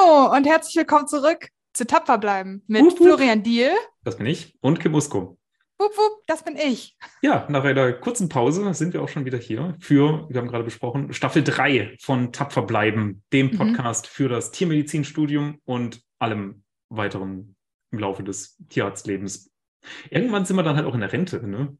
Hallo 0.00 0.34
und 0.34 0.46
herzlich 0.46 0.76
willkommen 0.76 1.08
zurück 1.08 1.48
zu 1.72 1.86
Tapfer 1.86 2.18
bleiben 2.18 2.62
mit 2.66 2.82
Wupp, 2.82 2.92
wupp. 2.92 3.06
Florian 3.06 3.42
Diel. 3.42 3.70
Das 4.04 4.16
bin 4.16 4.26
ich. 4.26 4.54
Und 4.60 4.80
Kim 4.80 4.94
Usko. 4.94 5.38
Wupp, 5.78 5.96
wupp, 5.96 6.22
das 6.26 6.44
bin 6.44 6.56
ich. 6.56 6.96
Ja, 7.22 7.46
nach 7.50 7.64
einer 7.64 7.92
kurzen 7.94 8.28
Pause 8.28 8.72
sind 8.74 8.92
wir 8.94 9.02
auch 9.02 9.08
schon 9.08 9.24
wieder 9.24 9.38
hier 9.38 9.76
für, 9.80 10.26
wir 10.30 10.40
haben 10.40 10.48
gerade 10.48 10.64
besprochen, 10.64 11.12
Staffel 11.12 11.42
3 11.42 11.96
von 12.00 12.32
Tapfer 12.32 12.62
bleiben, 12.62 13.24
dem 13.32 13.48
Mhm. 13.48 13.56
Podcast 13.56 14.06
für 14.06 14.28
das 14.28 14.50
Tiermedizinstudium 14.52 15.60
und 15.64 16.02
allem 16.18 16.62
weiteren 16.88 17.56
im 17.90 17.98
Laufe 17.98 18.22
des 18.22 18.56
Tierarztlebens. 18.68 19.50
Irgendwann 20.10 20.44
sind 20.44 20.56
wir 20.56 20.62
dann 20.62 20.76
halt 20.76 20.86
auch 20.86 20.94
in 20.94 21.00
der 21.00 21.12
Rente, 21.12 21.46
ne? 21.46 21.76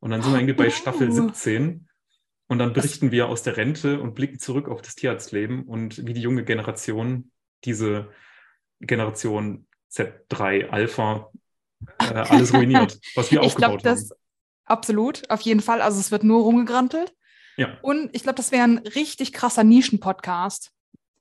Und 0.00 0.10
dann 0.10 0.22
sind 0.22 0.32
wir 0.32 0.40
irgendwie 0.40 0.54
bei 0.56 0.70
Staffel 0.70 1.08
Uh. 1.10 1.12
17 1.12 1.88
und 2.48 2.58
dann 2.58 2.72
berichten 2.72 3.12
wir 3.12 3.28
aus 3.28 3.42
der 3.42 3.56
Rente 3.56 4.00
und 4.00 4.14
blicken 4.14 4.38
zurück 4.38 4.68
auf 4.68 4.82
das 4.82 4.94
Tierarztleben 4.94 5.62
und 5.62 6.06
wie 6.06 6.12
die 6.12 6.20
junge 6.22 6.44
Generation, 6.44 7.30
diese 7.64 8.08
Generation 8.80 9.66
Z3 9.90 10.68
Alpha, 10.68 11.30
äh, 11.98 12.04
alles 12.04 12.52
ruiniert, 12.54 12.98
was 13.14 13.30
wir 13.30 13.42
Ich 13.42 13.54
glaube, 13.54 13.74
aufgebaut 13.74 13.84
haben. 13.84 14.06
das 14.08 14.10
absolut, 14.64 15.28
auf 15.30 15.40
jeden 15.42 15.60
Fall. 15.60 15.80
Also 15.80 16.00
es 16.00 16.10
wird 16.10 16.24
nur 16.24 16.42
rumgegrantelt. 16.42 17.14
Ja. 17.56 17.76
Und 17.82 18.10
ich 18.12 18.22
glaube, 18.22 18.36
das 18.36 18.52
wäre 18.52 18.64
ein 18.64 18.78
richtig 18.78 19.32
krasser 19.32 19.64
Nischen-Podcast. 19.64 20.72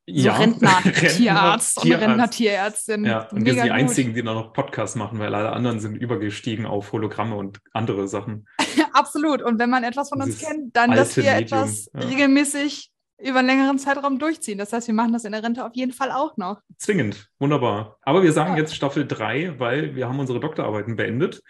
So 0.07 0.31
Rentner-Tierarzt 0.31 1.77
und 1.77 1.83
Tierarzt. 1.83 2.07
Rentner-Tierärztin. 2.07 3.05
Ja, 3.05 3.27
und 3.29 3.45
wir 3.45 3.53
sind 3.53 3.63
die 3.63 3.69
gut. 3.69 3.77
einzigen, 3.77 4.13
die 4.13 4.23
da 4.23 4.33
noch 4.33 4.53
Podcasts 4.53 4.95
machen, 4.95 5.19
weil 5.19 5.33
alle 5.35 5.51
anderen 5.51 5.79
sind 5.79 5.95
übergestiegen 5.95 6.65
auf 6.65 6.91
Hologramme 6.91 7.35
und 7.35 7.59
andere 7.73 8.07
Sachen. 8.07 8.47
Absolut. 8.93 9.41
Und 9.41 9.59
wenn 9.59 9.69
man 9.69 9.83
etwas 9.83 10.09
von 10.09 10.21
uns 10.21 10.37
Dieses 10.37 10.47
kennt, 10.47 10.75
dann, 10.75 10.91
dass 10.91 11.15
wir 11.15 11.23
Medium, 11.23 11.43
etwas 11.43 11.89
ja. 11.93 11.99
regelmäßig 12.01 12.91
über 13.23 13.39
einen 13.39 13.47
längeren 13.47 13.79
Zeitraum 13.79 14.19
durchziehen. 14.19 14.57
Das 14.57 14.73
heißt, 14.73 14.87
wir 14.87 14.93
machen 14.93 15.13
das 15.13 15.25
in 15.25 15.31
der 15.31 15.43
Rente 15.43 15.65
auf 15.65 15.73
jeden 15.75 15.91
Fall 15.93 16.11
auch 16.11 16.37
noch. 16.37 16.61
Zwingend, 16.77 17.29
wunderbar. 17.39 17.97
Aber 18.01 18.23
wir 18.23 18.31
sagen 18.33 18.53
Ja. 18.53 18.59
jetzt 18.59 18.75
Staffel 18.75 19.07
3, 19.07 19.59
weil 19.59 19.95
wir 19.95 20.07
haben 20.07 20.19
unsere 20.19 20.39
Doktorarbeiten 20.39 20.95
beendet. 20.95 21.41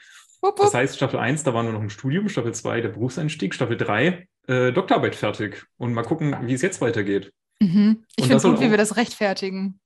Wupp, 0.41 0.55
Das 0.57 0.67
wupp. 0.67 0.73
heißt, 0.73 0.95
Staffel 0.95 1.19
1, 1.19 1.43
da 1.43 1.53
waren 1.53 1.65
wir 1.67 1.73
noch 1.73 1.81
im 1.81 1.89
Studium, 1.89 2.27
Staffel 2.29 2.53
2 2.53 2.81
der 2.81 2.89
Berufseinstieg, 2.89 3.53
Staffel 3.53 3.77
3 3.77 4.27
äh, 4.47 4.71
Doktorarbeit 4.71 5.15
fertig. 5.15 5.63
Und 5.77 5.93
mal 5.93 6.03
gucken, 6.03 6.35
wie 6.43 6.53
es 6.53 6.61
jetzt 6.61 6.81
weitergeht. 6.81 7.31
Mhm. 7.61 8.03
Ich 8.15 8.23
finde 8.25 8.35
das 8.35 8.41
soll 8.41 8.53
gut, 8.55 8.61
wie 8.61 8.71
wir 8.71 8.77
das 8.77 8.97
rechtfertigen. 8.97 9.79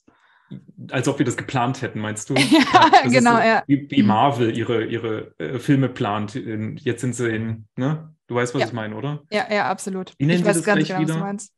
Als 0.92 1.08
ob 1.08 1.18
wir 1.18 1.26
das 1.26 1.36
geplant 1.38 1.82
hätten, 1.82 2.00
meinst 2.00 2.30
du? 2.30 2.36
Ja, 2.74 2.90
Das 3.04 3.12
genau, 3.12 3.36
so, 3.36 3.42
ja. 3.42 3.64
Wie, 3.68 3.88
wie 3.90 4.02
Mhm. 4.02 4.08
Marvel 4.08 4.56
ihre, 4.58 4.86
ihre 4.86 5.34
äh, 5.40 5.60
Filme 5.60 5.90
plant. 5.90 6.36
In, 6.36 6.78
jetzt 6.78 7.02
sind 7.02 7.16
sie 7.16 7.30
in, 7.30 7.66
ne? 7.76 8.14
Du 8.28 8.36
weißt, 8.36 8.54
was 8.56 8.62
Ja. 8.62 8.68
ich 8.68 8.74
meine, 8.74 8.96
oder? 8.96 9.22
Ja, 9.32 9.46
ja, 9.54 9.70
absolut. 9.70 10.14
Wie 10.18 10.26
nennen 10.26 10.40
ich 10.40 10.46
weiß 10.46 10.58
das 10.58 10.66
gar 10.66 10.76
nicht 10.76 10.88
genau, 10.88 11.02
was 11.02 11.12
du 11.12 11.20
meinst. 11.20 11.54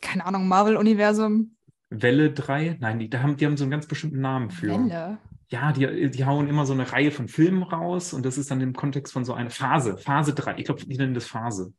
Keine 0.00 0.26
Ahnung, 0.26 0.48
Marvel-Universum. 0.48 1.56
Welle 1.90 2.32
3? 2.32 2.78
Nein, 2.80 2.98
die, 2.98 3.08
da 3.08 3.22
haben, 3.22 3.36
die 3.36 3.46
haben 3.46 3.56
so 3.56 3.64
einen 3.64 3.70
ganz 3.70 3.86
bestimmten 3.86 4.20
Namen 4.20 4.50
für. 4.50 4.68
Welle. 4.68 5.18
Ja, 5.48 5.72
die, 5.72 6.10
die 6.10 6.24
hauen 6.24 6.48
immer 6.48 6.66
so 6.66 6.72
eine 6.72 6.92
Reihe 6.92 7.12
von 7.12 7.28
Filmen 7.28 7.62
raus 7.62 8.12
und 8.12 8.26
das 8.26 8.36
ist 8.36 8.50
dann 8.50 8.60
im 8.60 8.72
Kontext 8.72 9.12
von 9.12 9.24
so 9.24 9.32
einer 9.32 9.50
Phase, 9.50 9.96
Phase 9.96 10.34
3. 10.34 10.58
Ich 10.58 10.64
glaube, 10.64 10.84
die 10.84 10.98
nennen 10.98 11.14
das 11.14 11.26
Phase. 11.26 11.72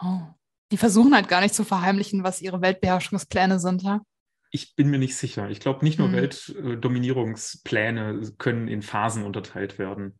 Oh. 0.00 0.20
Die 0.72 0.78
versuchen 0.78 1.14
halt 1.14 1.28
gar 1.28 1.40
nicht 1.40 1.54
zu 1.54 1.64
verheimlichen, 1.64 2.24
was 2.24 2.40
ihre 2.40 2.62
Weltbeherrschungspläne 2.62 3.58
sind, 3.58 3.82
ja? 3.82 4.00
Ich 4.50 4.74
bin 4.74 4.88
mir 4.88 4.98
nicht 4.98 5.16
sicher. 5.16 5.50
Ich 5.50 5.60
glaube, 5.60 5.84
nicht 5.84 5.98
nur 5.98 6.08
Hm. 6.08 6.14
Weltdominierungspläne 6.14 8.22
können 8.38 8.68
in 8.68 8.82
Phasen 8.82 9.24
unterteilt 9.24 9.78
werden. 9.78 10.18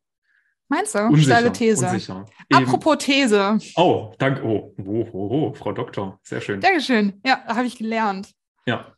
Meinst 0.69 0.95
du? 0.95 0.99
Unsicher. 0.99 1.25
Steile 1.37 1.53
These. 1.53 1.87
Unsicher. 1.87 2.25
Eben- 2.51 2.65
Apropos 2.65 2.99
These. 2.99 3.59
oh, 3.77 4.15
danke. 4.19 4.43
Oh, 4.45 4.75
oh, 4.79 5.09
oh, 5.13 5.29
oh, 5.49 5.55
Frau 5.55 5.73
Doktor. 5.73 6.19
Sehr 6.23 6.41
schön. 6.41 6.61
Dankeschön. 6.61 7.21
Ja, 7.25 7.43
habe 7.47 7.67
ich 7.67 7.79
gelernt. 7.79 8.31
Ja. 8.67 8.93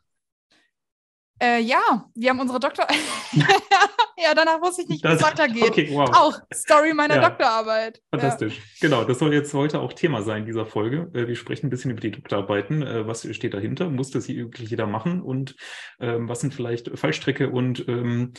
Äh, 1.43 1.61
ja, 1.61 2.05
wir 2.15 2.31
haben 2.31 2.41
unsere 2.41 2.61
Doktor. 2.61 2.87
ja, 4.19 4.35
danach 4.35 4.61
wusste 4.61 4.83
ich 4.83 4.89
nicht, 4.89 5.03
wie 5.05 5.09
es 5.09 5.23
weitergeht. 5.23 5.71
Okay, 5.71 5.89
wow. 5.91 6.11
Auch 6.15 6.39
Story 6.53 6.93
meiner 6.93 7.15
Ja. 7.23 7.29
Doktorarbeit. 7.31 8.03
Fantastisch. 8.11 8.61
Genau, 8.81 9.05
das 9.05 9.21
soll 9.21 9.33
jetzt 9.33 9.55
heute 9.55 9.81
auch 9.81 9.95
Thema 9.95 10.21
sein 10.23 10.45
dieser 10.45 10.67
Folge. 10.67 11.11
Äh, 11.15 11.29
Wir 11.29 11.37
sprechen 11.37 11.67
ein 11.67 11.71
bisschen 11.71 11.93
über 11.93 12.01
die 12.01 12.11
Doktorarbeiten. 12.11 12.83
Äh, 12.83 13.07
Was 13.07 13.27
steht 13.35 13.55
dahinter? 13.55 13.89
Muss 13.89 14.11
das 14.11 14.27
hier 14.27 14.37
wirklich 14.37 14.69
jeder 14.71 14.87
machen? 14.87 15.23
Und 15.23 15.57
ähm, 15.99 16.29
was 16.29 16.41
sind 16.41 16.53
vielleicht 16.53 16.91
Fallstricke 16.99 17.49
und 17.49 17.89
ähm, 17.89 18.35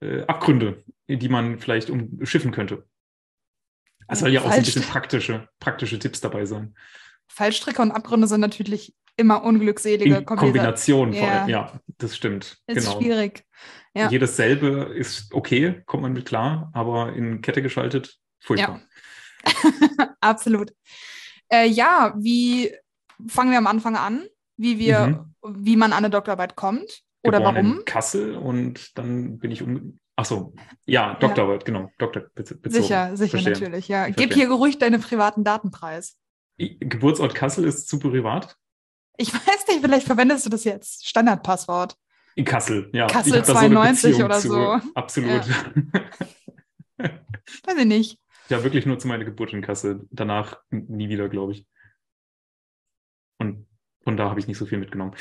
äh, 0.00 0.22
Abgründe, 0.26 0.82
die 1.08 1.28
man 1.28 1.58
vielleicht 1.58 1.90
umschiffen 1.90 2.52
könnte? 2.52 2.86
Es 4.08 4.20
soll 4.20 4.30
ja 4.32 4.40
auch 4.40 4.46
so 4.46 4.50
ein 4.50 4.62
bisschen 4.64 4.82
praktische, 4.82 5.48
praktische 5.60 5.98
Tipps 5.98 6.20
dabei 6.20 6.44
sein. 6.44 6.74
Ja. 6.74 6.80
Fallstricke 7.28 7.80
und 7.80 7.92
Abgründe 7.92 8.26
sind 8.26 8.40
natürlich 8.40 8.92
immer 9.16 9.44
unglückselige 9.44 10.16
In 10.16 10.24
Kombina- 10.26 10.36
Kombination 10.36 11.12
vor 11.12 11.22
Ja. 11.22 11.40
allem. 11.42 11.48
Ja, 11.48 11.80
das 11.98 12.16
stimmt. 12.16 12.58
Ist 12.66 12.86
genau. 12.86 12.98
schwierig. 12.98 13.44
Ja. 13.94 14.08
Jedes 14.08 14.36
selbe 14.36 14.92
ist 14.96 15.32
okay, 15.32 15.82
kommt 15.86 16.02
man 16.02 16.12
mit 16.12 16.26
klar, 16.26 16.70
aber 16.74 17.12
in 17.14 17.40
Kette 17.40 17.62
geschaltet, 17.62 18.18
furchtbar. 18.40 18.80
Absolut. 20.20 20.72
Äh, 21.48 21.66
ja, 21.66 22.14
wie 22.18 22.72
fangen 23.28 23.50
wir 23.50 23.58
am 23.58 23.66
Anfang 23.66 23.96
an? 23.96 24.26
Wie 24.56 24.78
wir, 24.78 25.26
wie 25.46 25.76
man 25.76 25.92
an 25.92 25.98
eine 25.98 26.10
Doktorarbeit 26.10 26.56
kommt? 26.56 27.02
Oder 27.22 27.38
geboren 27.38 27.54
warum? 27.56 27.78
in 27.80 27.84
Kassel 27.84 28.34
und 28.36 28.96
dann 28.98 29.38
bin 29.38 29.50
ich 29.50 29.62
um. 29.62 29.98
Ach 30.16 30.24
so, 30.24 30.52
ja, 30.84 31.14
Doktorarbeit, 31.14 31.64
genau, 31.64 31.90
Doktor 31.98 32.24
bezogen. 32.34 32.60
Sicher, 32.70 33.16
sicher, 33.16 33.30
Verstehe. 33.38 33.52
natürlich. 33.54 33.88
Ja. 33.88 34.08
Gib 34.10 34.34
hier 34.34 34.48
geruhig 34.48 34.78
deine 34.78 34.98
privaten 34.98 35.44
Daten 35.44 35.70
preis. 35.70 36.16
I- 36.60 36.78
Geburtsort 36.78 37.34
Kassel 37.34 37.64
ist 37.64 37.88
zu 37.88 37.98
privat. 37.98 38.56
Ich 39.16 39.32
weiß 39.34 39.66
nicht, 39.68 39.80
vielleicht 39.82 40.06
verwendest 40.06 40.44
du 40.46 40.50
das 40.50 40.64
jetzt. 40.64 41.06
Standardpasswort. 41.08 41.96
In 42.36 42.44
Kassel, 42.44 42.90
ja. 42.92 43.06
Kassel 43.06 43.32
Ich 43.32 43.38
hab 43.38 43.46
da 43.46 43.52
so 43.54 43.58
eine 43.58 43.68
92 43.74 44.10
Beziehung 44.10 44.26
oder 44.26 44.38
zu. 44.38 44.48
so. 44.48 44.80
Absolut. 44.94 45.42
Weiß 46.98 47.76
ich 47.78 47.84
nicht. 47.86 48.18
Ja. 48.48 48.62
wirklich 48.62 48.84
nur 48.86 48.98
zu 48.98 49.08
meiner 49.08 49.24
Geburt 49.24 49.52
in 49.52 49.62
Kassel. 49.62 50.06
Danach 50.10 50.58
nie 50.70 51.08
wieder, 51.08 51.28
glaube 51.28 51.52
ich. 51.52 51.66
Und 53.38 53.66
von 54.04 54.16
da 54.16 54.28
habe 54.28 54.40
ich 54.40 54.46
nicht 54.48 54.58
so 54.58 54.66
viel 54.66 54.78
mitgenommen. 54.78 55.14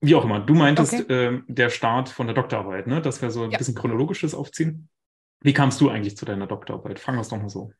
Wie 0.00 0.14
auch 0.14 0.24
immer, 0.24 0.40
du 0.40 0.54
meintest 0.54 0.94
Okay. 0.94 1.04
ähm, 1.08 1.44
der 1.48 1.70
Start 1.70 2.08
von 2.08 2.26
der 2.26 2.34
Doktorarbeit, 2.34 2.86
ne? 2.86 3.02
dass 3.02 3.20
wir 3.20 3.30
so 3.30 3.42
ein 3.42 3.50
Ja. 3.50 3.58
bisschen 3.58 3.74
chronologisches 3.74 4.34
aufziehen. 4.34 4.88
Wie 5.40 5.52
kamst 5.52 5.80
du 5.80 5.88
eigentlich 5.90 6.16
zu 6.16 6.24
deiner 6.24 6.46
Doktorarbeit? 6.46 6.98
Fangen 6.98 7.18
wir 7.18 7.22
es 7.22 7.28
doch 7.28 7.38
mal 7.38 7.48
so. 7.48 7.72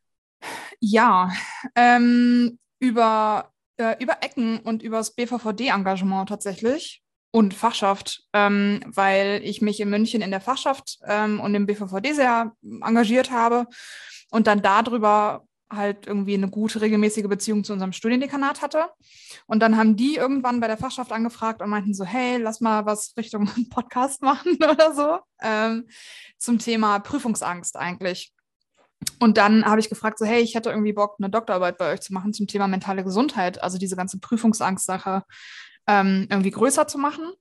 Ja, 0.80 1.30
ähm, 1.74 2.58
über, 2.80 3.50
äh, 3.78 3.96
über 4.02 4.18
Ecken 4.22 4.60
und 4.60 4.82
übers 4.82 5.14
BVVD-Engagement 5.14 6.28
tatsächlich 6.28 7.02
und 7.30 7.54
Fachschaft, 7.54 8.22
ähm, 8.32 8.80
weil 8.86 9.40
ich 9.44 9.60
mich 9.60 9.80
in 9.80 9.90
München 9.90 10.22
in 10.22 10.30
der 10.30 10.40
Fachschaft 10.40 10.98
ähm, 11.06 11.40
und 11.40 11.54
im 11.54 11.66
BVVD 11.66 12.12
sehr 12.12 12.52
engagiert 12.82 13.30
habe 13.30 13.66
und 14.30 14.46
dann 14.46 14.62
darüber 14.62 15.44
halt 15.70 16.06
irgendwie 16.06 16.34
eine 16.34 16.48
gute 16.48 16.80
regelmäßige 16.80 17.26
Beziehung 17.28 17.64
zu 17.64 17.72
unserem 17.72 17.92
Studiendekanat 17.92 18.62
hatte. 18.62 18.86
Und 19.46 19.60
dann 19.60 19.76
haben 19.76 19.96
die 19.96 20.16
irgendwann 20.16 20.60
bei 20.60 20.66
der 20.66 20.78
Fachschaft 20.78 21.12
angefragt 21.12 21.60
und 21.60 21.70
meinten 21.70 21.94
so, 21.94 22.04
hey, 22.04 22.38
lass 22.38 22.60
mal 22.60 22.86
was 22.86 23.14
Richtung 23.16 23.48
Podcast 23.70 24.22
machen 24.22 24.56
oder 24.62 24.94
so, 24.94 25.18
ähm, 25.42 25.86
zum 26.38 26.58
Thema 26.58 26.98
Prüfungsangst 27.00 27.76
eigentlich. 27.76 28.32
Und 29.20 29.36
dann 29.36 29.64
habe 29.64 29.80
ich 29.80 29.88
gefragt, 29.88 30.18
so, 30.18 30.24
hey, 30.24 30.40
ich 30.40 30.54
hätte 30.54 30.70
irgendwie 30.70 30.92
Bock, 30.92 31.16
eine 31.18 31.30
Doktorarbeit 31.30 31.78
bei 31.78 31.92
euch 31.92 32.00
zu 32.00 32.12
machen 32.12 32.32
zum 32.32 32.46
Thema 32.46 32.66
mentale 32.66 33.04
Gesundheit, 33.04 33.62
also 33.62 33.78
diese 33.78 33.94
ganze 33.94 34.18
Prüfungsangst-Sache 34.18 35.22
ähm, 35.86 36.26
irgendwie 36.30 36.50
größer 36.50 36.86
zu 36.86 36.98
machen. 36.98 37.32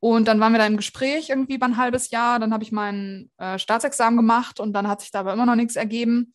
Und 0.00 0.28
dann 0.28 0.38
waren 0.38 0.52
wir 0.52 0.58
da 0.58 0.66
im 0.66 0.76
Gespräch 0.76 1.30
irgendwie 1.30 1.54
über 1.54 1.66
ein 1.66 1.78
halbes 1.78 2.10
Jahr. 2.10 2.38
Dann 2.38 2.52
habe 2.52 2.62
ich 2.62 2.72
mein 2.72 3.30
äh, 3.38 3.58
Staatsexamen 3.58 4.16
gemacht 4.16 4.60
und 4.60 4.72
dann 4.72 4.86
hat 4.86 5.00
sich 5.00 5.10
da 5.10 5.20
aber 5.20 5.32
immer 5.32 5.46
noch 5.46 5.54
nichts 5.54 5.76
ergeben. 5.76 6.34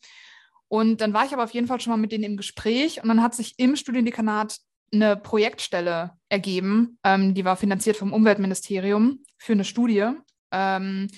Und 0.70 1.00
dann 1.00 1.12
war 1.12 1.24
ich 1.24 1.32
aber 1.32 1.42
auf 1.42 1.52
jeden 1.52 1.66
Fall 1.66 1.80
schon 1.80 1.90
mal 1.90 1.96
mit 1.96 2.12
denen 2.12 2.22
im 2.22 2.36
Gespräch 2.36 3.02
und 3.02 3.08
dann 3.08 3.22
hat 3.22 3.34
sich 3.34 3.54
im 3.58 3.74
Studiendekanat 3.74 4.58
eine 4.92 5.16
Projektstelle 5.16 6.12
ergeben. 6.28 6.96
Ähm, 7.02 7.34
die 7.34 7.44
war 7.44 7.56
finanziert 7.56 7.96
vom 7.96 8.12
Umweltministerium 8.12 9.24
für 9.36 9.52
eine 9.52 9.64
Studie. 9.64 10.10
Ähm, 10.52 11.08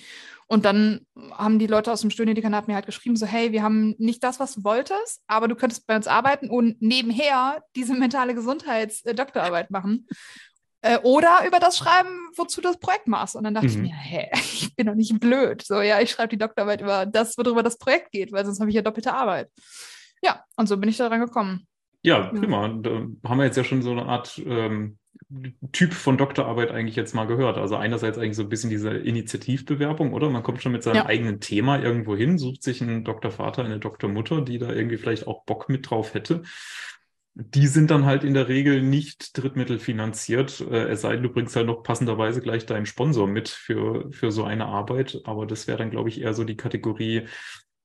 und 0.47 0.65
dann 0.65 1.07
haben 1.33 1.59
die 1.59 1.67
Leute 1.67 1.93
aus 1.93 2.01
dem 2.01 2.11
Studiendekanat 2.11 2.67
mir 2.67 2.75
halt 2.75 2.87
geschrieben, 2.87 3.17
so, 3.17 3.27
hey, 3.27 3.53
wir 3.53 3.63
haben 3.63 3.95
nicht 3.99 4.25
das, 4.25 4.41
was 4.41 4.55
du 4.55 4.65
wolltest, 4.65 5.23
aber 5.27 5.49
du 5.49 5.55
könntest 5.55 5.87
bei 5.87 5.97
uns 5.97 6.07
arbeiten 6.07 6.49
und 6.49 6.81
nebenher 6.81 7.63
diese 7.77 7.95
mentale 7.95 8.35
Gesundheits-Doktorarbeit 8.35 9.71
machen. 9.71 10.07
Äh, 10.83 10.99
oder 10.99 11.47
über 11.47 11.61
das 11.61 11.79
schreiben, 11.79 12.11
wozu 12.37 12.61
du 12.61 12.69
das 12.69 12.79
Projekt 12.79 13.07
machst. 13.07 13.37
Und 13.37 13.45
dann 13.45 13.55
dachte 13.55 13.69
Mhm. 13.69 13.73
ich 13.85 13.91
mir, 13.91 13.95
hä, 13.97 14.31
ich 14.35 14.75
bin 14.77 14.87
doch 14.87 14.95
nicht 14.95 15.19
blöd. 15.21 15.63
So, 15.63 15.81
ja, 15.81 16.01
ich 16.01 16.11
schreibe 16.11 16.29
die 16.31 16.39
Doktorarbeit 16.39 16.81
über 16.81 17.07
das, 17.07 17.39
worüber 17.39 17.63
das 17.63 17.79
Projekt 17.79 18.11
geht, 18.11 18.33
weil 18.33 18.45
sonst 18.45 18.61
habe 18.61 18.69
ich 18.71 18.77
ja 18.77 18.83
doppelte 18.83 19.15
Arbeit. 19.15 19.49
Ja, 20.23 20.45
und 20.57 20.69
so 20.69 20.77
bin 20.77 20.89
ich 20.89 20.97
da 20.97 21.09
dran 21.09 21.21
gekommen. 21.21 21.67
Ja, 22.05 22.19
prima. 22.33 22.69
Da 22.69 22.91
haben 23.29 23.39
wir 23.39 23.45
jetzt 23.45 23.57
ja 23.57 23.63
schon 23.65 23.83
so 23.83 23.93
eine 23.93 24.07
Art 24.07 24.41
ähm, 24.45 24.99
Typ 25.71 25.93
von 25.95 26.19
Doktorarbeit 26.19 26.73
eigentlich 26.73 26.97
jetzt 26.97 27.15
mal 27.15 27.27
gehört. 27.27 27.59
Also 27.59 27.77
einerseits 27.77 28.19
eigentlich 28.19 28.35
so 28.37 28.43
ein 28.43 28.49
bisschen 28.49 28.71
diese 28.71 28.91
Initiativbewerbung, 28.91 30.13
oder? 30.13 30.29
Man 30.31 30.43
kommt 30.43 30.63
schon 30.63 30.73
mit 30.73 30.83
seinem 30.83 30.97
Ja. 30.97 31.07
eigenen 31.07 31.39
Thema 31.41 31.81
irgendwo 31.81 32.17
hin, 32.17 32.39
sucht 32.39 32.63
sich 32.65 32.83
einen 32.83 33.05
Doktorvater, 33.05 33.65
eine 33.65 33.79
Doktormutter, 33.79 34.41
die 34.41 34.59
da 34.59 34.73
irgendwie 34.73 34.97
vielleicht 34.99 35.29
auch 35.29 35.45
Bock 35.45 35.69
mit 35.69 35.89
drauf 35.89 36.15
hätte. 36.15 36.43
Die 37.35 37.67
sind 37.67 37.91
dann 37.91 38.05
halt 38.05 38.25
in 38.25 38.35
der 38.35 38.49
Regel 38.49 38.83
nicht 38.83 39.37
drittmittelfinanziert, 39.39 40.61
äh, 40.61 40.89
es 40.89 41.01
sei 41.01 41.15
denn, 41.15 41.23
du 41.23 41.31
bringst 41.31 41.57
halt 41.57 41.67
noch 41.67 41.83
passenderweise 41.83 42.41
gleich 42.43 42.67
deinen 42.67 42.87
Sponsor 42.87 43.27
mit 43.27 43.49
für, 43.49 44.11
für 44.13 44.31
so 44.31 44.45
eine 44.45 44.67
Arbeit. 44.67 45.21
Aber 45.25 45.47
das 45.47 45.67
wäre 45.67 45.79
dann, 45.79 45.91
glaube 45.91 46.09
ich, 46.11 46.21
eher 46.21 46.35
so 46.35 46.45
die 46.45 46.57
Kategorie 46.57 47.27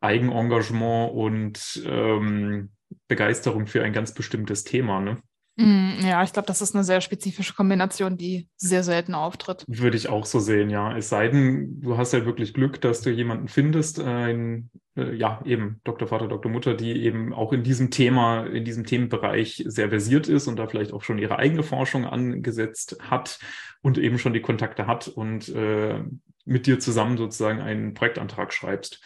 Eigenengagement 0.02 1.14
und 1.14 1.82
ähm, 1.86 2.72
Begeisterung 3.08 3.68
für 3.68 3.84
ein 3.84 3.94
ganz 3.94 4.14
bestimmtes 4.14 4.64
Thema. 4.64 5.00
Ne? 5.00 5.18
Mm, 5.59 6.06
ja, 6.06 6.21
ich 6.21 6.33
glaube, 6.33 6.45
das 6.45 6.62
ist 6.62 6.75
eine 6.75 6.83
sehr 6.83 7.01
spezifische 7.01 7.56
Kombination, 7.56 8.15
die 8.15 8.48
sehr 8.57 8.83
selten 8.83 9.15
auftritt. 9.15 9.65
Würde 9.68 9.98
ich 9.98 10.07
auch 10.07 10.25
so 10.25 10.39
sehen, 10.39 10.69
ja. 10.69 10.95
Es 10.95 11.09
sei 11.09 11.30
denn, 11.30 11.81
du 11.81 11.98
hast 11.98 12.13
halt 12.13 12.25
wirklich 12.25 12.54
Glück, 12.54 12.80
dass 12.80 13.01
du 13.01 13.09
jemanden 13.09 13.48
findest, 13.48 14.00
ein, 14.00 14.69
äh, 14.95 15.15
ja, 15.15 15.42
eben 15.45 15.81
Dr. 15.83 16.07
Vater, 16.07 16.27
Dr. 16.27 16.51
Mutter, 16.51 16.75
die 16.75 17.04
eben 17.04 17.33
auch 17.33 17.54
in 17.54 17.63
diesem 17.63 17.89
Thema, 17.89 18.45
in 18.45 18.65
diesem 18.65 18.86
Themenbereich 18.86 19.63
sehr 19.65 19.89
versiert 19.89 20.30
ist 20.30 20.45
und 20.48 20.57
da 20.57 20.68
vielleicht 20.68 20.94
auch 20.94 21.01
schon 21.01 21.18
ihre 21.18 21.39
eigene 21.39 21.63
Forschung 21.63 22.06
angesetzt 22.06 22.98
hat 23.01 23.39
und 23.81 23.98
eben 23.98 24.19
schon 24.19 24.33
die 24.33 24.42
Kontakte 24.42 24.86
hat 24.86 25.07
und 25.07 25.50
äh, 25.50 26.04
mit 26.45 26.68
dir 26.68 26.77
zusammen 26.80 27.18
sozusagen 27.18 27.62
einen 27.62 27.95
Projektantrag 27.95 28.54
schreibst. 28.54 29.01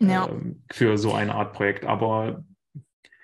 Ja. 0.00 0.26
Äh, 0.26 0.54
für 0.70 0.98
so 0.98 1.14
eine 1.14 1.34
Art 1.34 1.54
Projekt. 1.54 1.86
Aber 1.86 2.44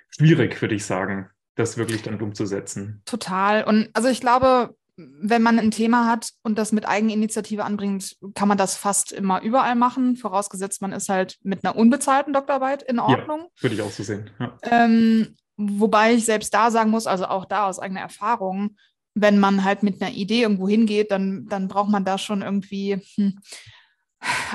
schwierig, 0.09 0.59
würde 0.63 0.77
ich 0.77 0.87
sagen 0.87 1.29
das 1.55 1.77
wirklich 1.77 2.03
dann 2.03 2.21
umzusetzen. 2.21 3.03
Total. 3.05 3.65
Und 3.65 3.91
also 3.93 4.09
ich 4.09 4.21
glaube, 4.21 4.75
wenn 4.97 5.43
man 5.43 5.59
ein 5.59 5.71
Thema 5.71 6.07
hat 6.07 6.33
und 6.43 6.59
das 6.59 6.73
mit 6.73 6.87
Eigeninitiative 6.87 7.65
anbringt, 7.65 8.17
kann 8.35 8.49
man 8.49 8.59
das 8.59 8.77
fast 8.77 9.13
immer 9.13 9.43
überall 9.43 9.75
machen, 9.75 10.17
vorausgesetzt 10.17 10.83
man 10.83 10.93
ist 10.93 11.09
halt 11.09 11.39
mit 11.43 11.65
einer 11.65 11.77
unbezahlten 11.77 12.33
Doktorarbeit 12.33 12.83
in 12.83 12.99
Ordnung. 12.99 13.41
Ja, 13.57 13.63
würde 13.63 13.75
ich 13.75 13.83
auch 13.83 13.91
so 13.91 14.03
sehen. 14.03 14.31
Ja. 14.39 14.57
Ähm, 14.63 15.35
wobei 15.57 16.15
ich 16.15 16.25
selbst 16.25 16.53
da 16.53 16.71
sagen 16.71 16.91
muss, 16.91 17.07
also 17.07 17.27
auch 17.27 17.47
da 17.47 17.69
aus 17.69 17.79
eigener 17.79 18.01
Erfahrung, 18.01 18.77
wenn 19.15 19.39
man 19.39 19.65
halt 19.65 19.83
mit 19.83 20.01
einer 20.01 20.13
Idee 20.13 20.43
irgendwo 20.43 20.69
hingeht, 20.69 21.11
dann, 21.11 21.47
dann 21.49 21.69
braucht 21.69 21.91
man 21.91 22.05
da 22.05 22.19
schon 22.19 22.43
irgendwie 22.43 23.01
hm, 23.17 23.39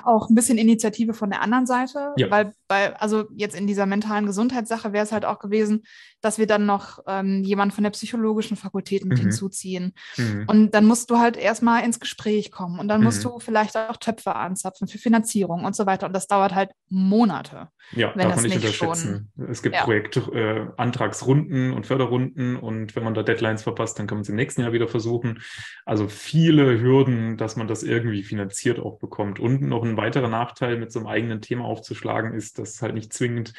auch 0.03 0.29
ein 0.29 0.35
bisschen 0.35 0.57
Initiative 0.57 1.13
von 1.13 1.29
der 1.29 1.41
anderen 1.41 1.65
Seite, 1.65 2.13
ja. 2.17 2.29
weil 2.29 2.53
bei, 2.67 2.95
also 2.97 3.25
jetzt 3.35 3.55
in 3.55 3.67
dieser 3.67 3.85
mentalen 3.85 4.25
Gesundheitssache 4.25 4.93
wäre 4.93 5.03
es 5.03 5.11
halt 5.11 5.25
auch 5.25 5.39
gewesen, 5.39 5.83
dass 6.27 6.37
wir 6.37 6.45
dann 6.45 6.65
noch 6.65 6.99
ähm, 7.07 7.41
jemanden 7.45 7.73
von 7.73 7.85
der 7.85 7.91
psychologischen 7.91 8.57
Fakultät 8.57 9.05
mit 9.05 9.17
mhm. 9.17 9.21
hinzuziehen. 9.21 9.93
Mhm. 10.17 10.43
Und 10.47 10.71
dann 10.71 10.83
musst 10.83 11.09
du 11.09 11.19
halt 11.19 11.37
erstmal 11.37 11.85
ins 11.85 12.01
Gespräch 12.01 12.51
kommen 12.51 12.79
und 12.79 12.89
dann 12.89 13.01
musst 13.01 13.23
mhm. 13.23 13.29
du 13.29 13.39
vielleicht 13.39 13.77
auch 13.77 13.95
Töpfe 13.95 14.35
anzapfen 14.35 14.89
für 14.89 14.97
Finanzierung 14.97 15.63
und 15.63 15.73
so 15.73 15.85
weiter. 15.85 16.05
Und 16.05 16.11
das 16.11 16.27
dauert 16.27 16.53
halt 16.53 16.71
Monate. 16.89 17.69
Ja, 17.93 18.11
wenn 18.13 18.27
darf 18.27 18.35
man 18.35 18.43
nicht 18.43 18.57
unterschätzen. 18.57 19.31
Schon, 19.37 19.49
es 19.49 19.61
gibt 19.61 19.75
ja. 19.75 19.83
Projektantragsrunden 19.85 21.71
äh, 21.71 21.75
und 21.75 21.87
Förderrunden 21.87 22.57
und 22.57 22.97
wenn 22.97 23.05
man 23.05 23.13
da 23.13 23.23
Deadlines 23.23 23.63
verpasst, 23.63 23.97
dann 23.97 24.07
kann 24.07 24.17
man 24.17 24.23
es 24.23 24.29
im 24.29 24.35
nächsten 24.35 24.63
Jahr 24.63 24.73
wieder 24.73 24.89
versuchen. 24.89 25.39
Also 25.85 26.09
viele 26.09 26.81
Hürden, 26.81 27.37
dass 27.37 27.55
man 27.55 27.69
das 27.69 27.83
irgendwie 27.83 28.23
finanziert 28.23 28.79
auch 28.79 28.99
bekommt. 28.99 29.39
Und 29.39 29.61
noch 29.61 29.83
ein 29.83 29.95
weiterer 29.95 30.27
Nachteil 30.27 30.77
mit 30.77 30.91
so 30.91 30.99
einem 30.99 31.07
eigenen 31.07 31.39
Thema 31.39 31.63
aufzuschlagen 31.63 32.33
ist, 32.33 32.59
dass 32.59 32.81
halt 32.81 32.95
nicht 32.95 33.13
zwingend 33.13 33.53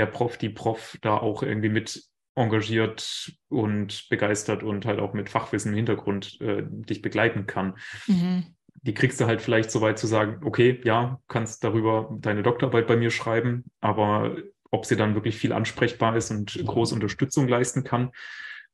der 0.00 0.06
Prof, 0.06 0.38
die 0.38 0.48
Prof 0.48 0.98
da 1.02 1.18
auch 1.18 1.42
irgendwie 1.42 1.68
mit 1.68 2.02
engagiert 2.34 3.32
und 3.48 4.08
begeistert 4.08 4.62
und 4.62 4.86
halt 4.86 4.98
auch 4.98 5.12
mit 5.12 5.28
Fachwissen 5.28 5.72
im 5.72 5.76
Hintergrund 5.76 6.40
äh, 6.40 6.62
dich 6.66 7.02
begleiten 7.02 7.46
kann. 7.46 7.76
Mhm. 8.06 8.54
Die 8.82 8.94
kriegst 8.94 9.20
du 9.20 9.26
halt 9.26 9.42
vielleicht 9.42 9.70
so 9.70 9.82
weit 9.82 9.98
zu 9.98 10.06
sagen, 10.06 10.40
okay, 10.44 10.80
ja, 10.84 11.20
kannst 11.28 11.64
darüber 11.64 12.08
deine 12.18 12.42
Doktorarbeit 12.42 12.86
bei 12.86 12.96
mir 12.96 13.10
schreiben, 13.10 13.64
aber 13.80 14.36
ob 14.70 14.86
sie 14.86 14.96
dann 14.96 15.14
wirklich 15.14 15.36
viel 15.36 15.52
ansprechbar 15.52 16.16
ist 16.16 16.30
und 16.30 16.58
große 16.64 16.94
Unterstützung 16.94 17.46
leisten 17.46 17.84
kann, 17.84 18.12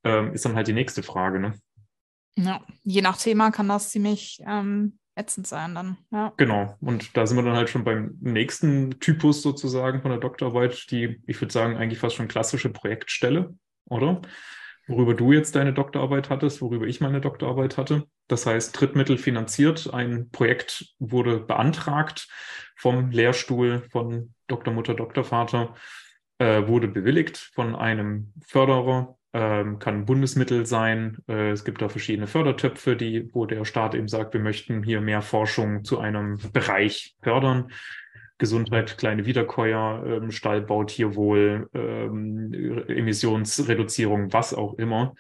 ähm, 0.04 0.32
ist 0.32 0.44
dann 0.44 0.54
halt 0.54 0.68
die 0.68 0.72
nächste 0.72 1.02
Frage. 1.02 1.40
Ne? 1.40 1.58
Ja, 2.36 2.60
je 2.84 3.02
nach 3.02 3.16
Thema 3.16 3.50
kann 3.50 3.68
das 3.68 3.90
ziemlich 3.90 4.40
ähm, 4.46 4.98
ätzend 5.16 5.46
sein 5.46 5.74
dann. 5.74 5.96
Ja. 6.12 6.32
Genau. 6.36 6.76
Und 6.80 7.16
da 7.16 7.26
sind 7.26 7.36
wir 7.36 7.42
dann 7.42 7.56
halt 7.56 7.70
schon 7.70 7.84
beim 7.84 8.16
nächsten 8.20 9.00
Typus 9.00 9.42
sozusagen 9.42 10.02
von 10.02 10.10
der 10.10 10.20
Doktorarbeit, 10.20 10.90
die, 10.90 11.20
ich 11.26 11.40
würde 11.40 11.52
sagen, 11.52 11.76
eigentlich 11.76 11.98
fast 11.98 12.16
schon 12.16 12.28
klassische 12.28 12.68
Projektstelle, 12.68 13.54
oder? 13.86 14.20
Worüber 14.88 15.14
du 15.14 15.32
jetzt 15.32 15.56
deine 15.56 15.72
Doktorarbeit 15.72 16.30
hattest, 16.30 16.62
worüber 16.62 16.86
ich 16.86 17.00
meine 17.00 17.20
Doktorarbeit 17.20 17.76
hatte. 17.76 18.04
Das 18.28 18.46
heißt, 18.46 18.78
Drittmittel 18.78 19.18
finanziert, 19.18 19.92
ein 19.92 20.30
Projekt 20.30 20.94
wurde 21.00 21.40
beantragt 21.40 22.28
vom 22.76 23.10
Lehrstuhl 23.10 23.82
von 23.90 24.34
Dr. 24.46 24.72
Mutter, 24.72 24.94
Dr. 24.94 25.24
Vater, 25.24 25.74
äh, 26.38 26.68
wurde 26.68 26.86
bewilligt 26.86 27.36
von 27.36 27.74
einem 27.74 28.32
Förderer 28.46 29.16
ähm, 29.36 29.78
kann 29.78 30.06
Bundesmittel 30.06 30.64
sein. 30.64 31.18
Äh, 31.28 31.50
es 31.50 31.64
gibt 31.64 31.82
da 31.82 31.90
verschiedene 31.90 32.26
Fördertöpfe, 32.26 32.96
die, 32.96 33.28
wo 33.34 33.44
der 33.44 33.66
Staat 33.66 33.94
eben 33.94 34.08
sagt, 34.08 34.32
wir 34.32 34.40
möchten 34.40 34.82
hier 34.82 35.02
mehr 35.02 35.20
Forschung 35.20 35.84
zu 35.84 35.98
einem 35.98 36.38
Bereich 36.54 37.14
fördern. 37.22 37.70
Gesundheit, 38.38 38.96
kleine 38.96 39.26
Wiederkäuer, 39.26 40.04
ähm, 40.06 40.30
Stallbau, 40.30 40.84
Tierwohl, 40.84 41.68
ähm, 41.74 42.84
Emissionsreduzierung, 42.88 44.32
was 44.32 44.54
auch 44.54 44.78
immer. 44.78 45.14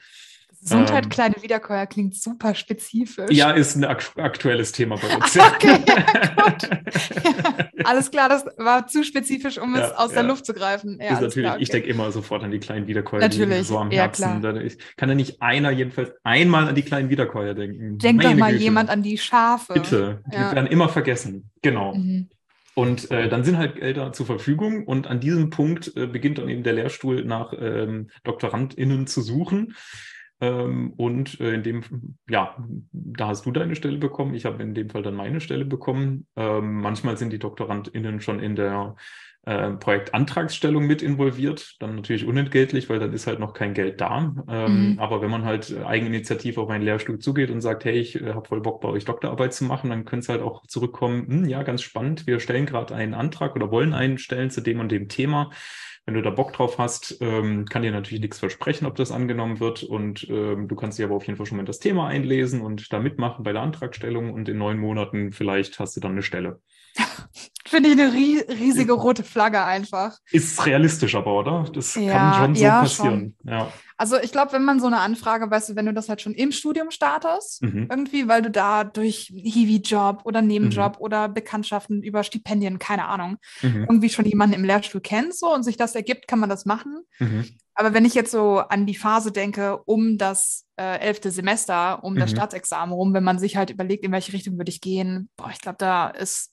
Gesundheit, 0.60 1.04
ähm, 1.04 1.10
kleine 1.10 1.34
Wiederkäuer 1.42 1.86
klingt 1.86 2.16
super 2.16 2.54
spezifisch. 2.54 3.30
Ja, 3.30 3.50
ist 3.50 3.76
ein 3.76 3.84
ak 3.84 4.12
aktuelles 4.16 4.72
Thema 4.72 4.96
bei 4.96 5.14
uns. 5.14 5.36
okay, 5.54 5.78
ja, 5.86 5.96
ja, 5.96 7.68
alles 7.84 8.10
klar, 8.10 8.28
das 8.28 8.44
war 8.56 8.86
zu 8.86 9.04
spezifisch, 9.04 9.58
um 9.58 9.74
ja, 9.74 9.86
es 9.86 9.92
aus 9.92 10.12
der 10.12 10.22
Luft 10.22 10.46
zu 10.46 10.54
greifen. 10.54 11.00
ist 11.00 11.10
natürlich, 11.10 11.34
klar, 11.34 11.54
okay. 11.54 11.62
ich 11.62 11.70
denke 11.70 11.88
immer 11.88 12.10
sofort 12.12 12.42
an 12.42 12.50
die 12.50 12.58
kleinen 12.58 12.86
Wiederkäuer, 12.86 13.20
natürlich, 13.20 13.58
die 13.58 13.64
so 13.64 13.78
am 13.78 13.90
Herzen. 13.90 14.40
Klar. 14.40 14.56
Ich, 14.56 14.78
kann 14.96 15.08
ja 15.08 15.14
nicht 15.14 15.40
einer 15.42 15.70
jedenfalls 15.70 16.12
einmal 16.24 16.68
an 16.68 16.74
die 16.74 16.82
kleinen 16.82 17.10
Wiederkäuer 17.10 17.54
denken. 17.54 17.98
Denkt 17.98 18.24
doch 18.24 18.34
mal 18.34 18.52
Güte. 18.52 18.64
jemand 18.64 18.90
an 18.90 19.02
die 19.02 19.18
Schafe. 19.18 19.74
Bitte, 19.74 20.22
die 20.26 20.36
werden 20.36 20.66
immer 20.66 20.88
vergessen. 20.88 21.50
Genau. 21.62 21.94
Mhm. 21.94 22.28
Und 22.74 23.10
äh, 23.10 23.30
dann 23.30 23.42
sind 23.42 23.56
halt 23.56 23.76
Gelder 23.76 24.12
zur 24.12 24.26
Verfügung 24.26 24.84
und 24.84 25.06
an 25.06 25.18
diesem 25.18 25.48
Punkt 25.48 25.96
äh, 25.96 26.06
beginnt 26.06 26.36
dann 26.36 26.50
eben 26.50 26.62
der 26.62 26.74
Lehrstuhl 26.74 27.24
nach 27.24 27.54
ähm, 27.58 28.10
DoktorandInnen 28.24 29.06
zu 29.06 29.22
suchen. 29.22 29.74
Ähm, 30.40 30.92
und 30.96 31.40
äh, 31.40 31.54
in 31.54 31.62
dem, 31.62 31.82
ja, 32.28 32.56
da 32.92 33.28
hast 33.28 33.46
du 33.46 33.52
deine 33.52 33.74
Stelle 33.74 33.98
bekommen. 33.98 34.34
Ich 34.34 34.44
habe 34.44 34.62
in 34.62 34.74
dem 34.74 34.90
Fall 34.90 35.02
dann 35.02 35.14
meine 35.14 35.40
Stelle 35.40 35.64
bekommen. 35.64 36.26
Ähm, 36.36 36.80
manchmal 36.80 37.16
sind 37.16 37.32
die 37.32 37.38
DoktorandInnen 37.38 38.20
schon 38.20 38.40
in 38.40 38.54
der 38.54 38.96
äh, 39.46 39.70
Projektantragsstellung 39.70 40.86
mit 40.86 41.02
involviert. 41.02 41.76
Dann 41.80 41.94
natürlich 41.94 42.26
unentgeltlich, 42.26 42.90
weil 42.90 42.98
dann 42.98 43.14
ist 43.14 43.26
halt 43.26 43.38
noch 43.38 43.54
kein 43.54 43.72
Geld 43.72 44.00
da. 44.00 44.34
Ähm, 44.48 44.92
mhm. 44.92 44.98
Aber 44.98 45.22
wenn 45.22 45.30
man 45.30 45.44
halt 45.44 45.74
eigeninitiativ 45.84 46.58
auf 46.58 46.68
einen 46.68 46.84
Lehrstuhl 46.84 47.18
zugeht 47.18 47.50
und 47.50 47.62
sagt, 47.62 47.84
hey, 47.84 47.98
ich 47.98 48.20
äh, 48.20 48.34
habe 48.34 48.46
voll 48.46 48.60
Bock 48.60 48.80
bei 48.80 48.88
euch 48.88 49.04
Doktorarbeit 49.04 49.54
zu 49.54 49.64
machen, 49.64 49.88
dann 49.88 50.04
könnte 50.04 50.24
es 50.24 50.28
halt 50.28 50.42
auch 50.42 50.66
zurückkommen, 50.66 51.26
hm, 51.28 51.44
ja, 51.44 51.62
ganz 51.62 51.82
spannend, 51.82 52.26
wir 52.26 52.40
stellen 52.40 52.66
gerade 52.66 52.94
einen 52.94 53.14
Antrag 53.14 53.56
oder 53.56 53.70
wollen 53.70 53.94
einen 53.94 54.18
stellen 54.18 54.50
zu 54.50 54.60
dem 54.60 54.80
und 54.80 54.90
dem 54.90 55.08
Thema. 55.08 55.50
Wenn 56.06 56.14
du 56.14 56.22
da 56.22 56.30
Bock 56.30 56.52
drauf 56.52 56.78
hast, 56.78 57.18
ähm, 57.20 57.66
kann 57.66 57.82
dir 57.82 57.90
natürlich 57.90 58.20
nichts 58.20 58.38
versprechen, 58.38 58.86
ob 58.86 58.94
das 58.94 59.10
angenommen 59.10 59.58
wird. 59.58 59.82
Und 59.82 60.26
ähm, 60.30 60.68
du 60.68 60.76
kannst 60.76 60.98
dich 60.98 61.04
aber 61.04 61.16
auf 61.16 61.26
jeden 61.26 61.36
Fall 61.36 61.46
schon 61.46 61.56
mal 61.56 61.62
in 61.62 61.66
das 61.66 61.80
Thema 61.80 62.06
einlesen 62.06 62.60
und 62.60 62.92
da 62.92 63.00
mitmachen 63.00 63.42
bei 63.42 63.52
der 63.52 63.62
Antragstellung. 63.62 64.32
Und 64.32 64.48
in 64.48 64.56
neun 64.58 64.78
Monaten 64.78 65.32
vielleicht 65.32 65.80
hast 65.80 65.96
du 65.96 66.00
dann 66.00 66.12
eine 66.12 66.22
Stelle. 66.22 66.60
Finde 67.66 67.90
ich 67.90 68.00
eine 68.00 68.12
riesige 68.12 68.92
rote 68.92 69.24
Flagge 69.24 69.64
einfach. 69.64 70.16
Ist 70.30 70.64
realistisch 70.64 71.16
aber, 71.16 71.36
oder? 71.36 71.66
Das 71.72 71.96
ja, 71.96 72.12
kann 72.12 72.34
schon 72.34 72.54
so 72.54 72.62
ja, 72.62 72.80
passieren. 72.80 73.34
Schon. 73.42 73.52
Ja. 73.52 73.72
Also 73.98 74.18
ich 74.20 74.30
glaube, 74.30 74.52
wenn 74.52 74.64
man 74.64 74.78
so 74.78 74.86
eine 74.86 75.00
Anfrage, 75.00 75.50
weißt 75.50 75.70
du, 75.70 75.76
wenn 75.76 75.86
du 75.86 75.94
das 75.94 76.08
halt 76.08 76.20
schon 76.20 76.34
im 76.34 76.52
Studium 76.52 76.90
startest, 76.90 77.62
mhm. 77.62 77.88
irgendwie, 77.90 78.28
weil 78.28 78.42
du 78.42 78.50
da 78.50 78.84
durch 78.84 79.32
Hiwi-Job 79.34 80.20
oder 80.24 80.42
Nebenjob 80.42 80.96
mhm. 80.96 81.02
oder 81.02 81.28
Bekanntschaften 81.28 82.02
über 82.02 82.22
Stipendien, 82.22 82.78
keine 82.78 83.06
Ahnung, 83.06 83.38
mhm. 83.62 83.86
irgendwie 83.88 84.10
schon 84.10 84.26
jemanden 84.26 84.54
im 84.54 84.64
Lehrstuhl 84.64 85.00
kennst 85.00 85.40
so 85.40 85.52
und 85.52 85.62
sich 85.62 85.76
das 85.76 85.94
ergibt, 85.94 86.28
kann 86.28 86.38
man 86.38 86.50
das 86.50 86.66
machen. 86.66 87.00
Mhm. 87.18 87.46
Aber 87.74 87.94
wenn 87.94 88.04
ich 88.04 88.14
jetzt 88.14 88.30
so 88.30 88.58
an 88.58 88.86
die 88.86 88.94
Phase 88.94 89.32
denke, 89.32 89.78
um 89.84 90.18
das 90.18 90.66
äh, 90.76 90.98
elfte 90.98 91.30
Semester, 91.30 92.04
um 92.04 92.16
das 92.16 92.30
mhm. 92.30 92.36
Staatsexamen 92.36 92.94
rum, 92.94 93.12
wenn 93.14 93.24
man 93.24 93.38
sich 93.38 93.56
halt 93.56 93.70
überlegt, 93.70 94.04
in 94.04 94.12
welche 94.12 94.32
Richtung 94.32 94.58
würde 94.58 94.70
ich 94.70 94.80
gehen, 94.80 95.30
boah, 95.36 95.50
ich 95.52 95.60
glaube, 95.60 95.78
da 95.78 96.08
ist 96.08 96.52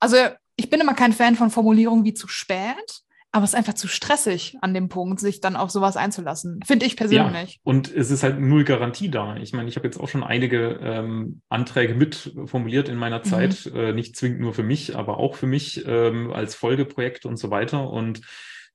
also 0.00 0.16
ich 0.56 0.68
bin 0.68 0.80
immer 0.80 0.94
kein 0.94 1.12
Fan 1.12 1.36
von 1.36 1.50
Formulierungen 1.50 2.04
wie 2.04 2.14
zu 2.14 2.28
spät, 2.28 3.02
aber 3.32 3.44
es 3.44 3.50
ist 3.50 3.56
einfach 3.56 3.74
zu 3.74 3.86
stressig 3.86 4.56
an 4.60 4.74
dem 4.74 4.88
Punkt, 4.88 5.20
sich 5.20 5.40
dann 5.40 5.54
auf 5.54 5.70
sowas 5.70 5.96
einzulassen. 5.96 6.60
Finde 6.66 6.84
ich 6.84 6.96
persönlich. 6.96 7.52
Ja, 7.54 7.60
und 7.62 7.94
es 7.94 8.10
ist 8.10 8.24
halt 8.24 8.40
null 8.40 8.64
Garantie 8.64 9.08
da. 9.08 9.36
Ich 9.36 9.52
meine, 9.52 9.68
ich 9.68 9.76
habe 9.76 9.86
jetzt 9.86 10.00
auch 10.00 10.08
schon 10.08 10.24
einige 10.24 10.80
ähm, 10.82 11.40
Anträge 11.48 11.94
mit 11.94 12.34
formuliert 12.46 12.88
in 12.88 12.96
meiner 12.96 13.20
mhm. 13.20 13.24
Zeit, 13.24 13.70
mhm. 13.72 13.78
äh, 13.78 13.92
nicht 13.92 14.16
zwingend 14.16 14.40
nur 14.40 14.52
für 14.52 14.64
mich, 14.64 14.96
aber 14.96 15.18
auch 15.18 15.36
für 15.36 15.46
mich 15.46 15.84
ähm, 15.86 16.32
als 16.32 16.56
Folgeprojekt 16.56 17.24
und 17.24 17.36
so 17.36 17.50
weiter. 17.50 17.88
Und 17.88 18.22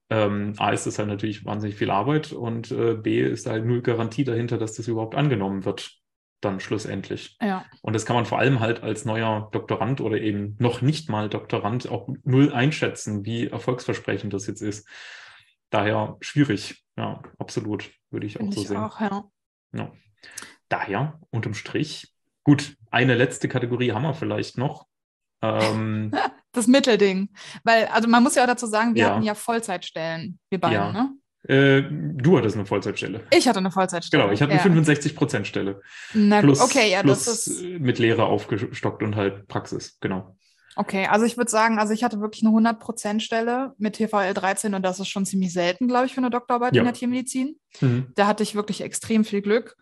ähm, 0.10 0.53
A 0.58 0.70
ist 0.70 0.86
es 0.86 1.00
halt 1.00 1.10
natürlich 1.10 1.44
wahnsinnig 1.44 1.75
viel 1.75 1.91
Arbeit 1.91 2.32
und 2.32 2.72
äh, 2.72 2.94
B 2.94 3.22
ist 3.22 3.48
halt 3.48 3.65
null 3.65 3.82
Garantie 3.82 4.24
dahinter, 4.24 4.58
dass 4.58 4.74
das 4.74 4.88
überhaupt 4.88 5.15
angenommen 5.15 5.65
wird 5.65 6.00
dann 6.45 6.59
schlussendlich. 6.61 7.37
Ja. 7.41 7.65
Und 7.81 7.93
das 7.93 8.05
kann 8.05 8.15
man 8.15 8.25
vor 8.25 8.39
allem 8.39 8.59
halt 8.61 8.81
als 8.83 9.03
neuer 9.05 9.49
Doktorand 9.51 9.99
oder 9.99 10.17
eben 10.21 10.55
noch 10.59 10.81
nicht 10.81 11.09
mal 11.09 11.29
Doktorand 11.29 11.89
auch 11.89 12.07
null 12.23 12.53
einschätzen, 12.53 13.25
wie 13.25 13.47
erfolgsversprechend 13.47 14.33
das 14.33 14.47
jetzt 14.47 14.61
ist. 14.61 14.87
Daher 15.69 16.15
schwierig. 16.21 16.85
Ja, 16.97 17.21
absolut. 17.39 17.91
Würde 18.09 18.27
ich 18.27 18.39
auch 18.39 18.51
so 18.51 18.61
ich 18.61 18.67
sehen. 18.69 18.77
auch, 18.77 19.01
ja. 19.01 19.25
Ja. 19.73 19.91
Daher, 20.69 21.19
unterm 21.31 21.53
Strich, 21.53 22.13
gut, 22.43 22.77
eine 22.89 23.15
letzte 23.15 23.49
Kategorie 23.49 23.91
haben 23.91 24.03
wir 24.03 24.13
vielleicht 24.13 24.57
noch. 24.57 24.87
Ähm, 25.41 26.11
Das 26.55 26.67
Mittelding. 26.67 27.33
Weil, 27.65 27.87
also 27.87 28.07
man 28.07 28.23
muss 28.23 28.35
ja 28.35 28.43
auch 28.43 28.47
dazu 28.47 28.65
sagen, 28.65 28.95
wir 28.95 29.09
hatten 29.09 29.23
ja 29.23 29.35
Vollzeitstellen, 29.35 30.39
wir 30.49 30.57
beide, 30.57 30.75
Ja. 30.75 30.91
ne? 30.93 31.11
Äh, 31.47 31.83
du 31.89 32.37
hattest 32.37 32.55
eine 32.55 32.65
Vollzeitstelle. 32.65 33.21
Ich 33.31 33.47
hatte 33.47 33.59
eine 33.59 33.71
Vollzeitstelle. 33.71 34.23
Genau, 34.23 34.33
ich 34.33 34.41
hatte 34.41 34.53
eine 34.53 34.61
ja. 34.75 34.81
65%-Stelle. 34.81 35.81
Na, 36.13 36.41
Plus, 36.41 36.59
okay, 36.61 36.91
ja, 36.91 37.01
plus 37.01 37.25
das 37.25 37.47
ist. 37.47 37.63
mit 37.63 37.99
Lehre 37.99 38.25
aufgestockt 38.25 39.03
und 39.03 39.15
halt 39.15 39.47
Praxis, 39.47 39.97
genau. 39.99 40.35
Okay, 40.77 41.07
also 41.07 41.25
ich 41.25 41.37
würde 41.37 41.49
sagen, 41.49 41.79
also 41.79 41.93
ich 41.93 42.03
hatte 42.03 42.19
wirklich 42.19 42.43
eine 42.45 42.51
100%-Stelle 42.53 43.73
mit 43.77 43.95
TVL 43.95 44.33
13 44.33 44.73
und 44.73 44.83
das 44.83 44.99
ist 44.99 45.07
schon 45.07 45.25
ziemlich 45.25 45.53
selten, 45.53 45.87
glaube 45.87 46.07
ich, 46.07 46.13
für 46.13 46.17
eine 46.17 46.29
Doktorarbeit 46.29 46.75
Ja. 46.75 46.81
in 46.81 46.85
der 46.85 46.93
Tiermedizin. 46.93 47.55
Mhm. 47.79 48.07
Da 48.15 48.27
hatte 48.27 48.43
ich 48.43 48.55
wirklich 48.55 48.81
extrem 48.81 49.23
viel 49.23 49.41
Glück. 49.41 49.77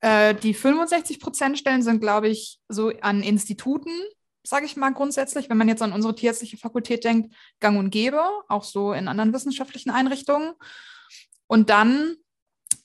Äh, 0.00 0.34
die 0.34 0.54
65%-Stellen 0.54 1.82
sind, 1.82 2.00
glaube 2.00 2.28
ich, 2.28 2.60
so 2.68 2.90
an 3.02 3.22
Instituten, 3.22 3.90
sage 4.42 4.64
ich 4.64 4.76
mal 4.76 4.94
grundsätzlich, 4.94 5.50
wenn 5.50 5.58
man 5.58 5.68
jetzt 5.68 5.82
an 5.82 5.92
unsere 5.92 6.14
tierärztliche 6.14 6.56
Fakultät 6.56 7.04
denkt, 7.04 7.34
gang 7.60 7.78
und 7.78 7.90
gäbe, 7.90 8.22
auch 8.48 8.64
so 8.64 8.92
in 8.94 9.08
anderen 9.08 9.34
wissenschaftlichen 9.34 9.90
Einrichtungen. 9.90 10.52
Und 11.48 11.70
dann, 11.70 12.14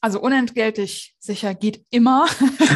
also 0.01 0.20
unentgeltlich 0.20 1.15
sicher 1.20 1.53
geht 1.53 1.86
immer, 1.91 2.25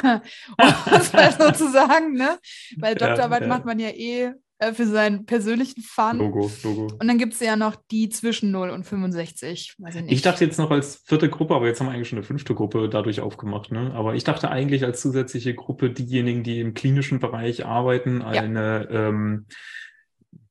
um 0.03 0.93
es 0.93 1.11
mal 1.13 1.31
so 1.37 1.51
zu 1.51 1.71
sagen, 1.71 2.13
ne? 2.13 2.37
Weil 2.77 2.95
Ja, 2.99 3.07
Doktorarbeit 3.07 3.41
ja. 3.43 3.47
macht 3.47 3.65
man 3.65 3.79
ja 3.79 3.89
eh 3.89 4.31
äh, 4.59 4.73
für 4.73 4.87
seinen 4.87 5.25
persönlichen 5.25 5.81
Fun. 5.83 6.17
Logo, 6.17 6.49
Logo. 6.63 6.87
Und 6.99 7.07
dann 7.07 7.17
gibt 7.17 7.33
es 7.33 7.39
ja 7.39 7.55
noch 7.55 7.75
die 7.91 8.09
zwischen 8.09 8.49
0 8.51 8.69
und 8.71 8.85
65. 8.85 9.75
Weiß 9.77 9.95
ich, 9.95 10.01
nicht. 10.03 10.13
Ich 10.13 10.21
dachte 10.23 10.45
jetzt 10.45 10.57
noch 10.57 10.71
als 10.71 11.03
vierte 11.05 11.29
Gruppe, 11.29 11.53
aber 11.55 11.67
jetzt 11.67 11.79
haben 11.79 11.87
wir 11.87 11.93
eigentlich 11.93 12.09
schon 12.09 12.17
eine 12.17 12.25
fünfte 12.25 12.55
Gruppe 12.55 12.89
dadurch 12.89 13.21
aufgemacht. 13.21 13.71
Ne? 13.71 13.93
Aber 13.93 14.15
ich 14.15 14.23
dachte 14.23 14.49
eigentlich 14.49 14.83
als 14.83 15.01
zusätzliche 15.01 15.53
Gruppe 15.53 15.91
diejenigen, 15.91 16.43
die 16.43 16.59
im 16.59 16.73
klinischen 16.73 17.19
Bereich 17.19 17.65
arbeiten, 17.65 18.21
Ja. 18.21 18.41
eine, 18.41 18.87
ähm, 18.91 19.45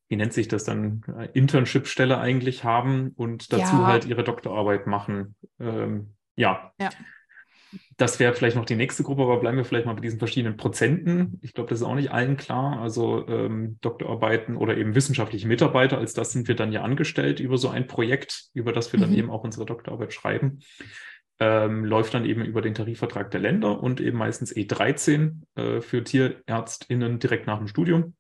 wie 0.09 0.17
nennt 0.17 0.33
sich 0.33 0.49
das 0.49 0.65
dann, 0.65 1.03
äh, 1.19 1.29
Internship-Stelle 1.33 2.19
eigentlich 2.19 2.65
haben 2.65 3.13
und 3.17 3.53
dazu 3.53 3.77
Ja. 3.77 3.87
halt 3.87 4.05
ihre 4.07 4.25
Doktorarbeit 4.25 4.87
machen. 4.87 5.35
Ähm, 5.61 6.15
ja. 6.37 6.73
Ja. 6.81 6.91
Das 7.99 8.21
wäre 8.21 8.35
vielleicht 8.35 8.57
noch 8.57 8.65
die 8.65 8.77
nächste 8.77 9.03
Gruppe, 9.03 9.23
aber 9.23 9.39
bleiben 9.41 9.57
wir 9.57 9.65
vielleicht 9.65 9.87
mal 9.87 9.95
bei 9.95 10.01
diesen 10.01 10.19
verschiedenen 10.19 10.57
Prozenten. 10.57 11.39
Ich 11.43 11.53
glaube, 11.55 11.69
das 11.71 11.81
ist 11.81 11.85
auch 11.87 11.95
nicht 11.95 12.11
allen 12.11 12.37
klar. 12.37 12.81
Also 12.81 13.27
ähm, 13.27 13.79
Doktorarbeiten 13.81 14.57
oder 14.57 14.77
eben 14.77 14.95
wissenschaftliche 14.95 15.49
Mitarbeiter, 15.49 15.99
als 15.99 16.15
das 16.15 16.33
sind 16.33 16.47
wir 16.49 16.55
dann 16.57 16.73
ja 16.73 16.83
angestellt 16.83 17.41
über 17.41 17.59
so 17.59 17.69
ein 17.69 17.87
Projekt, 17.87 18.45
über 18.55 18.73
das 18.73 18.93
wir 18.93 19.01
dann 19.01 19.11
Mhm. 19.11 19.17
eben 19.17 19.31
auch 19.31 19.45
unsere 19.45 19.67
Doktorarbeit 19.67 20.13
schreiben. 20.13 20.61
Ähm, 21.39 21.85
läuft 21.85 22.15
dann 22.15 22.25
eben 22.25 22.45
über 22.45 22.63
den 22.63 22.73
Tarifvertrag 22.75 23.31
der 23.31 23.41
Länder 23.41 23.83
und 23.83 24.01
eben 24.01 24.17
meistens 24.17 24.55
E13 24.57 25.43
äh, 25.55 25.81
für 25.83 26.03
TierärztInnen 26.03 27.19
direkt 27.19 27.47
nach 27.47 27.59
dem 27.59 27.67
Studium. 27.67 28.15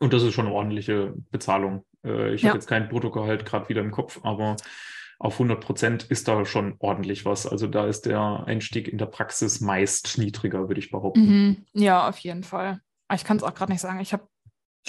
Und 0.00 0.12
das 0.12 0.22
ist 0.22 0.34
schon 0.34 0.46
eine 0.46 0.54
ordentliche 0.54 1.14
Bezahlung. 1.30 1.84
Äh, 2.04 2.34
ich 2.34 2.42
Ja. 2.42 2.48
habe 2.50 2.58
jetzt 2.58 2.66
kein 2.68 2.88
Bruttogehalt 2.88 3.44
gerade 3.44 3.68
wieder 3.68 3.80
im 3.82 3.90
Kopf, 3.90 4.20
aber 4.22 4.56
auf 5.18 5.38
100 5.38 5.60
Prozent 5.60 6.02
ist 6.04 6.26
da 6.26 6.44
schon 6.44 6.74
ordentlich 6.78 7.24
was. 7.24 7.46
Also 7.46 7.66
da 7.68 7.86
ist 7.86 8.06
der 8.06 8.44
Einstieg 8.46 8.88
in 8.88 8.98
der 8.98 9.06
Praxis 9.06 9.60
meist 9.60 10.18
niedriger, 10.18 10.68
würde 10.68 10.80
ich 10.80 10.90
behaupten. 10.90 11.20
Mhm. 11.26 11.56
Ja, 11.74 12.08
auf 12.08 12.18
jeden 12.18 12.42
Fall. 12.42 12.80
Aber 13.08 13.16
Ich 13.16 13.24
kann 13.24 13.36
es 13.36 13.42
auch 13.42 13.54
gerade 13.54 13.70
nicht 13.70 13.80
sagen. 13.82 14.00
Ich 14.00 14.12
habe 14.12 14.26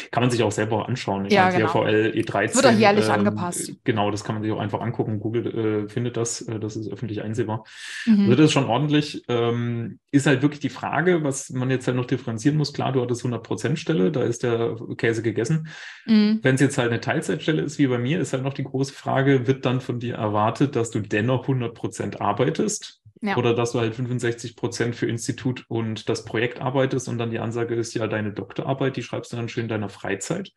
Kann 0.09 0.23
man 0.23 0.31
sich 0.31 0.41
auch 0.41 0.51
selber 0.51 0.88
anschauen. 0.89 1.25
Ich 1.25 1.33
Ja, 1.33 1.45
meine, 1.45 1.57
genau. 1.57 1.69
TFVL 1.69 2.13
E13. 2.15 2.55
Wird 2.55 2.65
auch 2.65 2.71
jährlich 2.71 3.05
ähm, 3.05 3.12
angepasst. 3.12 3.73
Genau, 3.83 4.09
das 4.09 4.23
kann 4.23 4.35
man 4.35 4.43
sich 4.43 4.51
auch 4.51 4.59
einfach 4.59 4.81
angucken. 4.81 5.19
Google 5.19 5.85
äh, 5.85 5.89
findet 5.89 6.17
das. 6.17 6.41
Äh, 6.41 6.59
das 6.59 6.75
ist 6.75 6.91
öffentlich 6.91 7.21
einsehbar. 7.21 7.63
mhm. 8.05 8.21
Also 8.21 8.35
das 8.35 8.45
ist 8.45 8.53
schon 8.53 8.65
ordentlich. 8.65 9.23
Ähm, 9.27 10.00
ist 10.09 10.25
halt 10.25 10.41
wirklich 10.41 10.62
die 10.62 10.69
Frage, 10.69 11.23
was 11.23 11.51
man 11.51 11.69
jetzt 11.69 11.85
halt 11.85 11.95
noch 11.95 12.05
differenzieren 12.05 12.57
muss. 12.57 12.73
Klar, 12.73 12.91
du 12.91 13.01
hattest 13.01 13.23
100% 13.23 13.75
Stelle, 13.75 14.12
da 14.12 14.23
ist 14.23 14.41
der 14.41 14.75
Käse 14.97 15.21
gegessen. 15.21 15.67
Mhm. 16.07 16.39
Wenn 16.41 16.55
es 16.55 16.62
jetzt 16.62 16.79
halt 16.79 16.89
eine 16.89 17.00
Teilzeitstelle 17.01 17.62
ist, 17.62 17.77
wie 17.77 17.88
bei 17.88 18.00
mir, 18.00 18.19
ist 18.19 18.33
halt 18.33 18.43
noch 18.43 18.53
die 18.53 18.63
große 18.63 18.93
Frage, 18.93 19.45
wird 19.45 19.65
dann 19.65 19.79
von 19.79 20.00
dir 20.00 20.15
erwartet, 20.15 20.75
dass 20.75 20.89
du 20.89 21.01
dennoch 21.01 21.47
100% 21.47 22.19
arbeitest? 22.19 23.02
Ja. 23.23 23.37
Oder 23.37 23.53
dass 23.53 23.71
du 23.71 23.79
halt 23.79 23.95
65% 23.95 24.91
für 24.91 25.07
Institut 25.07 25.63
und 25.69 26.09
das 26.09 26.25
Projekt 26.25 26.59
arbeitest 26.59 27.07
und 27.07 27.17
dann 27.17 27.31
die 27.31 27.39
Ansage 27.39 27.73
ist, 27.73 27.93
ja, 27.93 28.05
deine 28.07 28.33
Doktorarbeit, 28.33 28.97
die 28.97 29.01
schreibst 29.01 29.31
du 29.31 29.37
dann 29.37 29.47
schön 29.47 29.63
in 29.63 29.69
deiner 29.69 29.87
Freizeit. 29.87 30.51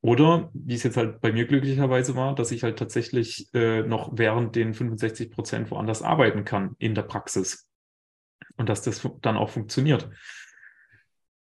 Oder, 0.00 0.48
wie 0.54 0.74
es 0.74 0.84
jetzt 0.84 0.96
halt 0.96 1.20
bei 1.20 1.32
mir 1.32 1.44
glücklicherweise 1.44 2.14
war, 2.14 2.36
dass 2.36 2.52
ich 2.52 2.62
halt 2.62 2.78
tatsächlich 2.78 3.52
äh, 3.52 3.82
noch 3.82 4.12
während 4.12 4.54
den 4.54 4.74
65% 4.74 5.70
woanders 5.70 6.02
arbeiten 6.02 6.44
kann 6.44 6.76
in 6.78 6.94
der 6.94 7.02
Praxis. 7.02 7.68
Und 8.56 8.68
dass 8.68 8.82
das 8.82 9.08
dann 9.20 9.36
auch 9.36 9.50
funktioniert. 9.50 10.08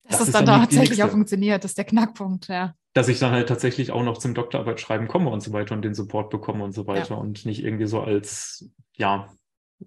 Dass 0.04 0.12
das 0.12 0.20
es 0.22 0.28
ist 0.28 0.34
dann 0.34 0.46
dann 0.46 0.60
tatsächlich 0.62 1.02
auch 1.02 1.10
funktioniert, 1.10 1.62
das 1.62 1.72
ist 1.72 1.78
der 1.78 1.84
Knackpunkt, 1.84 2.48
ja. 2.48 2.74
dass 2.94 3.08
ich 3.08 3.18
dann 3.18 3.32
halt 3.32 3.50
tatsächlich 3.50 3.92
auch 3.92 4.02
noch 4.02 4.16
zum 4.16 4.32
Doktorarbeit 4.32 4.80
schreiben 4.80 5.08
komme 5.08 5.28
und 5.28 5.42
so 5.42 5.52
weiter 5.52 5.74
und 5.74 5.82
den 5.82 5.94
Support 5.94 6.30
bekomme 6.30 6.64
und 6.64 6.72
so 6.72 6.86
weiter 6.86 7.18
und 7.18 7.44
nicht 7.44 7.62
irgendwie 7.62 7.86
so 7.86 8.00
als, 8.00 8.70
ja, 8.96 9.28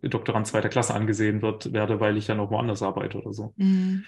Doktorand 0.01 0.47
zweiter 0.47 0.69
Klasse 0.69 0.93
angesehen 0.93 1.41
wird, 1.41 1.73
werde, 1.73 1.99
weil 1.99 2.17
ich 2.17 2.27
ja 2.27 2.35
noch 2.35 2.51
woanders 2.51 2.81
arbeite 2.81 3.17
oder 3.17 3.33
so. 3.33 3.53
Mhm. 3.57 4.05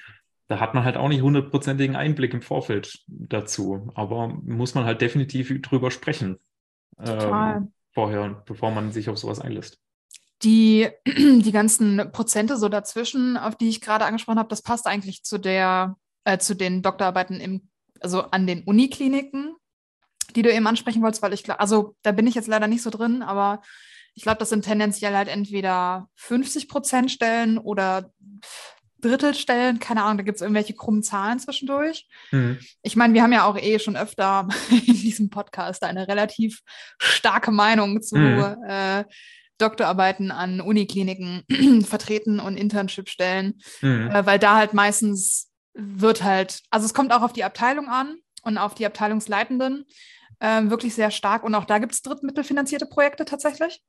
Da 0.47 0.59
hat 0.59 0.73
man 0.73 0.85
halt 0.85 0.95
auch 0.95 1.09
nicht 1.09 1.21
hundertprozentigen 1.21 1.95
Einblick 1.95 2.33
im 2.33 2.41
Vorfeld 2.41 3.03
dazu, 3.07 3.91
aber 3.95 4.29
muss 4.29 4.75
man 4.75 4.85
halt 4.85 5.01
definitiv 5.01 5.61
drüber 5.61 5.91
sprechen. 5.91 6.37
Total. 6.97 7.57
Ähm, 7.57 7.73
vorher, 7.93 8.43
bevor 8.45 8.71
man 8.71 8.91
sich 8.91 9.09
auf 9.09 9.17
sowas 9.17 9.41
einlässt. 9.41 9.79
Die, 10.43 10.87
die 11.07 11.51
ganzen 11.51 12.11
Prozente 12.11 12.57
so 12.57 12.69
dazwischen, 12.69 13.37
auf 13.37 13.55
die 13.55 13.69
ich 13.69 13.81
gerade 13.81 14.05
angesprochen 14.05 14.39
habe, 14.39 14.49
das 14.49 14.61
passt 14.61 14.87
eigentlich 14.87 15.23
zu 15.23 15.37
der, 15.37 15.97
äh, 16.23 16.37
zu 16.37 16.55
den 16.55 16.81
Doktorarbeiten 16.81 17.41
im, 17.41 17.69
also 17.99 18.21
an 18.21 18.47
den 18.47 18.63
Unikliniken, 18.63 19.55
die 20.35 20.43
du 20.43 20.53
eben 20.53 20.67
ansprechen 20.67 21.01
wolltest, 21.01 21.23
weil 21.23 21.33
ich 21.33 21.43
glaube, 21.43 21.59
also 21.59 21.95
da 22.03 22.11
bin 22.11 22.27
ich 22.27 22.35
jetzt 22.35 22.47
leider 22.47 22.67
nicht 22.67 22.83
so 22.83 22.89
drin, 22.89 23.21
aber 23.21 23.61
ich 24.17 24.23
glaube, 24.23 24.39
das 24.39 24.49
sind 24.49 24.65
tendenziell 24.65 25.15
halt 25.15 25.27
entweder 25.27 26.09
50 26.15 26.67
Prozent 26.67 27.11
Stellen 27.11 27.59
oder 27.59 28.11
Drittelstellen, 28.99 29.79
keine 29.79 30.01
Ahnung, 30.03 30.17
da 30.17 30.23
gibt 30.23 30.37
es 30.37 30.41
irgendwelche 30.41 30.73
krummen 30.73 31.03
Zahlen 31.03 31.37
zwischendurch. 31.37 32.07
Mhm. 32.31 32.57
Ich 32.81 32.95
meine, 32.95 33.13
wir 33.13 33.21
haben 33.21 33.31
ja 33.31 33.45
auch 33.45 33.55
eh 33.55 33.77
schon 33.77 33.95
öfter 33.95 34.47
in 34.71 34.93
diesem 34.95 35.29
Podcast 35.29 35.83
eine 35.83 36.07
relativ 36.07 36.61
starke 36.97 37.51
Meinung 37.51 38.01
zu 38.01 38.17
Mhm. 38.17 38.57
äh, 38.67 39.05
Doktorarbeiten 39.59 40.31
an 40.31 40.61
Unikliniken 40.61 41.43
vertreten 41.85 42.39
und 42.39 42.57
Internshipstellen, 42.57 43.59
Mhm. 43.81 44.09
äh, 44.09 44.25
weil 44.25 44.39
da 44.39 44.55
halt 44.55 44.73
meistens 44.73 45.51
wird 45.75 46.23
halt, 46.23 46.61
also 46.71 46.87
es 46.87 46.93
kommt 46.95 47.13
auch 47.13 47.21
auf 47.21 47.33
die 47.33 47.43
Abteilung 47.43 47.89
an 47.89 48.17
und 48.41 48.57
auf 48.57 48.73
die 48.73 48.85
Abteilungsleitenden 48.87 49.85
äh, 50.39 50.63
wirklich 50.63 50.95
sehr 50.95 51.11
stark. 51.11 51.43
Und 51.43 51.53
auch 51.53 51.65
da 51.65 51.77
gibt 51.77 51.93
es 51.93 52.01
drittmittelfinanzierte 52.01 52.87
Projekte 52.87 53.25
tatsächlich. 53.25 53.79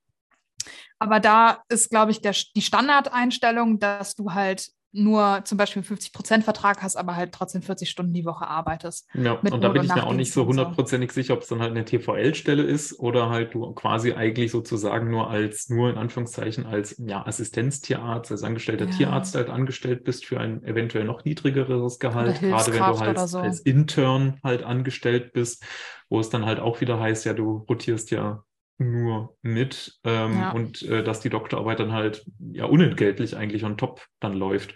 Aber 0.99 1.21
da 1.21 1.63
ist, 1.69 1.91
glaube 1.91 2.11
ich, 2.11 2.21
der, 2.21 2.35
die 2.55 2.63
Standardeinstellung, 2.63 3.79
dass 3.79 4.15
du 4.15 4.33
halt 4.33 4.71
nur 4.93 5.43
zum 5.45 5.59
Beispiel 5.59 5.83
einen 5.83 5.99
50%-Vertrag 5.99 6.83
hast, 6.83 6.97
aber 6.97 7.15
halt 7.15 7.33
trotzdem 7.33 7.61
40 7.61 7.91
Stunden 7.91 8.15
die 8.15 8.25
Woche 8.25 8.47
arbeitest. 8.47 9.07
Ja, 9.15 9.33
und 9.35 9.63
da 9.63 9.69
bin 9.69 9.85
ich 9.85 9.95
mir 9.95 10.07
auch 10.07 10.15
nicht 10.15 10.33
so 10.33 10.47
hundertprozentig 10.47 11.13
sicher, 11.13 11.35
ob 11.35 11.43
es 11.43 11.49
dann 11.49 11.61
halt 11.61 11.73
eine 11.73 11.85
TVL-Stelle 11.85 12.63
ist 12.63 12.99
oder 12.99 13.29
halt 13.29 13.53
du 13.53 13.71
quasi 13.73 14.15
eigentlich 14.15 14.51
sozusagen 14.51 15.11
nur 15.11 15.29
als, 15.29 15.69
nur 15.69 15.91
in 15.91 15.99
Anführungszeichen 15.99 16.65
als 16.65 16.97
ja, 16.99 17.27
Assistenztierarzt, 17.27 18.33
als 18.33 18.43
angestellter 18.43 18.87
Ja. 18.87 18.91
Tierarzt 18.91 19.35
halt 19.35 19.51
angestellt 19.51 20.05
bist 20.05 20.25
für 20.25 20.41
ein 20.41 20.65
eventuell 20.65 21.05
noch 21.05 21.25
niedrigeres 21.25 21.99
Gehalt, 21.99 22.41
gerade 22.41 22.73
wenn 22.73 22.79
du 22.79 22.99
halt 22.99 23.19
so. 23.29 23.39
als 23.39 23.61
Intern 23.61 24.41
halt 24.43 24.63
angestellt 24.63 25.33
bist, 25.35 25.65
wo 26.09 26.19
es 26.19 26.31
dann 26.31 26.47
halt 26.47 26.61
auch 26.61 26.81
wieder 26.81 26.99
heißt, 26.99 27.27
ja, 27.27 27.35
du 27.35 27.67
rotierst 27.69 28.11
ja 28.11 28.43
nur 28.79 29.37
mit 29.43 29.99
ähm, 30.05 30.33
Ja. 30.41 30.51
und 30.53 30.83
äh, 30.83 31.03
dass 31.03 31.21
die 31.21 31.31
Doktorarbeit 31.31 31.81
dann 31.81 31.93
halt 31.93 32.25
ja 32.53 32.65
unentgeltlich 32.65 33.37
eigentlich 33.37 33.65
on 33.65 33.77
top 33.77 34.07
dann 34.21 34.35
läuft. 34.35 34.75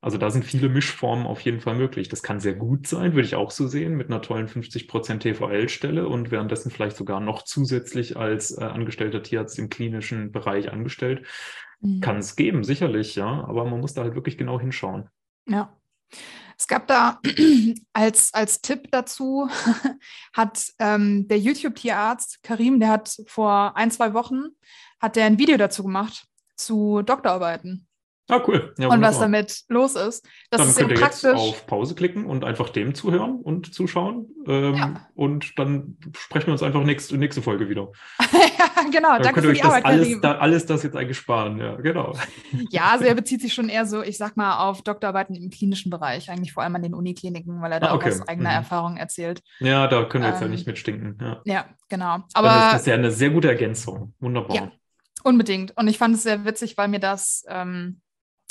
Also 0.00 0.18
da 0.18 0.30
sind 0.30 0.44
viele 0.44 0.68
Mischformen 0.68 1.26
auf 1.26 1.40
jeden 1.40 1.60
Fall 1.60 1.74
möglich. 1.74 2.08
Das 2.08 2.22
kann 2.22 2.38
sehr 2.38 2.54
gut 2.54 2.86
sein, 2.86 3.14
würde 3.14 3.26
ich 3.26 3.34
auch 3.34 3.50
so 3.50 3.66
sehen, 3.66 3.96
mit 3.96 4.08
einer 4.08 4.22
tollen 4.22 4.46
50% 4.46 5.18
TVL-Stelle 5.20 6.06
und 6.06 6.30
währenddessen 6.30 6.70
vielleicht 6.70 6.96
sogar 6.96 7.18
noch 7.20 7.42
zusätzlich 7.42 8.16
als 8.16 8.56
äh, 8.56 8.64
angestellter 8.64 9.22
Tierarzt 9.22 9.58
im 9.58 9.68
klinischen 9.68 10.32
Bereich 10.32 10.70
angestellt. 10.70 11.26
Mhm. 11.80 12.00
Kann 12.00 12.18
es 12.18 12.36
geben, 12.36 12.62
sicherlich, 12.62 13.16
ja, 13.16 13.26
aber 13.26 13.64
man 13.64 13.80
muss 13.80 13.94
da 13.94 14.02
halt 14.02 14.14
wirklich 14.14 14.38
genau 14.38 14.60
hinschauen. 14.60 15.08
Ja. 15.48 15.76
Es 16.58 16.66
gab 16.66 16.86
da 16.86 17.20
als, 17.92 18.32
als 18.32 18.60
Tipp 18.62 18.88
dazu, 18.90 19.48
hat 20.32 20.72
ähm, 20.78 21.28
der 21.28 21.38
YouTube-Tierarzt 21.38 22.42
Karim, 22.42 22.80
der 22.80 22.88
hat 22.88 23.16
vor 23.26 23.76
ein, 23.76 23.90
zwei 23.90 24.14
Wochen, 24.14 24.44
hat 25.00 25.16
der 25.16 25.26
ein 25.26 25.38
Video 25.38 25.56
dazu 25.56 25.82
gemacht 25.82 26.26
zu 26.56 27.02
Doktorarbeiten 27.02 27.86
Ah, 28.28 28.42
cool. 28.48 28.74
Ja, 28.76 28.88
und 28.88 29.00
was 29.02 29.20
damit 29.20 29.62
los 29.68 29.94
ist. 29.94 30.26
Das 30.50 30.60
dann 30.60 30.68
ist 30.68 30.76
könnt 30.76 30.90
ihr 30.90 30.98
jetzt 30.98 31.22
praktisch. 31.22 31.40
auf 31.40 31.66
Pause 31.66 31.94
klicken 31.94 32.26
und 32.26 32.44
einfach 32.44 32.70
dem 32.70 32.92
zuhören 32.94 33.36
und 33.40 33.72
zuschauen. 33.72 34.26
Ähm, 34.48 34.74
Ja. 34.74 35.08
Und 35.14 35.58
dann 35.58 35.96
sprechen 36.16 36.46
wir 36.46 36.52
uns 36.52 36.62
einfach 36.62 36.82
nächste, 36.82 37.16
nächste 37.18 37.40
Folge 37.40 37.68
wieder. 37.68 37.92
genau. 38.90 39.14
Dann 39.14 39.22
Danke 39.22 39.40
könnt 39.40 39.46
für 39.46 39.48
ihr 39.48 39.54
die 39.54 39.58
euch 39.60 39.62
das 39.62 39.84
Arbeit, 39.84 39.84
alles, 39.86 40.20
da, 40.20 40.38
alles 40.38 40.66
das 40.66 40.82
jetzt 40.82 40.96
eigentlich 40.96 41.16
sparen. 41.18 41.58
Ja, 41.58 41.76
genau. 41.76 42.14
Ja, 42.70 42.90
also 42.92 43.04
er 43.04 43.14
bezieht 43.14 43.40
sich 43.40 43.52
schon 43.54 43.68
eher 43.68 43.86
so, 43.86 44.02
ich 44.02 44.16
sag 44.18 44.36
mal, 44.36 44.58
auf 44.58 44.82
Doktorarbeiten 44.82 45.34
im 45.34 45.50
klinischen 45.50 45.90
Bereich, 45.90 46.30
eigentlich 46.30 46.52
vor 46.52 46.62
allem 46.62 46.74
an 46.76 46.82
den 46.82 46.94
Unikliniken, 46.94 47.60
weil 47.60 47.72
er 47.72 47.80
da 47.80 47.88
Ah, 47.88 47.94
okay. 47.94 48.08
auch 48.10 48.20
aus 48.20 48.28
eigener 48.28 48.50
Mhm. 48.50 48.56
Erfahrung 48.56 48.96
erzählt. 48.96 49.42
Ja, 49.60 49.86
da 49.86 50.04
können 50.04 50.24
wir 50.24 50.30
jetzt 50.30 50.40
ja 50.40 50.46
Ähm, 50.46 50.52
nicht 50.52 50.66
mitstinken. 50.66 51.18
Ja. 51.20 51.40
Ja, 51.44 51.64
genau. 51.88 52.18
Aber 52.34 52.48
das 52.72 52.80
ist 52.82 52.86
ja 52.86 52.94
eine 52.94 53.10
sehr 53.10 53.30
gute 53.30 53.48
Ergänzung. 53.48 54.14
Wunderbar. 54.20 54.56
Ja. 54.56 54.70
unbedingt. 55.24 55.76
Und 55.76 55.88
ich 55.88 55.98
fand 55.98 56.14
es 56.14 56.22
sehr 56.22 56.44
witzig, 56.44 56.76
weil 56.78 56.88
mir 56.88 57.00
das, 57.00 57.44
ähm, 57.48 58.00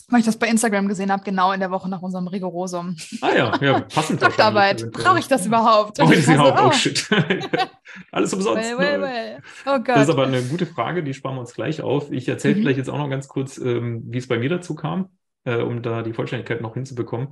weil 0.10 0.20
ich 0.20 0.26
das 0.26 0.38
bei 0.38 0.48
Instagram 0.48 0.88
gesehen 0.88 1.12
habe, 1.12 1.24
genau 1.24 1.52
in 1.52 1.60
der 1.60 1.72
Woche 1.72 1.90
nach 1.90 2.02
unserem 2.02 2.28
Rigorosum. 2.28 2.96
Ah 3.22 3.34
ja, 3.36 3.58
ja, 3.62 3.80
passend. 3.82 4.22
Doktorarbeit, 4.22 4.82
wahrscheinlich 4.84 5.04
brauche 5.04 5.20
ich 5.20 5.28
das 5.28 5.46
überhaupt? 5.46 5.98
Brauche 5.98 6.14
ich 6.14 6.26
das 6.26 6.38
war 6.38 6.46
so, 6.46 6.52
überhaupt? 6.52 6.64
Oh, 6.64 6.68
oh, 6.68 6.72
shit. 6.72 7.10
Alles 8.12 8.34
umsonst. 8.34 8.64
well, 8.64 8.78
well, 8.78 8.98
ne? 8.98 9.04
well. 9.04 9.42
Oh 9.66 9.78
Gott. 9.80 9.90
Das 9.90 10.04
ist 10.04 10.10
aber 10.10 10.28
eine 10.28 10.42
gute 10.44 10.66
Frage, 10.66 11.04
die 11.04 11.14
sparen 11.14 11.36
wir 11.36 11.42
uns 11.42 11.54
gleich 11.54 11.82
auf. 11.82 12.12
Ich 12.12 12.28
erzähle 12.28 12.56
Mhm. 12.56 12.60
vielleicht 12.60 12.78
jetzt 12.78 12.90
auch 12.90 12.98
noch 12.98 13.10
ganz 13.10 13.28
kurz, 13.28 13.58
ähm, 13.58 14.04
wie 14.08 14.18
es 14.18 14.28
bei 14.28 14.38
mir 14.38 14.50
dazu 14.50 14.76
kam, 14.76 15.10
äh, 15.46 15.58
um 15.58 15.82
da 15.82 16.02
die 16.04 16.14
Vollständigkeit 16.14 16.62
noch 16.62 16.74
hinzubekommen. 16.74 17.30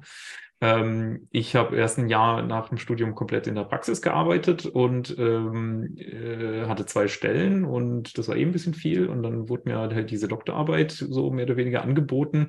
Ähm, 0.63 1.27
ich 1.29 1.57
habe 1.57 1.75
erst 1.75 1.97
ein 1.99 2.07
Jahr 2.07 2.41
nach 2.41 2.69
dem 2.69 2.77
Studium 2.77 3.15
komplett 3.15 3.47
in 3.47 3.55
der 3.55 3.65
Praxis 3.65 4.01
gearbeitet 4.01 4.65
und 4.65 5.13
ähm, 5.19 5.97
äh, 5.97 6.67
hatte 6.67 6.85
zwei 6.85 7.09
Stellen 7.09 7.65
und 7.65 8.17
das 8.17 8.29
war 8.29 8.37
eben 8.37 8.51
ein 8.51 8.53
bisschen 8.53 8.73
viel 8.73 9.07
und 9.07 9.23
dann 9.23 9.49
wurde 9.49 9.63
mir 9.65 9.77
halt 9.77 10.09
diese 10.09 10.29
Doktorarbeit 10.29 10.91
so 10.91 11.31
mehr 11.31 11.43
oder 11.43 11.57
weniger 11.57 11.81
angeboten. 11.81 12.47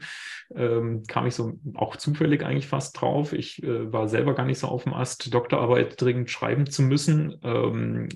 Ähm, 0.54 1.02
kam 1.08 1.26
ich 1.26 1.34
so 1.34 1.54
auch 1.74 1.96
zufällig 1.96 2.44
eigentlich 2.44 2.68
fast 2.68 3.00
drauf. 3.00 3.32
Ich 3.32 3.60
äh, 3.64 3.92
war 3.92 4.06
selber 4.06 4.34
gar 4.34 4.46
nicht 4.46 4.60
so 4.60 4.68
auf 4.68 4.84
dem 4.84 4.94
Ast, 4.94 5.34
Doktorarbeit 5.34 6.00
dringend 6.00 6.30
schreiben 6.30 6.70
zu 6.70 6.82
müssen. 6.82 7.34
Ähm, 7.42 8.10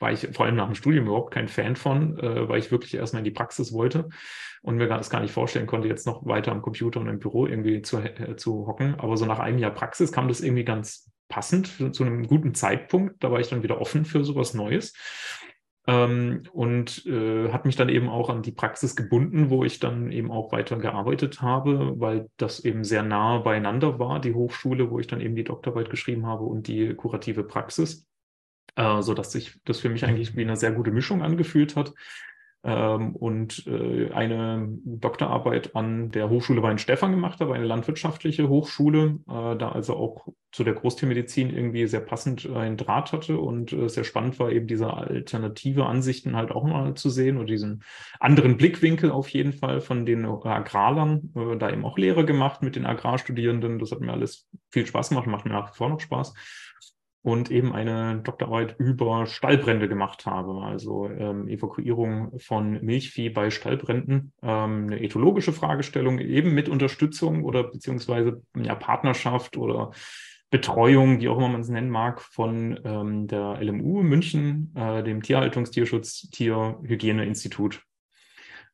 war 0.00 0.10
ich 0.10 0.26
vor 0.32 0.46
allem 0.46 0.56
nach 0.56 0.66
dem 0.66 0.74
Studium 0.74 1.06
überhaupt 1.06 1.32
kein 1.32 1.46
Fan 1.46 1.76
von, 1.76 2.18
äh, 2.18 2.48
weil 2.48 2.58
ich 2.58 2.72
wirklich 2.72 2.94
erstmal 2.94 3.20
in 3.20 3.24
die 3.24 3.30
Praxis 3.30 3.72
wollte 3.72 4.08
und 4.64 4.76
mir 4.76 4.88
das 4.88 5.10
gar 5.10 5.20
nicht 5.20 5.32
vorstellen 5.32 5.66
konnte, 5.66 5.88
jetzt 5.88 6.06
noch 6.06 6.24
weiter 6.24 6.50
am 6.50 6.62
Computer 6.62 6.98
und 6.98 7.08
im 7.08 7.18
Büro 7.18 7.46
irgendwie 7.46 7.82
zu, 7.82 7.98
äh, 7.98 8.34
zu 8.36 8.66
hocken. 8.66 8.94
Aber 8.98 9.18
so 9.18 9.26
nach 9.26 9.38
einem 9.38 9.58
Jahr 9.58 9.72
Praxis 9.72 10.10
kam 10.10 10.26
das 10.26 10.40
irgendwie 10.40 10.64
ganz 10.64 11.12
passend 11.28 11.68
für, 11.68 11.92
zu 11.92 12.02
einem 12.02 12.26
guten 12.26 12.54
Zeitpunkt. 12.54 13.22
Da 13.22 13.30
war 13.30 13.40
ich 13.40 13.48
dann 13.48 13.62
wieder 13.62 13.78
offen 13.80 14.06
für 14.06 14.24
sowas 14.24 14.54
Neues. 14.54 14.94
Ähm, 15.86 16.44
und 16.54 17.04
äh, 17.04 17.52
hat 17.52 17.66
mich 17.66 17.76
dann 17.76 17.90
eben 17.90 18.08
auch 18.08 18.30
an 18.30 18.40
die 18.40 18.52
Praxis 18.52 18.96
gebunden, 18.96 19.50
wo 19.50 19.64
ich 19.64 19.80
dann 19.80 20.10
eben 20.10 20.30
auch 20.30 20.50
weiter 20.50 20.78
gearbeitet 20.78 21.42
habe, 21.42 22.00
weil 22.00 22.30
das 22.38 22.64
eben 22.64 22.84
sehr 22.84 23.02
nah 23.02 23.40
beieinander 23.40 23.98
war, 23.98 24.18
die 24.18 24.32
Hochschule, 24.32 24.90
wo 24.90 24.98
ich 24.98 25.08
dann 25.08 25.20
eben 25.20 25.36
die 25.36 25.44
Doktorarbeit 25.44 25.90
geschrieben 25.90 26.24
habe 26.26 26.44
und 26.44 26.68
die 26.68 26.94
kurative 26.94 27.44
Praxis 27.44 28.06
äh, 28.76 29.02
so 29.02 29.14
dass 29.14 29.32
sich 29.32 29.60
das 29.64 29.80
für 29.80 29.88
mich 29.88 30.04
eigentlich 30.04 30.36
wie 30.36 30.42
eine 30.42 30.56
sehr 30.56 30.72
gute 30.72 30.90
Mischung 30.90 31.22
angefühlt 31.22 31.76
hat. 31.76 31.92
Ähm, 32.66 33.14
und 33.14 33.66
äh, 33.66 34.10
eine 34.12 34.66
Doktorarbeit 34.84 35.76
an 35.76 36.10
der 36.10 36.30
Hochschule 36.30 36.62
Weinstefan 36.62 37.10
gemacht 37.10 37.40
habe, 37.40 37.52
eine 37.52 37.66
landwirtschaftliche 37.66 38.48
Hochschule, 38.48 39.18
äh, 39.28 39.56
da 39.56 39.72
also 39.72 39.96
auch 39.96 40.28
zu 40.50 40.64
der 40.64 40.72
Großtiermedizin 40.72 41.50
irgendwie 41.50 41.86
sehr 41.86 42.00
passend 42.00 42.48
einen 42.48 42.78
Draht 42.78 43.12
hatte. 43.12 43.36
Und 43.36 43.74
äh, 43.74 43.90
sehr 43.90 44.04
spannend 44.04 44.38
war, 44.38 44.50
eben 44.50 44.66
diese 44.66 44.94
alternative 44.94 45.84
Ansichten 45.84 46.36
halt 46.36 46.52
auch 46.52 46.64
mal 46.64 46.94
zu 46.94 47.10
sehen 47.10 47.36
und 47.36 47.50
diesen 47.50 47.82
anderen 48.18 48.56
Blickwinkel 48.56 49.10
auf 49.10 49.28
jeden 49.28 49.52
Fall 49.52 49.82
von 49.82 50.06
den 50.06 50.24
Agrarlern, 50.24 51.32
da 51.58 51.70
eben 51.70 51.84
auch 51.84 51.98
Lehre 51.98 52.24
gemacht 52.24 52.62
mit 52.62 52.76
den 52.76 52.86
Agrarstudierenden. 52.86 53.78
Das 53.78 53.90
hat 53.90 54.00
mir 54.00 54.12
alles 54.12 54.48
viel 54.70 54.86
Spaß 54.86 55.10
gemacht, 55.10 55.26
macht 55.26 55.44
mir 55.44 55.52
nach 55.52 55.70
wie 55.72 55.76
vor 55.76 55.90
noch 55.90 56.00
Spaß 56.00 56.32
und 57.24 57.50
eben 57.50 57.72
eine 57.72 58.20
Doktorarbeit 58.22 58.76
über 58.78 59.24
Stallbrände 59.24 59.88
gemacht 59.88 60.26
habe, 60.26 60.62
also 60.62 61.08
ähm, 61.08 61.48
Evakuierung 61.48 62.38
von 62.38 62.84
Milchvieh 62.84 63.30
bei 63.30 63.48
Stallbränden, 63.48 64.34
ähm, 64.42 64.88
eine 64.88 65.00
ethologische 65.00 65.54
Fragestellung 65.54 66.18
eben 66.18 66.52
mit 66.52 66.68
Unterstützung 66.68 67.42
oder 67.42 67.64
beziehungsweise 67.64 68.42
ja, 68.54 68.74
Partnerschaft 68.74 69.56
oder 69.56 69.92
Betreuung, 70.50 71.18
wie 71.20 71.30
auch 71.30 71.38
immer 71.38 71.48
man 71.48 71.62
es 71.62 71.70
nennen 71.70 71.88
mag, 71.88 72.20
von 72.20 72.78
ähm, 72.84 73.26
der 73.26 73.58
LMU 73.58 74.02
München, 74.02 74.74
äh, 74.76 75.02
dem 75.02 75.22
Tierhaltungstierschutz 75.22 76.28
Tierhygieneinstitut. 76.28 77.80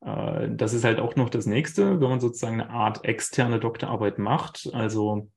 Äh, 0.01 0.49
das 0.51 0.75
ist 0.75 0.83
halt 0.83 0.99
auch 0.99 1.15
noch 1.15 1.31
das 1.31 1.47
nächste, 1.47 2.01
wenn 2.01 2.09
man 2.11 2.21
sozusagen 2.21 2.61
eine 2.61 2.71
Art 2.71 3.05
externe 3.05 3.61
Doktorarbeit 3.61 4.19
macht, 4.19 4.69
also 4.73 5.31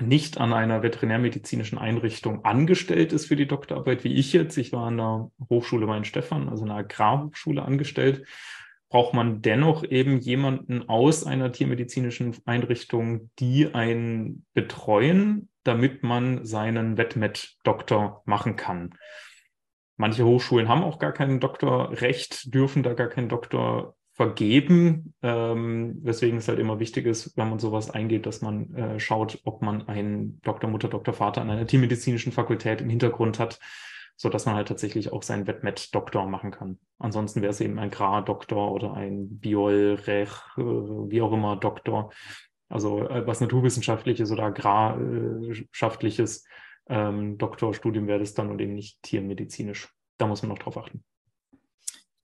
nicht 0.00 0.38
an 0.38 0.52
einer 0.52 0.82
veterinärmedizinischen 0.82 1.78
Einrichtung 1.78 2.44
angestellt 2.44 3.12
ist 3.12 3.26
für 3.26 3.36
die 3.36 3.46
Doktorarbeit, 3.46 4.04
wie 4.04 4.14
ich 4.14 4.32
jetzt. 4.32 4.56
Ich 4.56 4.72
war 4.72 4.86
an 4.86 4.96
der 4.96 5.30
Hochschule 5.50 5.86
Weinstefan, 5.86 6.48
also 6.48 6.64
einer 6.64 6.76
Agrarhochschule 6.76 7.62
angestellt. 7.62 8.26
Braucht 8.88 9.14
man 9.14 9.42
dennoch 9.42 9.84
eben 9.84 10.18
jemanden 10.18 10.88
aus 10.88 11.24
einer 11.24 11.52
tiermedizinischen 11.52 12.36
Einrichtung, 12.44 13.30
die 13.38 13.74
einen 13.74 14.44
betreuen, 14.54 15.48
damit 15.62 16.02
man 16.02 16.44
seinen 16.44 16.96
Vetmed-Doktor 16.96 18.22
machen 18.26 18.56
kann. 18.56 18.94
Manche 19.96 20.24
Hochschulen 20.24 20.68
haben 20.68 20.82
auch 20.82 20.98
gar 20.98 21.12
kein 21.12 21.38
Doktorrecht, 21.38 22.52
dürfen 22.52 22.82
da 22.82 22.94
gar 22.94 23.08
keinen 23.08 23.28
Doktor 23.28 23.94
vergeben, 24.12 25.14
ähm, 25.22 25.98
weswegen 26.02 26.38
es 26.38 26.48
halt 26.48 26.58
immer 26.58 26.78
wichtig 26.78 27.06
ist, 27.06 27.36
wenn 27.36 27.48
man 27.48 27.58
sowas 27.58 27.90
eingeht, 27.90 28.26
dass 28.26 28.42
man 28.42 28.74
äh, 28.74 29.00
schaut, 29.00 29.40
ob 29.44 29.62
man 29.62 29.88
einen 29.88 30.38
Doktor, 30.42 30.68
Mutter, 30.68 30.88
Doktor, 30.88 31.14
Vater 31.14 31.40
an 31.40 31.50
einer 31.50 31.66
tiermedizinischen 31.66 32.30
Fakultät 32.30 32.82
im 32.82 32.90
Hintergrund 32.90 33.38
hat, 33.38 33.58
so 34.16 34.28
dass 34.28 34.44
man 34.44 34.54
halt 34.54 34.68
tatsächlich 34.68 35.12
auch 35.12 35.22
seinen 35.22 35.46
Vetmed-Doktor 35.46 36.26
machen 36.26 36.50
kann. 36.50 36.78
Ansonsten 36.98 37.40
wäre 37.40 37.52
es 37.52 37.60
eben 37.62 37.78
ein 37.78 37.90
Gra-Doktor 37.90 38.72
oder 38.72 38.92
ein 38.92 39.38
Biol, 39.38 39.98
Rech, 40.06 40.30
äh, 40.58 40.60
wie 40.60 41.22
auch 41.22 41.32
immer 41.32 41.56
Doktor, 41.56 42.12
also 42.68 43.08
äh, 43.08 43.26
was 43.26 43.40
naturwissenschaftliches 43.40 44.30
oder 44.30 44.44
agrarschaftliches 44.44 46.44
ähm, 46.88 47.38
Doktorstudium 47.38 48.06
wäre 48.06 48.18
das 48.18 48.34
dann 48.34 48.50
und 48.50 48.60
eben 48.60 48.74
nicht 48.74 49.02
tiermedizinisch. 49.02 49.88
Da 50.18 50.26
muss 50.26 50.42
man 50.42 50.50
noch 50.50 50.58
drauf 50.58 50.76
achten. 50.76 51.02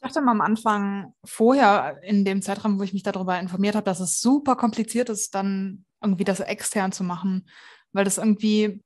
Ich 0.09 0.15
dachte 0.15 0.25
mal 0.25 0.33
am 0.33 0.41
Anfang, 0.41 1.13
vorher 1.23 2.01
in 2.03 2.25
dem 2.25 2.41
Zeitraum, 2.41 2.79
wo 2.79 2.83
ich 2.83 2.95
mich 2.95 3.03
darüber 3.03 3.39
informiert 3.39 3.75
habe, 3.75 3.85
dass 3.85 4.01
es 4.01 4.23
super 4.23 4.57
kompliziert 4.57 5.11
ist, 5.11 5.35
dann 5.35 5.85
irgendwie 6.03 6.25
das 6.25 6.41
extern 6.41 6.93
zu 6.93 7.05
machen. 7.05 7.47
Weil 7.93 8.07
das 8.07 8.17
irgendwie, 8.17 8.83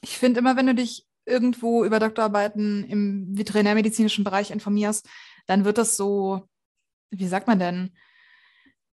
ich 0.00 0.16
finde 0.16 0.38
immer, 0.38 0.54
wenn 0.54 0.68
du 0.68 0.74
dich 0.76 1.08
irgendwo 1.26 1.84
über 1.84 1.98
Doktorarbeiten 1.98 2.84
im 2.84 3.36
veterinärmedizinischen 3.36 4.22
Bereich 4.22 4.52
informierst, 4.52 5.08
dann 5.46 5.64
wird 5.64 5.76
das 5.76 5.96
so, 5.96 6.48
wie 7.10 7.26
sagt 7.26 7.48
man 7.48 7.58
denn, 7.58 7.92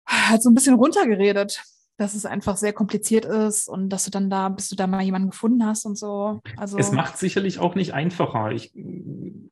halt 0.08 0.42
so 0.42 0.50
ein 0.50 0.56
bisschen 0.56 0.74
runtergeredet 0.74 1.62
dass 2.00 2.14
es 2.14 2.24
einfach 2.24 2.56
sehr 2.56 2.72
kompliziert 2.72 3.26
ist 3.26 3.68
und 3.68 3.90
dass 3.90 4.06
du 4.06 4.10
dann 4.10 4.30
da, 4.30 4.48
bis 4.48 4.70
du 4.70 4.76
da 4.76 4.86
mal 4.86 5.02
jemanden 5.02 5.30
gefunden 5.30 5.66
hast 5.66 5.84
und 5.84 5.98
so. 5.98 6.40
Also 6.56 6.78
es 6.78 6.92
macht 6.92 7.18
sicherlich 7.18 7.58
auch 7.58 7.74
nicht 7.74 7.92
einfacher. 7.92 8.52
Ich, 8.52 8.72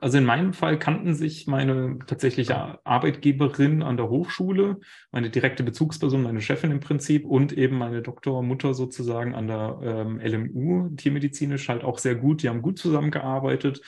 also 0.00 0.16
in 0.16 0.24
meinem 0.24 0.54
Fall 0.54 0.78
kannten 0.78 1.14
sich 1.14 1.46
meine 1.46 1.98
tatsächliche 2.06 2.78
Arbeitgeberin 2.86 3.82
an 3.82 3.98
der 3.98 4.08
Hochschule, 4.08 4.80
meine 5.12 5.28
direkte 5.28 5.62
Bezugsperson, 5.62 6.22
meine 6.22 6.40
Chefin 6.40 6.70
im 6.70 6.80
Prinzip 6.80 7.26
und 7.26 7.52
eben 7.52 7.76
meine 7.76 8.00
Doktormutter 8.00 8.72
sozusagen 8.72 9.34
an 9.34 9.46
der 9.46 9.78
ähm, 9.82 10.18
LMU, 10.18 10.88
tiermedizinisch 10.96 11.68
halt 11.68 11.84
auch 11.84 11.98
sehr 11.98 12.14
gut. 12.14 12.42
Die 12.42 12.48
haben 12.48 12.62
gut 12.62 12.78
zusammengearbeitet. 12.78 13.82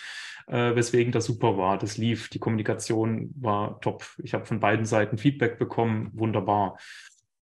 Äh, 0.46 0.74
weswegen 0.74 1.12
das 1.12 1.26
super 1.26 1.56
war. 1.56 1.78
Das 1.78 1.96
lief, 1.96 2.28
die 2.28 2.40
Kommunikation 2.40 3.32
war 3.36 3.80
top. 3.80 4.04
Ich 4.18 4.34
habe 4.34 4.46
von 4.46 4.58
beiden 4.58 4.84
Seiten 4.84 5.16
Feedback 5.16 5.60
bekommen, 5.60 6.10
wunderbar. 6.12 6.76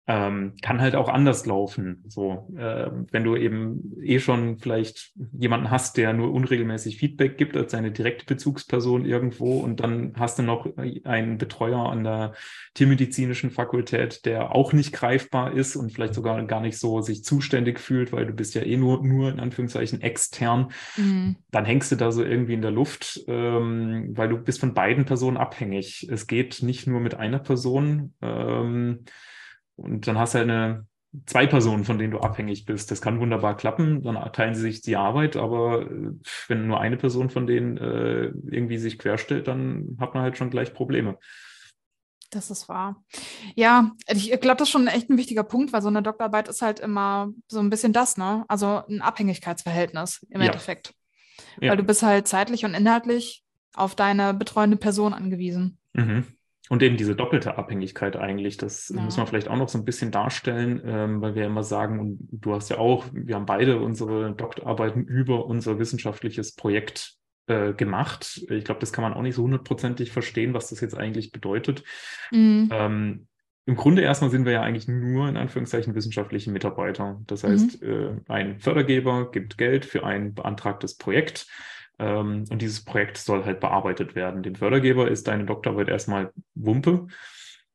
Ähm, 0.07 0.53
kann 0.61 0.81
halt 0.81 0.93
auch 0.93 1.09
anders 1.09 1.47
laufen. 1.47 2.03
So, 2.07 2.47
äh, 2.55 2.91
wenn 3.11 3.23
du 3.23 3.35
eben 3.35 3.95
eh 4.03 4.19
schon 4.19 4.59
vielleicht 4.59 5.13
jemanden 5.33 5.71
hast, 5.71 5.97
der 5.97 6.13
nur 6.13 6.31
unregelmäßig 6.31 6.97
Feedback 6.97 7.39
gibt 7.39 7.57
als 7.57 7.71
seine 7.71 7.91
direkte 7.91 8.25
Bezugsperson 8.25 9.03
irgendwo 9.03 9.59
und 9.61 9.79
dann 9.79 10.13
hast 10.19 10.37
du 10.37 10.43
noch 10.43 10.67
einen 10.77 11.39
Betreuer 11.39 11.89
an 11.89 12.03
der 12.03 12.33
tiermedizinischen 12.75 13.49
Fakultät, 13.49 14.25
der 14.25 14.53
auch 14.53 14.73
nicht 14.73 14.93
greifbar 14.93 15.53
ist 15.53 15.75
und 15.75 15.91
vielleicht 15.91 16.13
sogar 16.13 16.39
gar 16.45 16.61
nicht 16.61 16.77
so 16.77 17.01
sich 17.01 17.23
zuständig 17.23 17.79
fühlt, 17.79 18.13
weil 18.13 18.27
du 18.27 18.33
bist 18.33 18.53
ja 18.53 18.61
eh 18.61 18.77
nur, 18.77 19.03
nur 19.03 19.31
in 19.31 19.39
Anführungszeichen 19.39 20.01
extern, 20.01 20.71
mhm. 20.97 21.37
dann 21.49 21.65
hängst 21.65 21.91
du 21.91 21.95
da 21.95 22.11
so 22.11 22.23
irgendwie 22.23 22.53
in 22.53 22.61
der 22.61 22.69
Luft, 22.69 23.21
ähm, 23.27 24.09
weil 24.11 24.29
du 24.29 24.37
bist 24.37 24.59
von 24.59 24.75
beiden 24.75 25.05
Personen 25.05 25.37
abhängig. 25.37 26.07
Es 26.11 26.27
geht 26.27 26.61
nicht 26.61 26.85
nur 26.85 26.99
mit 26.99 27.15
einer 27.15 27.39
Person. 27.39 28.13
Ähm, 28.21 29.05
und 29.75 30.07
dann 30.07 30.17
hast 30.17 30.33
du 30.33 30.39
halt 30.39 30.49
eine, 30.49 30.85
zwei 31.25 31.47
Personen, 31.47 31.83
von 31.83 31.97
denen 31.97 32.11
du 32.11 32.19
abhängig 32.19 32.65
bist. 32.65 32.91
Das 32.91 33.01
kann 33.01 33.19
wunderbar 33.19 33.55
klappen, 33.55 34.03
dann 34.03 34.15
teilen 34.33 34.55
sie 34.55 34.61
sich 34.61 34.81
die 34.81 34.97
Arbeit, 34.97 35.35
aber 35.35 35.85
wenn 36.47 36.67
nur 36.67 36.79
eine 36.79 36.97
Person 36.97 37.29
von 37.29 37.47
denen 37.47 37.77
äh, 37.77 38.25
irgendwie 38.51 38.77
sich 38.77 38.99
querstellt, 38.99 39.47
dann 39.47 39.97
hat 39.99 40.13
man 40.13 40.23
halt 40.23 40.37
schon 40.37 40.49
gleich 40.49 40.73
Probleme. 40.73 41.17
Das 42.31 42.51
ist 42.51 42.67
wahr. 42.67 43.03
Ja, 43.55 43.91
ich 44.07 44.29
glaube, 44.41 44.57
das 44.57 44.67
ist 44.67 44.71
schon 44.71 44.87
echt 44.87 45.09
ein 45.09 45.17
wichtiger 45.17 45.43
Punkt, 45.43 45.71
weil 45.71 45.81
so 45.81 45.87
eine 45.87 46.03
Doktorarbeit 46.03 46.49
ist 46.49 46.61
halt 46.61 46.79
immer 46.79 47.29
so 47.47 47.59
ein 47.59 47.69
bisschen 47.69 47.93
das, 47.93 48.17
ne? 48.17 48.43
Also 48.47 48.83
ein 48.89 49.01
Abhängigkeitsverhältnis 49.01 50.25
im 50.29 50.41
ja. 50.41 50.47
Endeffekt. 50.47 50.93
Ja. 51.61 51.69
Weil 51.69 51.77
du 51.77 51.83
bist 51.83 52.03
halt 52.03 52.27
zeitlich 52.27 52.65
und 52.65 52.73
inhaltlich 52.73 53.43
auf 53.73 53.95
deine 53.95 54.33
betreuende 54.33 54.77
Person 54.77 55.13
angewiesen. 55.13 55.77
Mhm. 55.93 56.25
Und 56.69 56.81
eben 56.81 56.97
diese 56.97 57.15
doppelte 57.15 57.57
Abhängigkeit 57.57 58.15
eigentlich, 58.15 58.57
das 58.57 58.89
ja. 58.89 59.01
muss 59.01 59.17
man 59.17 59.27
vielleicht 59.27 59.49
auch 59.49 59.57
noch 59.57 59.69
so 59.69 59.77
ein 59.77 59.85
bisschen 59.85 60.11
darstellen, 60.11 60.81
ähm, 60.83 61.21
weil 61.21 61.35
wir 61.35 61.45
immer 61.45 61.63
sagen, 61.63 61.99
und 61.99 62.27
du 62.31 62.53
hast 62.53 62.69
ja 62.69 62.79
auch, 62.79 63.05
wir 63.13 63.35
haben 63.35 63.45
beide 63.45 63.79
unsere 63.79 64.33
Doktorarbeiten 64.33 65.05
über 65.05 65.45
unser 65.45 65.77
wissenschaftliches 65.77 66.55
Projekt 66.55 67.17
äh, 67.47 67.73
gemacht. 67.73 68.41
Ich 68.49 68.65
glaube, 68.65 68.79
das 68.79 68.91
kann 68.91 69.03
man 69.03 69.13
auch 69.13 69.21
nicht 69.21 69.35
so 69.35 69.43
hundertprozentig 69.43 70.11
verstehen, 70.11 70.55
was 70.55 70.69
das 70.69 70.81
jetzt 70.81 70.97
eigentlich 70.97 71.31
bedeutet. 71.31 71.83
Mhm. 72.31 72.69
Ähm, 72.71 73.27
Im 73.67 73.75
Grunde 73.75 74.01
erstmal 74.01 74.31
sind 74.31 74.45
wir 74.45 74.53
ja 74.53 74.61
eigentlich 74.63 74.87
nur 74.87 75.29
in 75.29 75.37
Anführungszeichen 75.37 75.93
wissenschaftliche 75.93 76.49
Mitarbeiter. 76.49 77.21
Das 77.27 77.43
heißt, 77.43 77.83
mhm. 77.83 77.87
äh, 77.87 78.31
ein 78.33 78.59
Fördergeber 78.59 79.29
gibt 79.29 79.59
Geld 79.59 79.85
für 79.85 80.03
ein 80.03 80.33
beantragtes 80.33 80.97
Projekt 80.97 81.45
ähm, 81.99 82.45
und 82.49 82.61
dieses 82.61 82.83
Projekt 82.83 83.17
soll 83.17 83.45
halt 83.45 83.59
bearbeitet 83.59 84.15
werden. 84.15 84.43
Den 84.43 84.55
Fördergeber 84.55 85.09
ist 85.09 85.27
deine 85.27 85.45
Doktorarbeit 85.45 85.89
erstmal 85.89 86.31
Wumpe. 86.53 87.07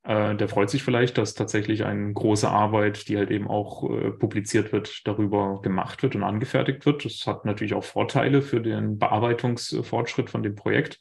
Äh, 0.02 0.34
der 0.36 0.48
freut 0.48 0.70
sich 0.70 0.82
vielleicht, 0.82 1.18
dass 1.18 1.34
tatsächlich 1.34 1.84
eine 1.84 2.12
große 2.12 2.48
Arbeit, 2.48 3.08
die 3.08 3.18
halt 3.18 3.30
eben 3.30 3.48
auch 3.48 3.88
äh, 3.90 4.10
publiziert 4.10 4.72
wird, 4.72 5.06
darüber 5.06 5.60
gemacht 5.62 6.02
wird 6.02 6.14
und 6.14 6.22
angefertigt 6.22 6.86
wird. 6.86 7.04
Das 7.04 7.26
hat 7.26 7.44
natürlich 7.44 7.74
auch 7.74 7.84
Vorteile 7.84 8.42
für 8.42 8.60
den 8.60 8.98
Bearbeitungsfortschritt 8.98 10.30
von 10.30 10.42
dem 10.42 10.54
Projekt. 10.54 10.98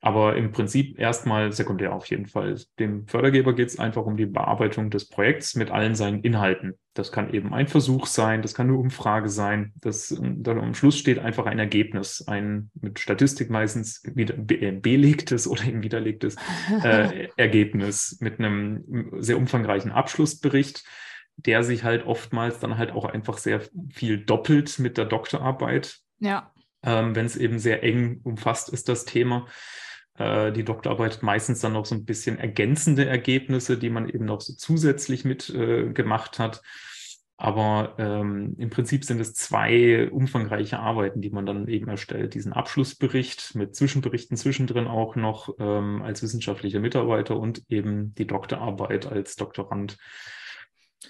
Aber 0.00 0.36
im 0.36 0.52
Prinzip 0.52 0.96
erstmal 0.98 1.50
sekundär 1.52 1.92
auf 1.92 2.06
jeden 2.06 2.26
Fall. 2.26 2.56
Dem 2.78 3.08
Fördergeber 3.08 3.52
geht 3.52 3.68
es 3.68 3.80
einfach 3.80 4.06
um 4.06 4.16
die 4.16 4.26
Bearbeitung 4.26 4.90
des 4.90 5.08
Projekts 5.08 5.56
mit 5.56 5.72
allen 5.72 5.96
seinen 5.96 6.22
Inhalten. 6.22 6.78
Das 6.94 7.10
kann 7.10 7.34
eben 7.34 7.52
ein 7.52 7.66
Versuch 7.66 8.06
sein, 8.06 8.42
das 8.42 8.54
kann 8.54 8.68
eine 8.68 8.78
Umfrage 8.78 9.28
sein. 9.28 9.72
Das, 9.80 10.16
dann 10.20 10.60
am 10.60 10.74
Schluss 10.74 10.96
steht 10.98 11.18
einfach 11.18 11.46
ein 11.46 11.58
Ergebnis, 11.58 12.24
ein 12.28 12.70
mit 12.80 13.00
Statistik 13.00 13.50
meistens 13.50 14.02
wieder 14.14 14.36
äh, 14.36 14.70
belegtes 14.70 15.48
oder 15.48 15.64
eben 15.64 15.82
widerlegtes 15.82 16.36
äh, 16.84 17.28
Ergebnis 17.36 18.18
mit 18.20 18.38
einem 18.38 19.10
sehr 19.18 19.36
umfangreichen 19.36 19.90
Abschlussbericht, 19.90 20.84
der 21.36 21.64
sich 21.64 21.82
halt 21.82 22.06
oftmals 22.06 22.60
dann 22.60 22.78
halt 22.78 22.92
auch 22.92 23.04
einfach 23.04 23.38
sehr 23.38 23.62
viel 23.90 24.24
doppelt 24.24 24.78
mit 24.78 24.96
der 24.96 25.06
Doktorarbeit. 25.06 25.98
Ja. 26.20 26.52
Ähm, 26.84 27.16
wenn 27.16 27.26
es 27.26 27.36
eben 27.36 27.58
sehr 27.58 27.82
eng 27.82 28.20
umfasst 28.22 28.68
ist, 28.68 28.88
das 28.88 29.04
Thema. 29.04 29.48
Äh, 30.18 30.52
die 30.52 30.64
Doktorarbeit 30.64 31.22
meistens 31.22 31.60
dann 31.60 31.72
noch 31.72 31.86
so 31.86 31.94
ein 31.94 32.04
bisschen 32.04 32.38
ergänzende 32.38 33.06
Ergebnisse, 33.06 33.78
die 33.78 33.90
man 33.90 34.08
eben 34.08 34.24
noch 34.24 34.40
so 34.40 34.52
zusätzlich 34.54 35.24
mit 35.24 35.48
äh, 35.50 35.92
gemacht 35.92 36.38
hat. 36.38 36.62
Aber 37.40 37.94
ähm, 37.98 38.56
im 38.58 38.68
Prinzip 38.68 39.04
sind 39.04 39.20
es 39.20 39.32
zwei 39.32 40.10
umfangreiche 40.10 40.80
Arbeiten, 40.80 41.20
die 41.20 41.30
man 41.30 41.46
dann 41.46 41.68
eben 41.68 41.86
erstellt. 41.86 42.34
Diesen 42.34 42.52
Abschlussbericht 42.52 43.54
mit 43.54 43.76
Zwischenberichten 43.76 44.36
zwischendrin 44.36 44.88
auch 44.88 45.14
noch 45.14 45.54
ähm, 45.60 46.02
als 46.02 46.20
wissenschaftlicher 46.20 46.80
Mitarbeiter 46.80 47.38
und 47.38 47.62
eben 47.68 48.12
die 48.16 48.26
Doktorarbeit 48.26 49.06
als 49.06 49.36
Doktorand. 49.36 49.98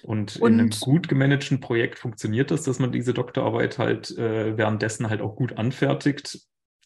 Und, 0.02 0.36
und, 0.36 0.52
in 0.52 0.60
einem 0.60 0.70
gut 0.80 1.08
gemanagten 1.08 1.60
Projekt 1.60 1.98
funktioniert 1.98 2.50
das, 2.50 2.62
dass 2.62 2.78
man 2.78 2.92
diese 2.92 3.14
Doktorarbeit 3.14 3.78
halt 3.78 4.10
äh, 4.18 4.54
währenddessen 4.58 5.08
halt 5.08 5.22
auch 5.22 5.34
gut 5.34 5.56
anfertigt 5.56 6.40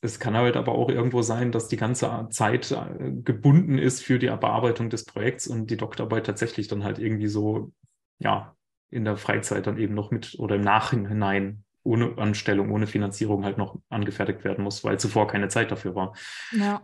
es 0.04 0.18
kann 0.18 0.36
halt 0.36 0.56
aber 0.56 0.72
auch 0.72 0.88
irgendwo 0.88 1.22
sein, 1.22 1.52
dass 1.52 1.68
die 1.68 1.76
ganze 1.76 2.26
Zeit 2.30 2.72
äh, 2.72 3.12
gebunden 3.22 3.78
ist 3.78 4.02
für 4.02 4.18
die 4.18 4.26
Bearbeitung 4.26 4.90
des 4.90 5.04
Projekts 5.04 5.46
und 5.46 5.70
die 5.70 5.76
Doktorarbeit 5.76 6.26
tatsächlich 6.26 6.66
dann 6.66 6.82
halt 6.82 6.98
irgendwie 6.98 7.28
so, 7.28 7.72
ja, 8.18 8.54
in 8.90 9.04
der 9.04 9.16
Freizeit 9.16 9.66
dann 9.66 9.78
eben 9.78 9.94
noch 9.94 10.10
mit 10.10 10.36
oder 10.38 10.56
im 10.56 10.62
Nachhinein 10.62 11.64
ohne 11.84 12.18
Anstellung, 12.18 12.72
ohne 12.72 12.86
Finanzierung 12.86 13.44
halt 13.44 13.58
noch 13.58 13.78
angefertigt 13.88 14.44
werden 14.44 14.64
muss, 14.64 14.84
weil 14.84 14.98
zuvor 14.98 15.28
keine 15.28 15.48
Zeit 15.48 15.70
dafür 15.70 15.94
war. 15.94 16.14
Ja. 16.50 16.82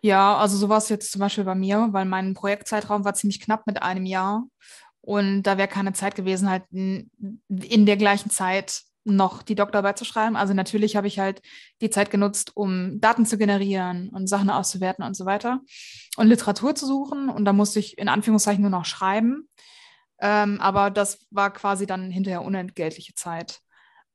Ja, 0.00 0.36
also 0.36 0.56
so 0.56 0.68
war 0.68 0.78
es 0.78 0.88
jetzt 0.88 1.12
zum 1.12 1.20
Beispiel 1.20 1.44
bei 1.44 1.54
mir, 1.54 1.88
weil 1.92 2.04
mein 2.04 2.34
Projektzeitraum 2.34 3.04
war 3.04 3.14
ziemlich 3.14 3.40
knapp 3.40 3.66
mit 3.68 3.80
einem 3.80 4.04
Jahr 4.04 4.44
und 5.00 5.44
da 5.44 5.56
wäre 5.56 5.68
keine 5.68 5.92
Zeit 5.92 6.16
gewesen, 6.16 6.50
halt 6.50 6.64
in 6.72 7.86
der 7.86 7.96
gleichen 7.96 8.28
Zeit 8.28 8.82
noch 9.04 9.42
die 9.42 9.54
Doktorarbeit 9.54 9.98
zu 9.98 10.04
schreiben. 10.04 10.36
Also 10.36 10.54
natürlich 10.54 10.96
habe 10.96 11.06
ich 11.06 11.18
halt 11.18 11.42
die 11.80 11.90
Zeit 11.90 12.10
genutzt, 12.10 12.52
um 12.54 13.00
Daten 13.00 13.26
zu 13.26 13.38
generieren 13.38 14.10
und 14.10 14.28
Sachen 14.28 14.50
auszuwerten 14.50 15.04
und 15.04 15.16
so 15.16 15.26
weiter 15.26 15.60
und 16.16 16.28
Literatur 16.28 16.74
zu 16.74 16.86
suchen. 16.86 17.28
Und 17.28 17.44
da 17.44 17.52
musste 17.52 17.78
ich 17.78 17.98
in 17.98 18.08
Anführungszeichen 18.08 18.62
nur 18.62 18.70
noch 18.70 18.84
schreiben. 18.84 19.48
Ähm, 20.20 20.60
aber 20.60 20.90
das 20.90 21.26
war 21.30 21.52
quasi 21.52 21.86
dann 21.86 22.10
hinterher 22.10 22.42
unentgeltliche 22.42 23.14
Zeit. 23.14 23.60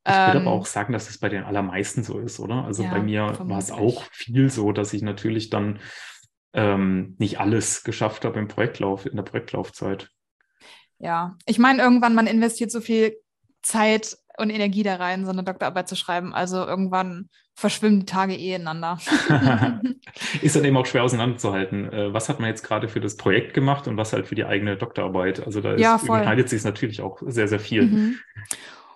Ich 0.06 0.14
würde 0.14 0.38
ähm, 0.38 0.48
aber 0.48 0.56
auch 0.56 0.66
sagen, 0.66 0.94
dass 0.94 1.10
es 1.10 1.18
bei 1.18 1.28
den 1.28 1.44
allermeisten 1.44 2.02
so 2.02 2.18
ist, 2.18 2.40
oder? 2.40 2.64
Also 2.64 2.82
ja, 2.82 2.90
bei 2.90 3.02
mir 3.02 3.38
war 3.40 3.58
es 3.58 3.70
auch 3.70 4.04
viel 4.12 4.48
so, 4.48 4.72
dass 4.72 4.94
ich 4.94 5.02
natürlich 5.02 5.50
dann 5.50 5.80
ähm, 6.54 7.14
nicht 7.18 7.40
alles 7.40 7.84
geschafft 7.84 8.24
habe 8.24 8.38
im 8.38 8.48
Projektlauf, 8.48 9.04
in 9.04 9.16
der 9.16 9.22
Projektlaufzeit. 9.22 10.10
Ja, 10.98 11.36
ich 11.44 11.58
meine, 11.58 11.82
irgendwann, 11.82 12.14
man 12.14 12.26
investiert 12.26 12.70
so 12.70 12.80
viel 12.80 13.16
Zeit 13.62 14.16
und 14.38 14.50
Energie 14.50 14.82
da 14.82 14.96
rein, 14.96 15.24
so 15.24 15.32
eine 15.32 15.42
Doktorarbeit 15.42 15.88
zu 15.88 15.96
schreiben. 15.96 16.34
Also 16.34 16.64
irgendwann 16.64 17.28
verschwimmen 17.54 18.00
die 18.00 18.06
Tage 18.06 18.34
eh 18.34 18.54
ineinander. 18.54 18.98
ist 20.42 20.56
dann 20.56 20.64
eben 20.64 20.76
auch 20.76 20.86
schwer 20.86 21.02
auseinanderzuhalten. 21.02 21.92
Äh, 21.92 22.12
was 22.12 22.28
hat 22.28 22.40
man 22.40 22.48
jetzt 22.48 22.62
gerade 22.62 22.88
für 22.88 23.00
das 23.00 23.16
Projekt 23.16 23.54
gemacht 23.54 23.88
und 23.88 23.96
was 23.96 24.12
halt 24.12 24.26
für 24.26 24.34
die 24.34 24.44
eigene 24.44 24.76
Doktorarbeit? 24.76 25.44
Also 25.44 25.60
da 25.60 25.76
ja, 25.76 25.98
überschneidet 26.02 26.48
sich 26.48 26.62
natürlich 26.64 27.02
auch 27.02 27.20
sehr, 27.26 27.48
sehr 27.48 27.60
viel. 27.60 27.82
Mhm. 27.82 28.18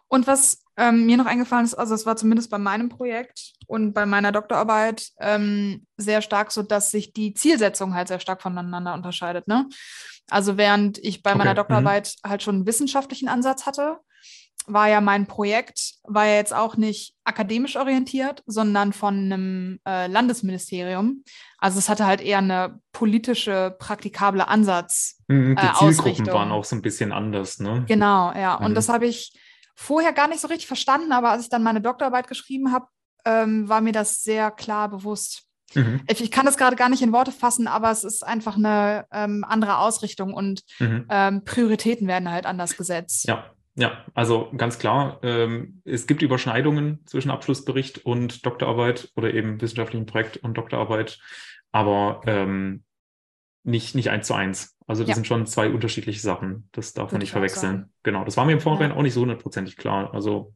Und 0.08 0.26
was 0.26 0.62
ähm, 0.76 1.06
mir 1.06 1.16
noch 1.16 1.26
eingefallen 1.26 1.64
ist, 1.64 1.74
also 1.74 1.94
es 1.94 2.06
war 2.06 2.16
zumindest 2.16 2.50
bei 2.50 2.58
meinem 2.58 2.88
Projekt 2.88 3.54
und 3.66 3.94
bei 3.94 4.06
meiner 4.06 4.30
Doktorarbeit 4.30 5.08
ähm, 5.18 5.86
sehr 5.96 6.22
stark 6.22 6.52
so, 6.52 6.62
dass 6.62 6.90
sich 6.90 7.12
die 7.12 7.34
Zielsetzung 7.34 7.94
halt 7.94 8.08
sehr 8.08 8.20
stark 8.20 8.42
voneinander 8.42 8.94
unterscheidet. 8.94 9.48
Ne? 9.48 9.68
Also 10.30 10.56
während 10.56 10.98
ich 10.98 11.22
bei 11.22 11.30
okay. 11.30 11.38
meiner 11.38 11.52
mhm. 11.52 11.56
Doktorarbeit 11.56 12.14
mhm. 12.22 12.28
halt 12.28 12.42
schon 12.42 12.56
einen 12.56 12.66
wissenschaftlichen 12.66 13.28
Ansatz 13.28 13.66
hatte, 13.66 13.98
war 14.66 14.88
ja 14.88 15.00
mein 15.00 15.26
Projekt, 15.26 15.94
war 16.04 16.26
ja 16.26 16.36
jetzt 16.36 16.54
auch 16.54 16.76
nicht 16.76 17.14
akademisch 17.24 17.76
orientiert, 17.76 18.42
sondern 18.46 18.92
von 18.92 19.14
einem 19.14 19.80
äh, 19.86 20.06
Landesministerium. 20.06 21.24
Also 21.58 21.78
es 21.78 21.88
hatte 21.88 22.06
halt 22.06 22.20
eher 22.20 22.38
eine 22.38 22.80
politische, 22.92 23.74
praktikable 23.78 24.48
Ansatz. 24.48 25.20
Mhm, 25.28 25.56
die 25.56 25.66
äh, 25.66 25.72
Zielgruppen 25.74 26.26
waren 26.28 26.52
auch 26.52 26.64
so 26.64 26.76
ein 26.76 26.82
bisschen 26.82 27.12
anders, 27.12 27.58
ne? 27.58 27.84
Genau, 27.86 28.32
ja. 28.32 28.58
Mhm. 28.58 28.66
Und 28.66 28.74
das 28.74 28.88
habe 28.88 29.06
ich 29.06 29.38
vorher 29.74 30.12
gar 30.12 30.28
nicht 30.28 30.40
so 30.40 30.48
richtig 30.48 30.66
verstanden, 30.66 31.12
aber 31.12 31.30
als 31.30 31.44
ich 31.44 31.48
dann 31.48 31.62
meine 31.62 31.80
Doktorarbeit 31.80 32.28
geschrieben 32.28 32.72
habe, 32.72 32.86
ähm, 33.24 33.68
war 33.68 33.80
mir 33.80 33.92
das 33.92 34.22
sehr 34.22 34.50
klar 34.50 34.88
bewusst. 34.88 35.44
Mhm. 35.74 36.02
Ich, 36.08 36.20
ich, 36.20 36.30
kann 36.30 36.44
das 36.44 36.56
gerade 36.56 36.76
gar 36.76 36.88
nicht 36.88 37.02
in 37.02 37.12
Worte 37.12 37.32
fassen, 37.32 37.66
aber 37.66 37.90
es 37.90 38.04
ist 38.04 38.26
einfach 38.26 38.56
eine 38.56 39.06
ähm, 39.10 39.44
andere 39.48 39.78
Ausrichtung 39.78 40.34
und 40.34 40.62
mhm. 40.78 41.06
ähm, 41.08 41.44
Prioritäten 41.44 42.06
werden 42.06 42.30
halt 42.30 42.46
anders 42.46 42.76
gesetzt. 42.76 43.26
Ja, 43.26 43.46
ja, 43.74 44.04
also 44.14 44.50
ganz 44.56 44.78
klar, 44.78 45.18
ähm, 45.22 45.80
es 45.84 46.06
gibt 46.06 46.22
Überschneidungen 46.22 47.00
zwischen 47.06 47.30
Abschlussbericht 47.30 48.04
und 48.04 48.44
Doktorarbeit 48.44 49.10
oder 49.16 49.32
eben 49.32 49.60
wissenschaftlichem 49.60 50.06
Projekt 50.06 50.36
und 50.38 50.54
Doktorarbeit, 50.58 51.18
aber 51.70 52.20
ähm, 52.26 52.84
nicht, 53.64 53.94
nicht 53.94 54.10
eins 54.10 54.26
zu 54.26 54.34
eins. 54.34 54.76
Also 54.86 55.04
das 55.04 55.10
ja. 55.10 55.14
sind 55.14 55.26
schon 55.26 55.46
zwei 55.46 55.70
unterschiedliche 55.70 56.20
Sachen. 56.20 56.68
Das 56.72 56.92
darf 56.92 57.06
Würde 57.06 57.14
man 57.14 57.20
nicht 57.20 57.30
verwechseln. 57.30 57.92
Genau, 58.02 58.24
das 58.24 58.36
war 58.36 58.44
mir 58.44 58.52
im 58.52 58.60
Vorhinein 58.60 58.90
ja. 58.90 58.96
auch 58.96 59.02
nicht 59.02 59.14
so 59.14 59.22
hundertprozentig 59.22 59.76
klar. 59.76 60.12
Also 60.12 60.54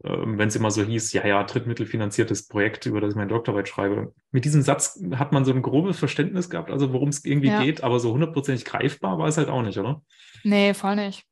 wenn 0.00 0.48
es 0.48 0.56
immer 0.56 0.70
so 0.70 0.82
hieß, 0.82 1.12
ja, 1.12 1.26
ja, 1.26 1.42
drittmittelfinanziertes 1.42 2.48
Projekt, 2.48 2.86
über 2.86 3.00
das 3.00 3.10
ich 3.10 3.16
meine 3.16 3.30
Doktorarbeit 3.30 3.68
schreibe. 3.68 4.12
Mit 4.30 4.44
diesem 4.44 4.62
Satz 4.62 5.00
hat 5.14 5.32
man 5.32 5.44
so 5.44 5.52
ein 5.52 5.62
grobes 5.62 5.98
Verständnis 5.98 6.50
gehabt, 6.50 6.70
also 6.70 6.92
worum 6.92 7.08
es 7.08 7.24
irgendwie 7.24 7.48
ja. 7.48 7.62
geht, 7.62 7.82
aber 7.82 7.98
so 7.98 8.12
hundertprozentig 8.12 8.64
greifbar 8.64 9.18
war 9.18 9.26
es 9.26 9.38
halt 9.38 9.48
auch 9.48 9.62
nicht, 9.62 9.78
oder? 9.78 10.02
Nee, 10.44 10.74
voll 10.74 10.96
nicht. 10.96 11.24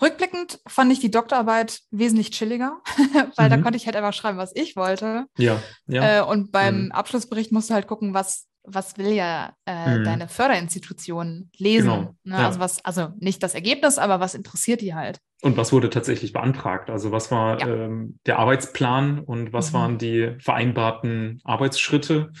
Rückblickend 0.00 0.60
fand 0.66 0.92
ich 0.92 1.00
die 1.00 1.10
Doktorarbeit 1.10 1.80
wesentlich 1.90 2.30
chilliger, 2.30 2.80
weil 3.36 3.46
mhm. 3.46 3.50
da 3.50 3.56
konnte 3.58 3.76
ich 3.76 3.86
halt 3.86 3.96
einfach 3.96 4.12
schreiben, 4.12 4.38
was 4.38 4.54
ich 4.54 4.76
wollte. 4.76 5.26
Ja. 5.36 5.62
ja. 5.86 6.18
Äh, 6.18 6.22
und 6.22 6.52
beim 6.52 6.86
mhm. 6.86 6.92
Abschlussbericht 6.92 7.52
musst 7.52 7.70
du 7.70 7.74
halt 7.74 7.86
gucken, 7.86 8.14
was, 8.14 8.46
was 8.66 8.98
will 8.98 9.12
ja 9.12 9.52
äh, 9.66 9.98
mhm. 9.98 10.04
deine 10.04 10.28
Förderinstitution 10.28 11.50
lesen. 11.56 11.88
Genau. 11.88 12.14
Ne? 12.24 12.38
Ja. 12.38 12.46
Also 12.46 12.60
was, 12.60 12.84
also 12.84 13.08
nicht 13.18 13.42
das 13.42 13.54
Ergebnis, 13.54 13.98
aber 13.98 14.20
was 14.20 14.34
interessiert 14.34 14.80
die 14.80 14.94
halt. 14.94 15.20
Und 15.42 15.56
was 15.56 15.72
wurde 15.72 15.90
tatsächlich 15.90 16.32
beantragt? 16.32 16.90
Also 16.90 17.12
was 17.12 17.30
war 17.30 17.60
ja. 17.60 17.66
ähm, 17.68 18.18
der 18.26 18.38
Arbeitsplan 18.38 19.20
und 19.20 19.52
was 19.52 19.70
mhm. 19.70 19.76
waren 19.76 19.98
die 19.98 20.36
vereinbarten 20.40 21.40
Arbeitsschritte? 21.44 22.32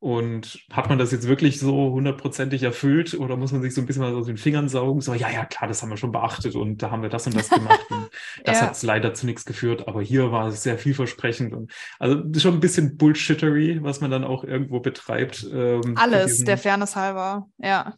Und 0.00 0.60
hat 0.70 0.88
man 0.88 0.98
das 0.98 1.10
jetzt 1.10 1.26
wirklich 1.26 1.58
so 1.58 1.90
hundertprozentig 1.90 2.62
erfüllt 2.62 3.14
oder 3.14 3.36
muss 3.36 3.50
man 3.50 3.62
sich 3.62 3.74
so 3.74 3.80
ein 3.80 3.86
bisschen 3.86 4.04
aus 4.04 4.26
den 4.26 4.36
Fingern 4.36 4.68
saugen? 4.68 5.00
So, 5.00 5.12
ja, 5.12 5.28
ja, 5.28 5.44
klar, 5.44 5.66
das 5.66 5.82
haben 5.82 5.90
wir 5.90 5.96
schon 5.96 6.12
beachtet 6.12 6.54
und 6.54 6.80
da 6.80 6.92
haben 6.92 7.02
wir 7.02 7.08
das 7.08 7.26
und 7.26 7.34
das 7.34 7.50
gemacht. 7.50 7.84
Und 7.90 8.08
das 8.44 8.60
ja. 8.60 8.66
hat 8.68 8.82
leider 8.84 9.12
zu 9.14 9.26
nichts 9.26 9.44
geführt, 9.44 9.88
aber 9.88 10.00
hier 10.00 10.30
war 10.30 10.46
es 10.46 10.62
sehr 10.62 10.78
vielversprechend. 10.78 11.52
Und 11.52 11.72
also 11.98 12.22
schon 12.38 12.54
ein 12.54 12.60
bisschen 12.60 12.96
Bullshittery, 12.96 13.82
was 13.82 14.00
man 14.00 14.12
dann 14.12 14.22
auch 14.22 14.44
irgendwo 14.44 14.78
betreibt. 14.78 15.44
Ähm, 15.52 15.96
Alles, 15.96 16.44
der 16.44 16.58
Fairness 16.58 16.94
halber, 16.94 17.48
ja. 17.58 17.96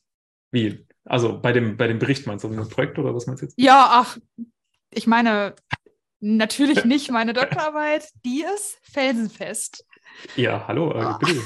Wie? 0.53 0.87
Also 1.05 1.39
bei 1.39 1.53
dem, 1.53 1.77
bei 1.77 1.87
dem 1.87 1.99
Bericht 1.99 2.27
meinst 2.27 2.45
du, 2.45 2.49
also 2.49 2.61
das 2.61 2.71
Projekt 2.71 2.99
oder 2.99 3.15
was 3.15 3.27
meinst 3.27 3.43
du 3.43 3.47
jetzt? 3.47 3.55
Ja, 3.59 3.89
ach, 3.93 4.17
ich 4.91 5.07
meine, 5.07 5.55
natürlich 6.21 6.85
nicht 6.87 7.11
meine 7.11 7.35
Doktorarbeit, 7.35 8.09
die 8.25 8.43
ist 8.55 8.79
felsenfest. 8.83 9.85
Ja, 10.37 10.67
hallo, 10.69 10.93
äh, 10.93 11.15
bitte, 11.19 11.41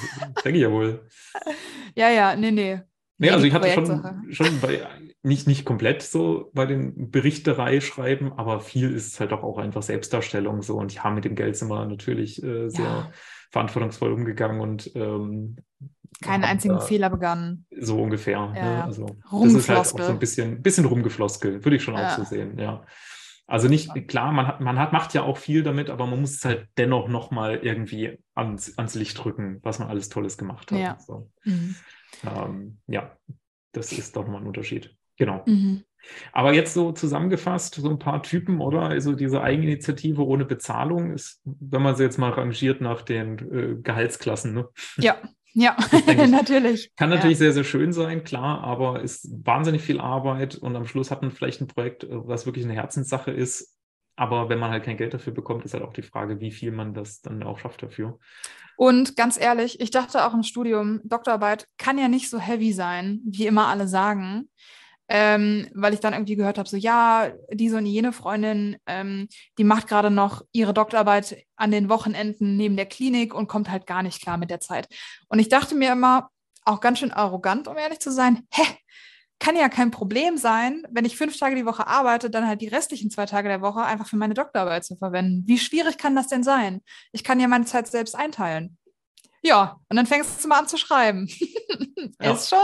denke 0.44 0.58
ich 0.58 0.62
ja 0.62 0.70
wohl. 0.70 1.06
Ja, 1.96 2.10
ja, 2.10 2.34
nee, 2.34 2.50
nee. 2.50 2.80
Nee, 3.18 3.30
also 3.30 3.46
ich 3.46 3.54
hatte 3.54 3.70
schon, 3.70 4.26
schon 4.32 4.60
bei, 4.60 4.80
nicht, 5.22 5.46
nicht 5.46 5.64
komplett 5.64 6.02
so 6.02 6.50
bei 6.52 6.66
den 6.66 7.12
Berichterei 7.12 7.80
schreiben, 7.80 8.32
aber 8.32 8.58
viel 8.60 8.92
ist 8.92 9.20
halt 9.20 9.32
auch 9.32 9.58
einfach 9.58 9.82
Selbstdarstellung 9.82 10.62
so. 10.62 10.76
Und 10.76 10.92
ja, 10.92 11.08
mit 11.10 11.24
dem 11.24 11.36
Geld 11.36 11.56
sind 11.56 11.68
wir 11.68 11.86
natürlich 11.86 12.42
äh, 12.42 12.68
sehr 12.68 12.84
Ja. 12.84 13.10
verantwortungsvoll 13.52 14.12
umgegangen 14.12 14.60
und 14.60 14.90
ähm, 14.96 15.56
Keinen 16.20 16.44
einzigen 16.44 16.80
Fehler 16.80 17.10
begangen. 17.10 17.66
So 17.80 18.00
ungefähr. 18.02 18.48
Ne? 18.48 18.58
Ja. 18.58 18.84
Also 18.84 19.06
das 19.30 19.54
ist 19.54 19.68
halt 19.68 19.78
auch 19.78 19.84
so 19.84 19.96
ein 19.98 20.18
bisschen, 20.18 20.62
bisschen 20.62 20.84
rumgefloskel, 20.84 21.64
würde 21.64 21.76
ich 21.76 21.82
schon 21.82 21.94
auch 21.94 22.00
Ja. 22.00 22.16
so 22.16 22.24
sehen, 22.24 22.58
ja. 22.58 22.84
Also 23.46 23.68
nicht, 23.68 24.08
klar, 24.08 24.32
man 24.32 24.46
hat, 24.46 24.60
man 24.60 24.78
hat, 24.78 24.92
macht 24.92 25.12
ja 25.12 25.22
auch 25.22 25.36
viel 25.36 25.62
damit, 25.62 25.90
aber 25.90 26.06
man 26.06 26.20
muss 26.20 26.36
es 26.36 26.44
halt 26.44 26.68
dennoch 26.78 27.08
nochmal 27.08 27.56
irgendwie 27.56 28.18
ans, 28.34 28.78
ans 28.78 28.94
Licht 28.94 29.22
drücken, 29.22 29.60
was 29.62 29.78
man 29.78 29.88
alles 29.88 30.08
Tolles 30.08 30.38
gemacht 30.38 30.72
hat. 30.72 30.78
Ja. 30.78 30.98
So. 30.98 31.30
Mhm. 31.44 31.74
Ähm, 32.24 32.78
ja, 32.86 33.16
das 33.72 33.92
ist 33.92 34.16
doch 34.16 34.26
mal 34.26 34.38
ein 34.38 34.46
Unterschied. 34.46 34.96
Genau. 35.16 35.42
Mhm. 35.46 35.84
Aber 36.32 36.52
jetzt 36.52 36.74
so 36.74 36.92
zusammengefasst, 36.92 37.74
so 37.74 37.88
ein 37.88 37.98
paar 37.98 38.22
Typen, 38.22 38.60
oder? 38.60 38.82
Also 38.82 39.14
diese 39.14 39.42
Eigeninitiative 39.42 40.24
ohne 40.26 40.44
Bezahlung 40.44 41.12
ist, 41.12 41.40
wenn 41.44 41.82
man 41.82 41.96
sie 41.96 42.02
jetzt 42.02 42.18
mal 42.18 42.30
rangiert 42.30 42.80
nach 42.80 43.02
den 43.02 43.38
äh, 43.38 43.76
Gehaltsklassen, 43.82 44.54
ne? 44.54 44.68
Ja, 44.96 45.16
ja, 45.54 45.76
natürlich. 46.28 46.90
Kann 46.96 47.10
natürlich 47.10 47.38
sehr, 47.38 47.52
sehr 47.52 47.64
schön 47.64 47.92
sein, 47.92 48.24
klar, 48.24 48.62
aber 48.62 49.00
ist 49.02 49.28
wahnsinnig 49.46 49.82
viel 49.82 50.00
Arbeit 50.00 50.56
und 50.56 50.74
am 50.74 50.86
Schluss 50.86 51.10
hat 51.10 51.22
man 51.22 51.30
vielleicht 51.30 51.60
ein 51.60 51.68
Projekt, 51.68 52.04
äh, 52.04 52.08
was 52.10 52.44
wirklich 52.44 52.64
eine 52.64 52.74
Herzenssache 52.74 53.30
ist. 53.30 53.78
Aber 54.16 54.48
wenn 54.48 54.58
man 54.58 54.70
halt 54.70 54.84
kein 54.84 54.96
Geld 54.96 55.14
dafür 55.14 55.32
bekommt, 55.32 55.64
ist 55.64 55.74
halt 55.74 55.82
auch 55.82 55.92
die 55.92 56.02
Frage, 56.02 56.40
wie 56.40 56.52
viel 56.52 56.70
man 56.70 56.94
das 56.94 57.20
dann 57.20 57.42
auch 57.42 57.58
schafft 57.58 57.82
dafür. 57.82 58.18
Und 58.76 59.16
ganz 59.16 59.40
ehrlich, 59.40 59.80
ich 59.80 59.90
dachte 59.90 60.24
auch 60.24 60.34
im 60.34 60.42
Studium, 60.42 61.00
Doktorarbeit 61.04 61.68
kann 61.78 61.98
ja 61.98 62.08
nicht 62.08 62.28
so 62.28 62.38
heavy 62.38 62.72
sein, 62.72 63.20
wie 63.24 63.46
immer 63.46 63.68
alle 63.68 63.88
sagen. 63.88 64.48
Ähm, 65.06 65.68
weil 65.74 65.92
ich 65.92 66.00
dann 66.00 66.14
irgendwie 66.14 66.36
gehört 66.36 66.56
habe, 66.56 66.68
so 66.68 66.78
ja, 66.78 67.30
diese 67.52 67.76
und 67.76 67.84
jene 67.84 68.12
Freundin, 68.12 68.76
ähm, 68.86 69.28
die 69.58 69.64
macht 69.64 69.86
gerade 69.86 70.10
noch 70.10 70.42
ihre 70.52 70.72
Doktorarbeit 70.72 71.44
an 71.56 71.70
den 71.70 71.90
Wochenenden 71.90 72.56
neben 72.56 72.76
der 72.76 72.86
Klinik 72.86 73.34
und 73.34 73.46
kommt 73.46 73.70
halt 73.70 73.86
gar 73.86 74.02
nicht 74.02 74.22
klar 74.22 74.38
mit 74.38 74.50
der 74.50 74.60
Zeit. 74.60 74.88
Und 75.28 75.40
ich 75.40 75.50
dachte 75.50 75.74
mir 75.74 75.92
immer, 75.92 76.30
auch 76.64 76.80
ganz 76.80 77.00
schön 77.00 77.12
arrogant, 77.12 77.68
um 77.68 77.76
ehrlich 77.76 78.00
zu 78.00 78.10
sein, 78.10 78.46
hä, 78.50 78.62
kann 79.38 79.56
ja 79.56 79.68
kein 79.68 79.90
Problem 79.90 80.38
sein, 80.38 80.86
wenn 80.90 81.04
ich 81.04 81.16
fünf 81.16 81.38
Tage 81.38 81.54
die 81.54 81.66
Woche 81.66 81.86
arbeite, 81.86 82.30
dann 82.30 82.46
halt 82.46 82.60
die 82.62 82.68
restlichen 82.68 83.10
zwei 83.10 83.26
Tage 83.26 83.48
der 83.48 83.60
Woche 83.60 83.82
einfach 83.82 84.06
für 84.06 84.16
meine 84.16 84.34
Doktorarbeit 84.34 84.84
zu 84.84 84.96
verwenden. 84.96 85.42
Wie 85.46 85.58
schwierig 85.58 85.98
kann 85.98 86.16
das 86.16 86.28
denn 86.28 86.42
sein? 86.42 86.82
Ich 87.12 87.24
kann 87.24 87.40
ja 87.40 87.48
meine 87.48 87.66
Zeit 87.66 87.86
selbst 87.88 88.14
einteilen. 88.14 88.78
Ja, 89.42 89.78
und 89.90 89.96
dann 89.96 90.06
fängst 90.06 90.42
du 90.42 90.48
mal 90.48 90.60
an 90.60 90.68
zu 90.68 90.78
schreiben. 90.78 91.28
Ja. 92.20 92.32
Ist 92.32 92.50
schon 92.50 92.58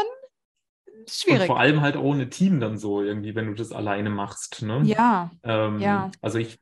Und 1.00 1.10
schwierig. 1.10 1.46
vor 1.46 1.58
allem 1.58 1.80
halt 1.80 1.96
ohne 1.96 2.28
Team 2.28 2.60
dann 2.60 2.78
so 2.78 3.02
irgendwie, 3.02 3.34
wenn 3.34 3.46
du 3.46 3.54
das 3.54 3.72
alleine 3.72 4.10
machst. 4.10 4.62
Ne? 4.62 4.80
Ja, 4.84 5.30
Ähm, 5.42 5.78
Ja. 5.80 6.10
Also 6.20 6.38
ich, 6.38 6.58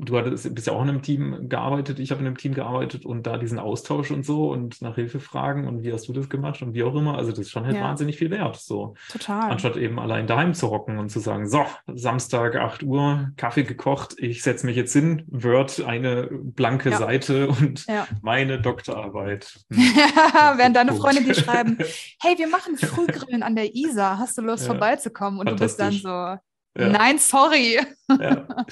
du 0.00 0.16
hattest, 0.18 0.54
bist 0.54 0.66
ja 0.66 0.72
auch 0.72 0.82
in 0.82 0.88
einem 0.88 1.02
Team 1.02 1.48
gearbeitet, 1.48 1.98
ich 1.98 2.10
habe 2.10 2.20
in 2.20 2.26
einem 2.26 2.36
Team 2.36 2.54
gearbeitet 2.54 3.04
und 3.06 3.26
da 3.26 3.38
diesen 3.38 3.58
Austausch 3.58 4.10
und 4.10 4.24
so 4.24 4.50
und 4.50 4.80
nach 4.82 4.94
Hilfe 4.94 5.20
fragen 5.20 5.66
und 5.68 5.82
wie 5.82 5.92
hast 5.92 6.08
du 6.08 6.12
das 6.12 6.28
gemacht 6.28 6.62
und 6.62 6.74
wie 6.74 6.82
auch 6.82 6.94
immer. 6.94 7.16
Also 7.16 7.30
das 7.30 7.40
ist 7.40 7.50
schon 7.50 7.64
halt 7.66 7.76
Ja. 7.76 7.82
wahnsinnig 7.82 8.16
viel 8.16 8.30
wert. 8.30 8.56
So. 8.56 8.94
total. 9.10 9.50
Anstatt 9.50 9.76
eben 9.76 9.98
allein 9.98 10.26
daheim 10.26 10.54
zu 10.54 10.70
hocken 10.70 10.98
und 10.98 11.10
zu 11.10 11.20
sagen, 11.20 11.48
so, 11.48 11.64
Samstag 11.92 12.56
8 12.56 12.82
Uhr, 12.82 13.30
Kaffee 13.36 13.64
gekocht, 13.64 14.14
ich 14.18 14.42
setze 14.42 14.66
mich 14.66 14.76
jetzt 14.76 14.92
hin, 14.92 15.22
Word, 15.28 15.82
eine 15.84 16.28
blanke 16.32 16.90
Ja. 16.90 16.96
Seite 16.98 17.48
und 17.48 17.86
Ja. 17.86 18.06
meine 18.22 18.60
Doktorarbeit. 18.60 19.60
Während 19.70 20.76
deine. 20.76 20.94
Freunde 20.94 21.22
dir 21.22 21.34
schreiben, 21.34 21.76
hey, 22.22 22.38
wir 22.38 22.46
machen 22.48 22.76
Frühgrillen 22.76 23.42
an 23.42 23.56
der 23.56 23.74
Isar, 23.74 24.18
hast 24.18 24.38
du 24.38 24.42
Lust 24.42 24.66
vorbeizukommen? 24.66 25.40
Und 25.40 25.50
du 25.50 25.56
bist 25.56 25.78
dann 25.80 25.92
so, 25.92 26.36
nein, 26.76 27.18
sorry. 27.18 27.80
Ja. 28.08 28.46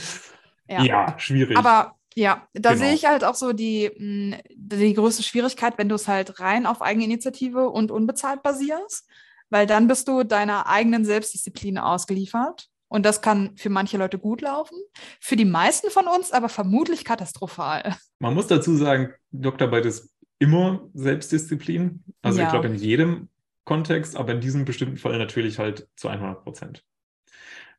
Ja. 0.68 0.82
ja, 0.84 1.18
schwierig. 1.18 1.56
Aber 1.56 1.96
ja, 2.14 2.46
da 2.54 2.70
Genau. 2.74 2.84
sehe 2.84 2.94
ich 2.94 3.06
halt 3.06 3.24
auch 3.24 3.34
so 3.34 3.52
die, 3.52 3.90
mh, 3.96 4.38
die 4.54 4.94
größte 4.94 5.22
Schwierigkeit, 5.22 5.78
wenn 5.78 5.88
du 5.88 5.94
es 5.94 6.08
halt 6.08 6.40
rein 6.40 6.66
auf 6.66 6.82
Eigeninitiative 6.82 7.68
und 7.70 7.90
unbezahlt 7.90 8.42
basierst, 8.42 9.08
weil 9.50 9.66
dann 9.66 9.88
bist 9.88 10.08
du 10.08 10.22
deiner 10.22 10.66
eigenen 10.66 11.04
Selbstdisziplin 11.04 11.78
ausgeliefert. 11.78 12.68
Und 12.88 13.06
das 13.06 13.22
kann 13.22 13.56
für 13.56 13.70
manche 13.70 13.96
Leute 13.96 14.18
gut 14.18 14.42
laufen, 14.42 14.76
für 15.18 15.36
die 15.36 15.46
meisten 15.46 15.90
von 15.90 16.06
uns 16.06 16.30
aber 16.30 16.50
vermutlich 16.50 17.06
katastrophal. 17.06 17.96
Man 18.18 18.34
muss 18.34 18.48
dazu 18.48 18.76
sagen, 18.76 19.14
Doktorarbeit 19.30 19.86
ist 19.86 20.10
immer 20.38 20.88
Selbstdisziplin. 20.92 22.04
Also 22.20 22.40
Ja. 22.40 22.44
ich 22.46 22.50
glaube 22.50 22.66
in 22.68 22.74
jedem 22.74 23.28
Kontext, 23.64 24.16
aber 24.16 24.32
in 24.32 24.40
diesem 24.40 24.64
bestimmten 24.66 24.98
Fall 24.98 25.16
natürlich 25.18 25.58
halt 25.58 25.88
zu 25.96 26.08
100 26.08 26.42
Prozent. 26.42 26.84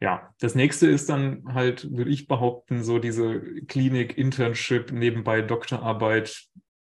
Ja, 0.03 0.33
das 0.41 0.53
nächste 0.53 0.87
ist 0.87 1.07
dann 1.07 1.45
halt, 1.53 1.89
würde 1.95 2.11
ich 2.11 2.27
behaupten, 2.27 2.83
so 2.83 2.99
diese 2.99 3.39
Klinik, 3.67 4.17
Internship, 4.17 4.91
nebenbei 4.91 5.41
Doktorarbeit, 5.41 6.43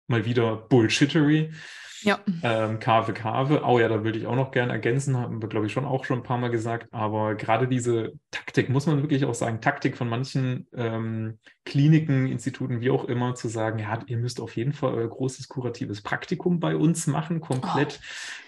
mal 0.06 0.24
wieder 0.24 0.56
Bullshittery. 0.56 1.52
Ja. 2.00 2.20
Ähm, 2.42 2.78
Kave 2.78 3.12
Kave, 3.12 3.60
oh 3.62 3.78
ja, 3.78 3.88
da 3.88 4.04
würde 4.04 4.18
ich 4.18 4.26
auch 4.26 4.36
noch 4.36 4.52
gern 4.52 4.70
ergänzen, 4.70 5.18
haben 5.18 5.42
wir, 5.42 5.50
glaube 5.50 5.66
ich, 5.66 5.72
schon 5.72 5.84
auch 5.84 6.06
schon 6.06 6.20
ein 6.20 6.22
paar 6.22 6.38
Mal 6.38 6.48
gesagt, 6.48 6.88
aber 6.92 7.34
gerade 7.34 7.68
diese 7.68 8.14
Taktik, 8.30 8.70
muss 8.70 8.86
man 8.86 9.02
wirklich 9.02 9.26
auch 9.26 9.34
sagen, 9.34 9.60
Taktik 9.60 9.98
von 9.98 10.08
manchen 10.08 10.66
ähm, 10.74 11.38
Kliniken, 11.64 12.26
Instituten, 12.26 12.80
wie 12.82 12.90
auch 12.90 13.04
immer, 13.04 13.34
zu 13.34 13.48
sagen, 13.48 13.78
ja, 13.78 13.98
ihr 14.06 14.18
müsst 14.18 14.38
auf 14.40 14.56
jeden 14.56 14.72
Fall 14.74 14.92
euer 14.94 15.08
großes 15.08 15.48
kuratives 15.48 16.02
Praktikum 16.02 16.60
bei 16.60 16.76
uns 16.76 17.06
machen, 17.06 17.40
komplett. 17.40 18.00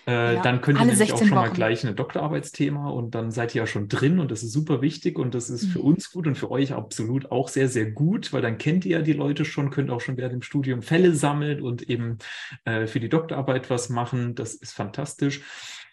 äh, 0.07 0.35
ja, 0.35 0.43
dann 0.43 0.61
könnt 0.61 0.79
ihr 0.79 0.85
nämlich 0.85 1.13
auch 1.13 1.17
16 1.19 1.29
schon 1.29 1.35
mal 1.39 1.47
Wochen. 1.47 1.55
gleich 1.55 1.85
ein 1.87 1.97
Doktorarbeitsthema 1.97 2.91
und 2.91 3.15
dann 3.15 3.31
seid 3.31 3.55
ihr 3.55 3.63
ja 3.63 3.67
schon 3.67 3.89
drin 3.89 4.19
und 4.19 4.31
das 4.31 4.43
ist 4.43 4.53
super 4.53 4.83
wichtig 4.83 5.19
und 5.19 5.35
das 5.35 5.49
ist 5.51 5.67
für 5.67 5.79
Mhm. 5.79 5.85
uns 5.87 6.11
gut 6.13 6.27
und 6.27 6.37
für 6.37 6.51
euch 6.51 6.73
absolut 6.75 7.31
auch 7.31 7.49
sehr, 7.49 7.69
sehr 7.69 7.91
gut, 7.91 8.33
weil 8.33 8.43
dann 8.43 8.59
kennt 8.59 8.85
ihr 8.85 8.99
ja 8.99 9.03
die 9.03 9.15
Leute 9.15 9.45
schon, 9.45 9.71
könnt 9.71 9.91
auch 9.91 10.01
schon 10.01 10.17
während 10.17 10.35
dem 10.35 10.43
Studium 10.43 10.83
Fälle 10.83 11.15
sammeln 11.15 11.63
und 11.63 11.89
eben 11.89 12.19
äh, 12.65 12.87
für 12.87 13.01
die 13.01 13.09
Doktorarbeit 13.09 13.71
was 13.71 13.89
machen. 13.89 14.35
Das 14.35 14.55
ist 14.55 14.73
fantastisch. 14.75 15.41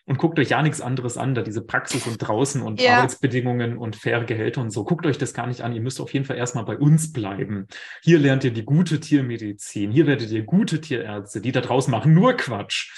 Und 0.05 0.17
guckt 0.17 0.37
euch 0.37 0.49
ja 0.49 0.61
nichts 0.61 0.81
anderes 0.81 1.17
an, 1.17 1.33
da 1.33 1.41
diese 1.43 1.61
Praxis 1.61 2.05
und 2.07 2.17
draußen 2.17 2.61
und 2.61 2.81
Ja. 2.81 2.97
Arbeitsbedingungen 2.97 3.77
und 3.77 3.95
faire 3.95 4.25
Gehälter 4.25 4.59
und 4.59 4.69
so. 4.69 4.83
Guckt 4.83 5.05
euch 5.05 5.17
das 5.17 5.33
gar 5.33 5.47
nicht 5.47 5.61
an. 5.61 5.73
Ihr 5.73 5.79
müsst 5.81 6.01
auf 6.01 6.11
jeden 6.13 6.25
Fall 6.25 6.35
erstmal 6.37 6.65
bei 6.65 6.77
uns 6.77 7.13
bleiben. 7.13 7.67
Hier 8.01 8.19
lernt 8.19 8.43
ihr 8.43 8.51
die 8.51 8.65
gute 8.65 8.99
Tiermedizin. 8.99 9.91
Hier 9.91 10.05
werdet 10.05 10.29
ihr 10.31 10.43
gute 10.43 10.81
Tierärzte. 10.81 11.39
Die 11.39 11.53
da 11.53 11.61
draußen 11.61 11.89
machen 11.89 12.13
nur 12.13 12.33
Quatsch. 12.33 12.91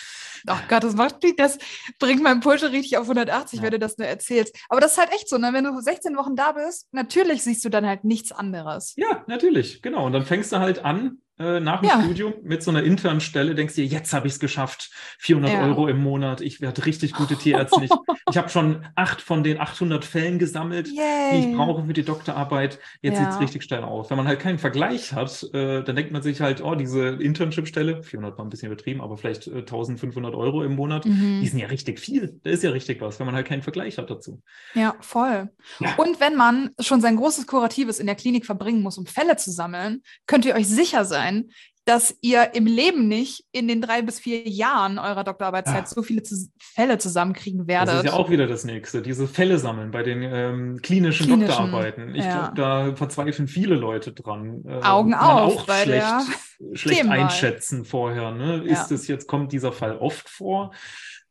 Ach 0.48 0.68
Gott, 0.68 0.84
das 0.84 0.96
macht 0.96 1.24
mich, 1.24 1.36
das 1.36 1.58
bringt 2.00 2.22
meinen 2.22 2.40
Puls 2.40 2.62
richtig 2.64 2.98
auf 2.98 3.08
180, 3.08 3.58
Ja. 3.60 3.64
wenn 3.66 3.72
du 3.72 3.80
das 3.80 3.98
nur 3.98 4.08
erzählst. 4.08 4.56
Aber 4.70 4.80
das 4.80 4.92
ist 4.94 4.98
halt 5.00 5.12
echt 5.12 5.28
so, 5.28 5.38
ne? 5.40 5.50
Wenn 5.54 5.64
du 5.64 5.80
16 5.80 6.16
Wochen 6.18 6.36
da 6.36 6.52
bist, 6.52 6.88
natürlich 6.92 7.42
siehst 7.44 7.66
du 7.66 7.70
dann 7.70 7.86
halt 7.88 8.04
nichts 8.04 8.32
anderes. 8.32 8.94
Ja, 8.96 9.24
natürlich, 9.28 9.82
genau. 9.82 10.06
Und 10.06 10.14
dann 10.14 10.24
fängst 10.26 10.52
du 10.52 10.58
halt 10.60 10.86
an 10.86 11.18
äh, 11.38 11.60
nach 11.60 11.82
dem 11.82 11.90
Ja. 11.90 12.02
Studium 12.04 12.34
mit 12.44 12.64
so 12.64 12.72
einer 12.72 12.84
internen 12.84 13.20
Stelle, 13.22 13.56
denkst 13.56 13.76
dir, 13.76 13.86
jetzt 13.86 14.14
habe 14.14 14.28
ich 14.28 14.34
es 14.34 14.40
geschafft, 14.40 14.90
400 15.20 15.54
Ja. 15.54 15.62
Euro 15.64 15.88
im 15.88 15.98
Monat, 15.98 16.42
ich 16.42 16.62
werde 16.62 16.86
richtig 16.86 17.14
gute 17.14 17.36
Tierärztin. 17.36 17.84
Ich, 17.84 17.92
ich 18.32 18.38
habe 18.38 18.50
schon 18.50 18.86
acht 18.96 19.22
von 19.22 19.44
den 19.44 19.60
800 19.60 20.06
Fällen 20.06 20.40
gesammelt, 20.40 20.88
die 20.88 20.92
ich 20.92 21.46
Yay. 21.46 21.56
brauche 21.56 21.86
für 21.86 21.94
die 21.94 22.04
Doktorarbeit. 22.04 22.80
Jetzt 23.02 23.16
Ja. 23.20 23.24
sieht 23.26 23.34
es 23.34 23.40
richtig 23.40 23.64
steil 23.64 23.84
aus. 23.84 24.10
Wenn 24.10 24.18
man 24.18 24.28
halt 24.28 24.40
keinen 24.40 24.60
Vergleich 24.60 25.14
hat, 25.14 25.44
äh, 25.54 25.84
dann 25.84 25.96
denkt 25.96 26.12
man 26.12 26.22
sich 26.22 26.40
halt, 26.42 26.64
oh, 26.64 26.76
diese 26.76 27.08
Internship-Stelle, 27.10 28.04
400 28.04 28.38
war 28.38 28.46
ein 28.46 28.50
bisschen 28.50 28.72
übertrieben, 28.72 29.02
aber 29.02 29.18
vielleicht 29.18 29.48
äh, 29.48 29.58
1500 29.60 30.34
Euro 30.36 30.64
im 30.64 30.76
Monat, 30.76 31.06
die 31.06 31.10
Mhm. 31.10 31.46
sind 31.46 31.60
ja 31.60 31.68
richtig 31.68 32.00
viel. 32.00 32.40
Da 32.44 32.50
ist 32.50 32.64
ja 32.64 32.70
richtig 32.72 33.02
was, 33.02 33.20
wenn 33.20 33.26
man 33.26 33.36
halt 33.36 33.48
keinen 33.48 33.62
Vergleich 33.62 33.98
hat 33.98 34.10
dazu. 34.10 34.42
Ja, 34.74 34.96
voll. 35.02 35.50
Und 35.98 36.20
wenn 36.20 36.36
man 36.36 36.72
schon 36.80 37.02
sein 37.02 37.16
großes 37.18 37.48
Kuratives 37.48 38.00
in 38.00 38.06
der 38.06 38.16
Klinik 38.16 38.46
verbringen 38.46 38.82
muss, 38.82 38.98
um 38.98 39.06
Fälle 39.06 39.36
zu 39.38 39.52
sammeln, 39.52 40.02
könnt 40.28 40.46
ihr 40.46 40.56
euch 40.56 40.68
sicher 40.68 41.04
sein, 41.06 41.25
dass 41.86 42.18
ihr 42.22 42.56
im 42.56 42.66
Leben 42.66 43.08
nicht 43.08 43.46
in 43.52 43.68
den 43.68 43.80
drei 43.80 44.02
bis 44.02 44.20
vier 44.20 44.48
Jahren 44.50 44.98
eurer 44.98 45.24
Doktorarbeitszeit 45.24 45.84
Ja. 45.84 45.86
so 45.86 46.02
viele 46.02 46.24
Fälle 46.60 46.98
zusammenkriegen 46.98 47.68
werdet. 47.68 47.90
Das 47.90 48.04
ist 48.04 48.06
ja 48.06 48.14
auch 48.14 48.32
wieder 48.32 48.48
das 48.48 48.66
Nächste, 48.66 49.04
diese 49.04 49.28
Fälle 49.28 49.60
sammeln 49.60 49.92
bei 49.92 50.02
den 50.02 50.24
ähm, 50.24 50.80
klinischen, 50.82 51.28
Klinischen, 51.28 51.48
Doktorarbeiten. 51.48 52.16
Ich 52.16 52.26
ja. 52.26 52.52
glaube, 52.52 52.56
da 52.56 52.96
verzweifeln 52.96 53.48
viele 53.48 53.76
Leute 53.76 54.14
dran. 54.14 54.64
Äh, 54.68 54.82
Augen 54.82 55.14
auf 55.14 55.58
auch 55.58 55.68
bei 55.68 55.84
schlecht, 55.84 56.02
der 56.02 56.76
schlecht 56.76 57.06
einschätzen 57.06 57.86
vorher. 57.86 58.32
Ne? 58.32 58.64
Ist 58.64 58.92
es 58.92 59.08
jetzt, 59.08 59.28
kommt 59.28 59.52
dieser 59.52 59.72
Fall 59.72 59.96
oft 59.98 60.28
vor? 60.28 60.72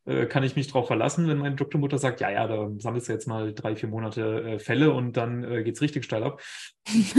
Äh, 0.05 0.27
kann 0.27 0.43
ich 0.43 0.55
mich 0.55 0.67
darauf 0.67 0.87
verlassen, 0.87 1.27
wenn 1.27 1.37
meine 1.39 1.55
Doktormutter 1.55 1.97
sagt, 1.97 2.21
ja, 2.21 2.29
ja, 2.29 2.47
da 2.47 2.69
sammelst 2.77 3.07
du 3.09 3.13
jetzt 3.13 3.27
mal 3.27 3.53
drei, 3.53 3.75
vier 3.75 3.89
Monate 3.89 4.41
äh, 4.43 4.59
Fälle 4.59 4.91
und 4.91 5.17
dann 5.17 5.43
äh, 5.43 5.63
geht's 5.63 5.81
richtig 5.81 6.05
steil 6.05 6.23
ab. 6.23 6.41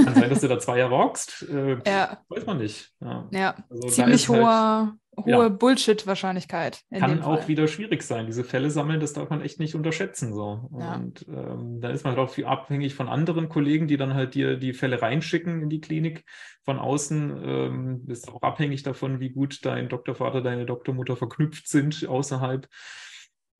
Kann 0.04 0.14
sein, 0.14 0.30
dass 0.30 0.40
du 0.40 0.48
da 0.48 0.58
zwei 0.60 0.78
Jahre 0.78 0.94
rockst. 0.94 1.46
Äh, 1.48 1.78
Ja, 1.86 2.18
Weiß 2.28 2.46
man 2.46 2.58
nicht. 2.58 2.92
Ja. 3.00 3.28
ja. 3.32 3.54
Also 3.68 3.88
Ziemlich 3.88 4.14
ist 4.16 4.28
halt- 4.28 4.92
hohe, 5.16 5.30
ja. 5.30 5.48
Bullshit-Wahrscheinlichkeit. 5.48 6.82
in 6.90 7.00
kann 7.00 7.22
auch 7.22 7.38
Fall. 7.38 7.48
wieder 7.48 7.68
schwierig 7.68 8.02
sein. 8.02 8.26
Diese 8.26 8.44
Fälle 8.44 8.70
sammeln, 8.70 9.00
das 9.00 9.12
darf 9.12 9.30
man 9.30 9.40
echt 9.40 9.58
nicht 9.58 9.74
unterschätzen. 9.74 10.34
So. 10.34 10.68
Ja. 10.78 10.94
Und 10.94 11.26
ähm, 11.28 11.80
da 11.80 11.90
ist 11.90 12.04
man 12.04 12.16
halt 12.16 12.28
auch 12.28 12.32
viel 12.32 12.46
abhängig 12.46 12.94
von 12.94 13.08
anderen 13.08 13.48
Kollegen, 13.48 13.88
die 13.88 13.96
dann 13.96 14.14
halt 14.14 14.34
dir 14.34 14.56
die 14.56 14.74
Fälle 14.74 15.00
reinschicken 15.00 15.62
in 15.62 15.70
die 15.70 15.80
Klinik 15.80 16.24
von 16.64 16.78
außen. 16.78 17.42
Ähm, 17.44 18.04
ist 18.08 18.28
auch 18.28 18.42
abhängig 18.42 18.82
davon, 18.82 19.20
wie 19.20 19.30
gut 19.30 19.64
dein 19.64 19.88
Doktorvater, 19.88 20.42
deine 20.42 20.66
Doktormutter 20.66 21.16
verknüpft 21.16 21.68
sind 21.68 22.06
außerhalb. 22.06 22.68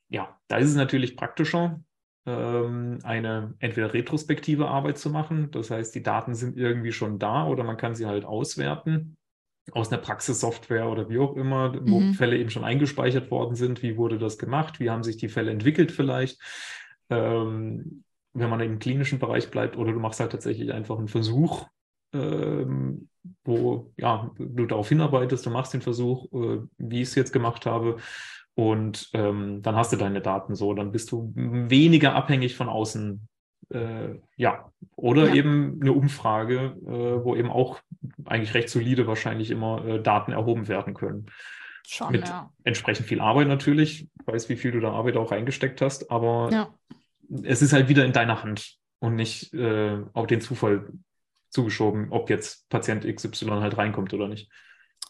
Ja, 0.08 0.38
da 0.48 0.58
ist 0.58 0.70
es 0.70 0.76
natürlich 0.76 1.16
praktischer, 1.16 1.80
ähm, 2.26 2.98
eine 3.02 3.54
entweder 3.58 3.94
retrospektive 3.94 4.68
Arbeit 4.68 4.98
zu 4.98 5.10
machen. 5.10 5.50
Das 5.50 5.70
heißt, 5.70 5.94
die 5.94 6.02
Daten 6.02 6.34
sind 6.34 6.56
irgendwie 6.56 6.92
schon 6.92 7.18
da 7.18 7.46
oder 7.46 7.64
man 7.64 7.76
kann 7.76 7.94
sie 7.94 8.06
halt 8.06 8.24
auswerten 8.24 9.16
aus 9.72 9.90
einer 9.90 10.00
Praxissoftware 10.00 10.88
oder 10.88 11.08
wie 11.08 11.18
auch 11.18 11.34
immer, 11.36 11.74
wo 11.82 12.00
Mhm. 12.00 12.14
Fälle 12.14 12.38
eben 12.38 12.50
schon 12.50 12.64
eingespeichert 12.64 13.30
worden 13.30 13.56
sind. 13.56 13.82
Wie 13.82 13.96
wurde 13.96 14.18
das 14.18 14.38
gemacht? 14.38 14.80
Wie 14.80 14.90
haben 14.90 15.02
sich 15.02 15.16
die 15.16 15.28
Fälle 15.28 15.50
entwickelt 15.50 15.92
vielleicht? 15.92 16.40
Ähm, 17.10 18.04
wenn 18.32 18.50
man 18.50 18.60
im 18.60 18.78
klinischen 18.78 19.18
Bereich 19.18 19.50
bleibt 19.50 19.76
oder 19.76 19.92
du 19.92 19.98
machst 20.00 20.20
halt 20.20 20.32
tatsächlich 20.32 20.72
einfach 20.72 20.98
einen 20.98 21.08
Versuch, 21.08 21.66
ähm, 22.12 23.08
wo 23.44 23.92
ja, 23.96 24.30
du 24.38 24.66
darauf 24.66 24.88
hinarbeitest, 24.88 25.46
du 25.46 25.50
machst 25.50 25.74
den 25.74 25.82
Versuch, 25.82 26.26
äh, 26.32 26.60
wie 26.78 27.02
ich 27.02 27.08
es 27.08 27.14
jetzt 27.14 27.32
gemacht 27.32 27.66
habe. 27.66 27.96
Und 28.54 29.10
ähm, 29.12 29.62
dann 29.62 29.76
hast 29.76 29.92
du 29.92 29.96
deine 29.96 30.20
Daten 30.22 30.54
so, 30.54 30.72
dann 30.74 30.92
bist 30.92 31.12
du 31.12 31.32
weniger 31.34 32.14
abhängig 32.14 32.56
von 32.56 32.68
außen. 32.68 33.28
Äh, 33.70 34.20
ja, 34.36 34.70
oder 34.94 35.28
Ja. 35.28 35.34
eben 35.34 35.78
eine 35.80 35.92
Umfrage, 35.92 36.76
äh, 36.86 37.24
wo 37.24 37.34
eben 37.34 37.50
auch 37.50 37.80
eigentlich 38.24 38.54
recht 38.54 38.68
solide 38.68 39.06
wahrscheinlich 39.06 39.50
immer 39.50 39.84
äh, 39.84 40.02
Daten 40.02 40.32
erhoben 40.32 40.68
werden 40.68 40.94
können. 40.94 41.26
Schon, 41.86 42.12
mit- 42.12 42.28
ja. 42.28 42.50
Entsprechend 42.64 43.06
viel 43.06 43.20
Arbeit 43.20 43.48
natürlich. 43.48 44.02
Ich 44.20 44.26
weiß, 44.26 44.48
wie 44.48 44.56
viel 44.56 44.72
du 44.72 44.80
da 44.80 44.92
Arbeit 44.92 45.16
auch 45.16 45.30
reingesteckt 45.32 45.80
hast, 45.80 46.10
aber 46.10 46.50
ja. 46.52 46.74
es 47.42 47.62
ist 47.62 47.72
halt 47.72 47.88
wieder 47.88 48.04
in 48.04 48.12
deiner 48.12 48.42
Hand 48.42 48.76
und 49.00 49.16
nicht 49.16 49.52
äh, 49.54 49.98
auf 50.12 50.26
den 50.26 50.40
Zufall 50.40 50.88
zugeschoben, 51.50 52.08
ob 52.10 52.28
jetzt 52.30 52.68
Patient 52.68 53.04
XY 53.04 53.46
halt 53.60 53.76
reinkommt 53.78 54.12
oder 54.14 54.28
nicht. 54.28 54.50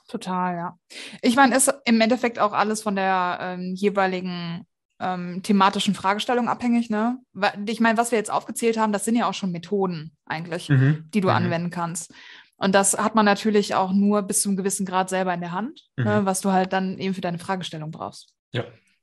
Total, 0.08 0.54
ja. 0.56 0.78
Ich 1.20 1.34
meine, 1.34 1.56
ist 1.56 1.72
im 1.84 2.00
Endeffekt 2.00 2.38
auch 2.38 2.52
alles 2.52 2.82
von 2.82 2.94
der 2.94 3.38
ähm, 3.40 3.74
jeweiligen 3.74 4.66
ähm, 5.00 5.42
thematischen 5.42 5.94
Fragestellung 5.94 6.48
abhängig, 6.48 6.88
ne? 6.90 7.18
Ich 7.66 7.80
meine, 7.80 7.98
was 7.98 8.10
wir 8.12 8.18
jetzt 8.18 8.30
aufgezählt 8.30 8.78
haben, 8.78 8.92
das 8.92 9.04
sind 9.04 9.16
ja 9.16 9.28
auch 9.28 9.34
schon 9.34 9.52
Methoden 9.52 10.12
eigentlich, 10.24 10.68
Mhm. 10.68 11.04
die 11.12 11.20
du 11.20 11.28
Mhm. 11.28 11.34
anwenden 11.34 11.70
kannst. 11.70 12.12
Und 12.56 12.74
das 12.74 12.96
hat 12.96 13.14
man 13.14 13.26
natürlich 13.26 13.74
auch 13.74 13.92
nur 13.92 14.22
bis 14.22 14.40
zu 14.40 14.48
einem 14.48 14.56
gewissen 14.56 14.86
Grad 14.86 15.10
selber 15.10 15.34
in 15.34 15.40
der 15.40 15.52
Hand, 15.52 15.82
ne? 15.96 16.22
Mhm. 16.22 16.26
was 16.26 16.40
du 16.40 16.52
halt 16.52 16.72
dann 16.72 16.98
eben 16.98 17.12
für 17.14 17.20
deine 17.20 17.38
Fragestellung 17.38 17.90
brauchst. 17.90 18.32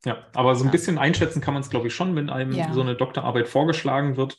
Ja, 0.06 0.17
aber 0.34 0.56
so 0.56 0.63
ein 0.63 0.67
Ja. 0.67 0.71
bisschen 0.71 0.97
einschätzen 0.97 1.39
kann 1.39 1.53
man 1.53 1.62
es, 1.63 1.69
glaube 1.69 1.88
ich, 1.88 1.95
schon, 1.95 2.13
wenn 2.17 2.29
einem 2.29 2.51
Ja. 2.51 2.73
so 2.73 2.82
eine 2.82 2.95
Doktorarbeit 2.95 3.47
vorgeschlagen 3.47 4.17
wird. 4.17 4.38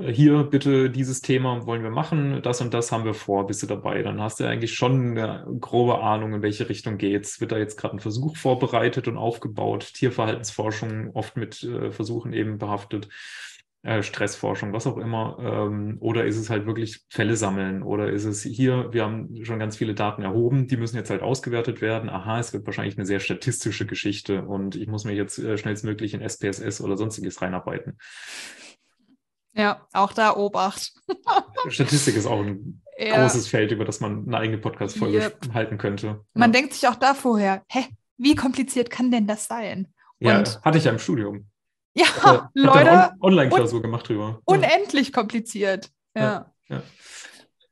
Hier 0.00 0.44
bitte 0.44 0.90
dieses 0.90 1.20
Thema 1.20 1.66
wollen 1.66 1.82
wir 1.82 1.90
machen, 1.90 2.40
das 2.42 2.60
und 2.60 2.72
das 2.72 2.92
haben 2.92 3.04
wir 3.04 3.14
vor, 3.14 3.46
bist 3.46 3.62
du 3.62 3.66
dabei. 3.66 4.02
Dann 4.02 4.20
hast 4.20 4.40
du 4.40 4.44
eigentlich 4.44 4.74
schon 4.74 5.18
eine 5.18 5.46
grobe 5.60 6.00
Ahnung, 6.00 6.34
in 6.34 6.42
welche 6.42 6.68
Richtung 6.68 6.96
geht's. 6.98 7.40
Wird 7.40 7.52
da 7.52 7.58
jetzt 7.58 7.76
gerade 7.76 7.96
ein 7.96 8.00
Versuch 8.00 8.36
vorbereitet 8.36 9.06
und 9.06 9.18
aufgebaut? 9.18 9.92
Tierverhaltensforschung 9.94 11.10
oft 11.14 11.36
mit 11.36 11.62
äh, 11.62 11.90
Versuchen 11.92 12.32
eben 12.32 12.58
behaftet. 12.58 13.08
Äh, 13.84 14.02
Stressforschung, 14.02 14.72
was 14.72 14.86
auch 14.86 14.96
immer. 14.96 15.38
Ähm, 15.40 15.96
oder 16.00 16.24
ist 16.24 16.36
es 16.36 16.48
halt 16.48 16.66
wirklich 16.66 17.00
Fälle 17.10 17.36
sammeln? 17.36 17.82
Oder 17.82 18.10
ist 18.10 18.24
es 18.24 18.42
hier, 18.42 18.92
wir 18.92 19.02
haben 19.02 19.44
schon 19.44 19.58
ganz 19.58 19.76
viele 19.76 19.94
Daten 19.94 20.22
erhoben, 20.22 20.68
die 20.68 20.76
müssen 20.76 20.96
jetzt 20.96 21.10
halt 21.10 21.20
ausgewertet 21.22 21.80
werden. 21.80 22.08
Aha, 22.08 22.38
es 22.38 22.52
wird 22.52 22.64
wahrscheinlich 22.64 22.96
eine 22.96 23.06
sehr 23.06 23.20
statistische 23.20 23.84
Geschichte 23.84 24.44
und 24.44 24.76
ich 24.76 24.86
muss 24.86 25.04
mich 25.04 25.16
jetzt 25.16 25.38
äh, 25.38 25.58
schnellstmöglich 25.58 26.14
in 26.14 26.22
SPSS 26.22 26.80
oder 26.80 26.96
sonstiges 26.96 27.42
reinarbeiten. 27.42 27.98
Ja, 29.54 29.86
auch 29.92 30.12
da 30.12 30.34
Obacht. 30.36 30.92
Statistik 31.68 32.16
ist 32.16 32.26
auch 32.26 32.40
ein 32.40 32.82
Ja. 32.98 33.22
großes 33.22 33.48
Feld, 33.48 33.70
über 33.72 33.84
das 33.84 34.00
man 34.00 34.26
eine 34.26 34.38
eigene 34.38 34.58
Podcast-Folge 34.58 35.18
Yep. 35.18 35.52
halten 35.54 35.78
könnte. 35.78 36.24
Man 36.34 36.50
ja. 36.50 36.60
denkt 36.60 36.72
sich 36.74 36.88
auch 36.88 36.94
da 36.94 37.14
vorher, 37.14 37.62
hä, 37.68 37.84
wie 38.16 38.34
kompliziert 38.34 38.90
kann 38.90 39.10
denn 39.10 39.26
das 39.26 39.46
sein? 39.46 39.88
ja, 40.20 40.38
und- 40.38 40.60
hatte 40.62 40.78
ich 40.78 40.84
ja 40.84 40.92
im 40.92 40.98
Studium. 40.98 41.48
Ja, 41.94 42.04
Äh, 42.04 42.22
da 42.22 42.50
Leute, 42.54 42.90
On 43.20 43.32
Online-Klausur 43.32 43.82
gemacht 43.82 44.08
drüber. 44.08 44.28
Ja, 44.30 44.38
unendlich 44.46 45.12
kompliziert. 45.12 45.90
Ja. 46.16 46.50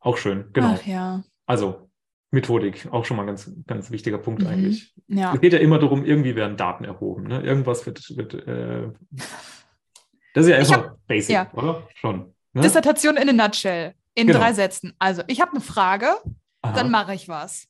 auch 0.01 0.17
schön, 0.19 0.51
genau. 0.53 0.75
Ach 0.79 0.87
ja. 0.87 1.23
Also 1.47 1.91
Methodik, 2.31 2.87
auch 2.93 3.05
schon 3.05 3.17
mal 3.17 3.25
ein 3.25 3.29
ganz, 3.29 3.51
ganz 3.67 3.91
wichtiger 3.91 4.19
Punkt 4.19 4.43
Mhm. 4.43 4.49
eigentlich. 4.49 4.95
Ja. 5.09 5.35
Es 5.35 5.41
geht 5.41 5.53
ja 5.55 5.59
immer 5.59 5.79
darum, 5.79 6.05
irgendwie 6.05 6.37
werden 6.37 6.57
Daten 6.57 6.85
erhoben. 6.85 7.25
Ne? 7.25 7.43
Irgendwas 7.43 7.87
wird, 7.87 8.17
wird 8.17 8.35
äh, 8.35 8.89
das 10.35 10.45
ist 10.47 10.51
ja 10.51 10.59
Ich 10.61 10.73
einfach 10.75 10.93
basic, 11.07 11.35
ja. 11.35 11.51
oder? 11.53 11.87
Schon. 11.95 12.35
Ne? 12.53 12.63
Dissertation 12.63 13.17
in 13.17 13.29
a 13.29 13.33
nutshell. 13.47 13.95
In 14.15 14.27
Genau. 14.27 14.41
drei 14.41 14.53
Sätzen. 14.53 14.93
Also, 14.99 15.23
ich 15.29 15.41
habe 15.41 15.53
eine 15.53 15.61
Frage, 15.61 16.17
Aha. 16.63 16.73
dann 16.75 16.91
mache 16.91 17.15
ich 17.15 17.29
was. 17.29 17.67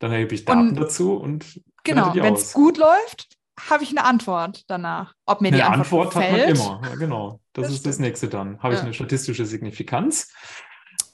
Dann 0.00 0.12
erhebe 0.12 0.34
ich 0.34 0.44
Daten 0.44 0.68
Und- 0.68 0.74
dazu 0.80 1.14
und 1.14 1.60
Genau. 1.84 2.10
die 2.12 2.22
Wenn 2.22 2.34
es 2.34 2.52
gut 2.52 2.76
läuft, 2.76 3.28
habe 3.70 3.82
ich 3.82 3.90
eine 3.90 4.04
Antwort 4.04 4.64
danach. 4.68 5.14
Ob 5.26 5.40
mir 5.40 5.50
die 5.50 5.62
Eine 5.62 5.72
Antwort, 5.80 6.08
Antwort 6.08 6.24
hat 6.24 6.30
man 6.32 6.40
immer. 6.42 6.80
Ja, 6.88 6.94
genau. 6.96 7.40
Das, 7.54 7.64
Das 7.64 7.72
ist 7.74 7.86
das 7.86 7.94
stimmt. 7.94 8.06
nächste 8.08 8.28
dann. 8.28 8.62
Habe 8.62 8.74
ich 8.74 8.80
Ja. 8.80 8.84
eine 8.84 8.94
statistische 8.94 9.46
Signifikanz? 9.46 10.30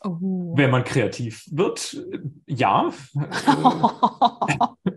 Oh. 0.02 0.52
Wenn 0.56 0.70
man 0.70 0.84
kreativ 0.84 1.44
wird, 1.50 1.94
äh, 2.12 2.18
ja. 2.46 2.90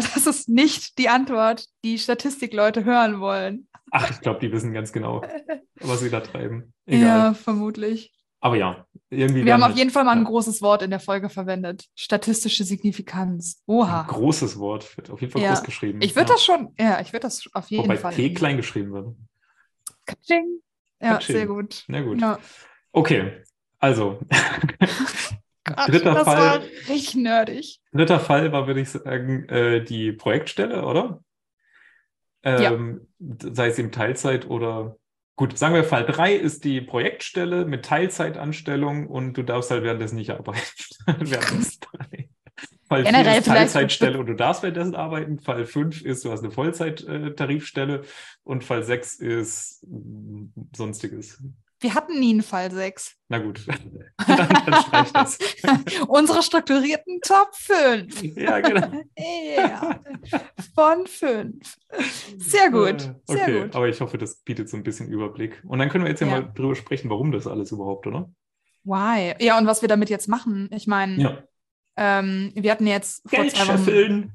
Glaube, 0.00 0.08
das 0.14 0.26
ist 0.26 0.48
nicht 0.48 0.96
die 0.98 1.08
Antwort, 1.10 1.66
die 1.84 1.98
Statistikleute 1.98 2.84
hören 2.84 3.20
wollen. 3.20 3.68
Ach, 3.90 4.10
ich 4.10 4.20
glaube, 4.20 4.40
die 4.40 4.50
wissen 4.50 4.72
ganz 4.72 4.90
genau, 4.90 5.20
was 5.80 6.00
sie 6.00 6.08
da 6.08 6.20
treiben. 6.20 6.72
Egal. 6.86 7.00
Ja, 7.02 7.34
vermutlich. 7.34 8.10
Aber 8.40 8.56
ja, 8.56 8.86
irgendwie 9.10 9.44
Wir 9.44 9.52
haben 9.52 9.62
auf 9.62 9.76
jeden 9.76 9.90
Fall 9.90 10.04
mal 10.04 10.12
ein 10.12 10.24
ja. 10.24 10.28
großes 10.30 10.62
Wort 10.62 10.80
in 10.80 10.88
der 10.90 10.98
Folge 10.98 11.28
verwendet. 11.28 11.84
Statistische 11.94 12.64
Signifikanz. 12.64 13.62
Oha. 13.66 14.00
ein 14.00 14.06
großes 14.06 14.58
Wort, 14.58 14.96
wird 14.96 15.10
auf 15.10 15.20
jeden 15.20 15.30
Fall 15.30 15.42
Ja. 15.42 15.50
groß 15.50 15.62
geschrieben. 15.62 16.00
Ich 16.00 16.16
würde 16.16 16.30
ja. 16.30 16.34
das 16.36 16.44
schon, 16.44 16.74
ja, 16.78 17.00
ich 17.02 17.12
würde 17.12 17.24
das 17.24 17.44
auf 17.52 17.70
jeden 17.70 17.84
Wobei 17.84 17.98
Fall. 17.98 18.14
P 18.14 18.32
klein 18.32 18.56
geschrieben 18.56 18.92
wird. 18.92 19.14
Katsching. 20.06 20.60
Ja, 21.02 21.12
Katsching. 21.12 21.36
sehr 21.36 21.46
gut. 21.46 21.84
Na 21.86 22.00
gut. 22.00 22.20
Okay, 22.92 23.42
also 23.78 24.20
Gott, 25.64 25.88
Dritter 25.88 26.14
das 26.14 26.24
Fall. 26.24 26.36
war 26.38 26.62
richtig 26.88 27.14
nerdig. 27.14 27.80
dritter 27.92 28.18
Fall 28.20 28.50
war, 28.52 28.66
würde 28.66 28.80
ich 28.80 28.90
sagen, 28.90 29.48
äh, 29.48 29.82
die 29.84 30.12
Projektstelle, 30.12 30.84
oder? 30.84 31.22
Ja. 32.44 32.72
Ähm, 32.72 33.06
Sei 33.20 33.68
es 33.68 33.78
im 33.78 33.92
Teilzeit 33.92 34.48
oder 34.48 34.96
gut, 35.36 35.56
sagen 35.56 35.74
wir 35.76 35.84
Fall 35.84 36.04
3 36.04 36.34
ist 36.34 36.64
die 36.64 36.80
Projektstelle 36.80 37.64
mit 37.64 37.84
Teilzeitanstellung 37.84 39.06
und 39.06 39.34
du 39.34 39.44
darfst 39.44 39.70
halt 39.70 39.84
währenddessen 39.84 40.16
nicht 40.16 40.30
arbeiten. 40.30 40.58
währenddessen. 41.06 41.80
Fall 42.88 43.04
4 43.04 43.12
Generell 43.12 43.38
ist 43.38 43.44
vielleicht- 43.44 43.72
Teilzeitstelle 43.72 44.18
und 44.18 44.26
du 44.26 44.34
darfst 44.34 44.62
währenddessen 44.64 44.96
arbeiten. 44.96 45.38
Fall 45.38 45.64
5 45.64 46.02
ist, 46.02 46.24
du 46.24 46.32
hast 46.32 46.40
eine 46.42 46.50
Vollzeit-Tarifstelle 46.50 48.02
und 48.42 48.64
Fall 48.64 48.82
6 48.82 49.14
ist 49.20 49.86
mm, 49.88 50.46
sonstiges. 50.76 51.42
Wir 51.82 51.94
hatten 51.94 52.18
nie 52.20 52.30
einen 52.32 52.42
Fall 52.42 52.70
6. 52.70 53.16
Na 53.28 53.38
gut, 53.38 53.66
dann, 54.26 55.08
das. 55.12 55.38
Unsere 56.08 56.42
strukturierten 56.42 57.20
Top 57.22 57.48
5. 57.54 58.22
Ja, 58.36 58.60
genau. 58.60 58.88
Ja. 59.56 60.00
Von 60.74 61.06
5. 61.06 61.56
Sehr 62.38 62.70
gut. 62.70 63.02
Äh, 63.02 63.14
Sehr 63.26 63.42
okay, 63.42 63.62
gut. 63.62 63.76
aber 63.76 63.88
ich 63.88 64.00
hoffe, 64.00 64.16
das 64.18 64.36
bietet 64.42 64.68
so 64.70 64.76
ein 64.76 64.82
bisschen 64.82 65.08
Überblick. 65.08 65.62
Und 65.66 65.78
dann 65.78 65.88
können 65.88 66.04
wir 66.04 66.10
jetzt 66.10 66.20
ja, 66.20 66.28
Ja. 66.28 66.40
mal 66.40 66.52
drüber 66.54 66.74
sprechen, 66.74 67.10
warum 67.10 67.32
das 67.32 67.46
alles 67.46 67.72
überhaupt, 67.72 68.06
oder? 68.06 68.30
Why? 68.84 69.34
Ja, 69.40 69.58
und 69.58 69.66
was 69.66 69.82
wir 69.82 69.88
damit 69.88 70.10
jetzt 70.10 70.28
machen. 70.28 70.68
Ich 70.72 70.86
meine, 70.86 71.20
Ja. 71.22 71.38
ähm, 71.96 72.52
wir 72.54 72.70
hatten 72.70 72.86
jetzt 72.86 73.28
vor 73.28 73.40
Geld 73.40 73.56
zwei 73.56 73.78
Wochen. 73.78 74.32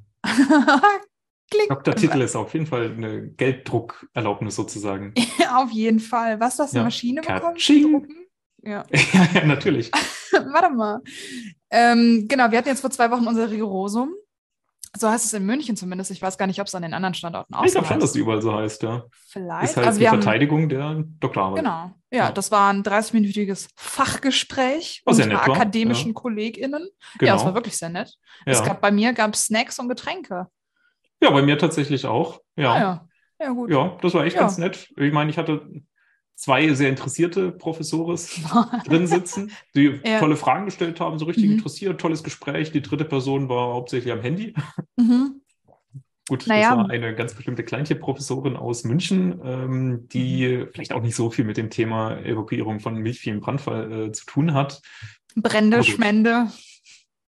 Klick. 1.49 1.69
Doktortitel 1.69 2.21
ist 2.21 2.36
auf 2.36 2.53
jeden 2.53 2.65
Fall 2.65 2.91
eine 2.91 3.27
Gelddruckerlaubnis 3.29 4.55
sozusagen. 4.55 5.13
Auf 5.55 5.71
jeden 5.71 5.99
Fall. 5.99 6.39
Was, 6.39 6.57
du 6.57 6.63
hast 6.63 6.71
eine 6.73 6.79
Ja. 6.81 6.83
Maschine 6.83 7.21
Drucken? 7.21 8.07
Ja. 8.63 8.83
ja, 9.33 9.45
natürlich. 9.45 9.91
Warte 10.51 10.73
mal. 10.73 10.99
Ähm, 11.69 12.25
genau, 12.27 12.51
wir 12.51 12.57
hatten 12.57 12.67
jetzt 12.67 12.81
vor 12.81 12.89
zwei 12.89 13.10
Wochen 13.12 13.25
unser 13.25 13.49
Rigorosum. 13.49 14.13
So 14.97 15.10
heißt 15.10 15.25
es 15.25 15.33
in 15.33 15.45
München 15.45 15.77
zumindest. 15.77 16.12
Ich 16.12 16.21
weiß 16.21 16.37
gar 16.37 16.48
nicht, 16.48 16.60
ob 16.60 16.67
es 16.67 16.75
an 16.75 16.81
den 16.81 16.93
anderen 16.93 17.13
Standorten 17.13 17.54
auch 17.54 17.63
Ich 17.63 17.71
so 17.71 17.79
glaube 17.79 17.87
schon, 17.87 18.00
dass 18.00 18.10
heißt. 18.10 18.15
die 18.15 18.19
überall 18.19 18.41
so 18.41 18.54
heißt, 18.54 18.83
ja. 18.83 19.06
Vielleicht. 19.27 19.69
Ist 19.71 19.77
halt 19.77 19.87
also 19.87 20.00
die 20.00 20.04
wir 20.06 20.12
haben, 20.12 20.21
Verteidigung 20.21 20.67
der 20.67 21.04
Doktorarbeit. 21.19 21.60
genau. 21.63 21.91
Ja, 22.12 22.25
Ja. 22.25 22.31
das 22.31 22.52
war 22.52 22.73
ein 22.73 22.83
30-minütiges 22.83 23.67
Fachgespräch 23.75 25.04
sehr 25.10 25.25
unter 25.25 25.43
akademischen 25.43 26.10
ja. 26.10 26.13
KollegInnen. 26.13 26.89
Genau. 27.19 27.27
Ja, 27.29 27.33
das 27.35 27.45
war 27.45 27.54
wirklich 27.54 27.77
sehr 27.77 27.89
nett. 27.89 28.15
Es 28.45 28.60
ja. 28.60 28.65
gab 28.65 28.81
bei 28.81 28.91
mir 28.91 29.13
gab 29.13 29.35
Snacks 29.35 29.79
und 29.79 29.87
Getränke. 29.87 30.48
Ja, 31.22 31.30
bei 31.32 31.42
mir 31.42 31.58
tatsächlich 31.58 32.06
auch. 32.06 32.42
Ja. 32.56 32.72
Ah, 32.74 32.80
ja. 32.80 32.82
ja. 32.82 33.08
Ja, 33.40 33.52
gut. 33.52 34.04
das 34.04 34.13
war 34.13 34.26
echt 34.26 34.36
Ja. 34.36 34.42
ganz 34.42 34.58
nett. 34.58 34.92
Ich 34.98 35.13
meine, 35.13 35.30
ich 35.30 35.38
hatte 35.38 35.70
zwei 36.36 36.74
sehr 36.74 36.90
interessierte 36.90 37.52
Professores 37.52 38.40
drin 38.86 39.08
sitzen, 39.08 39.52
die 39.76 40.00
ja. 40.04 40.20
tolle 40.20 40.36
Fragen 40.36 40.65
gestellt 40.65 41.00
haben, 41.00 41.20
so 41.20 41.26
richtig 41.26 41.46
mhm. 41.46 41.54
interessiert, 41.54 42.00
tolles 42.00 42.24
Gespräch. 42.24 42.72
Die 42.72 42.82
dritte 42.82 43.06
Person 43.06 43.50
war 43.50 43.74
hauptsächlich 43.74 44.13
am 44.13 44.22
Handy. 44.22 44.54
Mhm. 44.98 45.42
Gut, 46.28 46.46
naja. 46.46 46.76
das 46.76 46.78
war 46.78 46.90
eine 46.90 47.15
ganz 47.15 47.34
bestimmte 47.34 47.63
Kleintierprofessorin 47.63 48.58
aus 48.58 48.84
München, 48.84 49.40
ähm, 49.44 50.10
die 50.10 50.48
mhm. 50.48 50.68
vielleicht 50.74 50.94
auch 50.94 51.02
nicht 51.02 51.15
so 51.15 51.30
viel 51.30 51.46
mit 51.46 51.58
dem 51.58 51.70
Thema 51.70 52.18
Evakuierung 52.18 52.80
von 52.80 52.98
Milchvieh 52.98 53.30
im 53.30 53.40
Brandfall 53.40 53.92
äh, 53.92 54.12
zu 54.12 54.26
tun 54.26 54.54
hat. 54.54 54.82
Brände, 55.36 55.84
Schmende. 55.84 56.52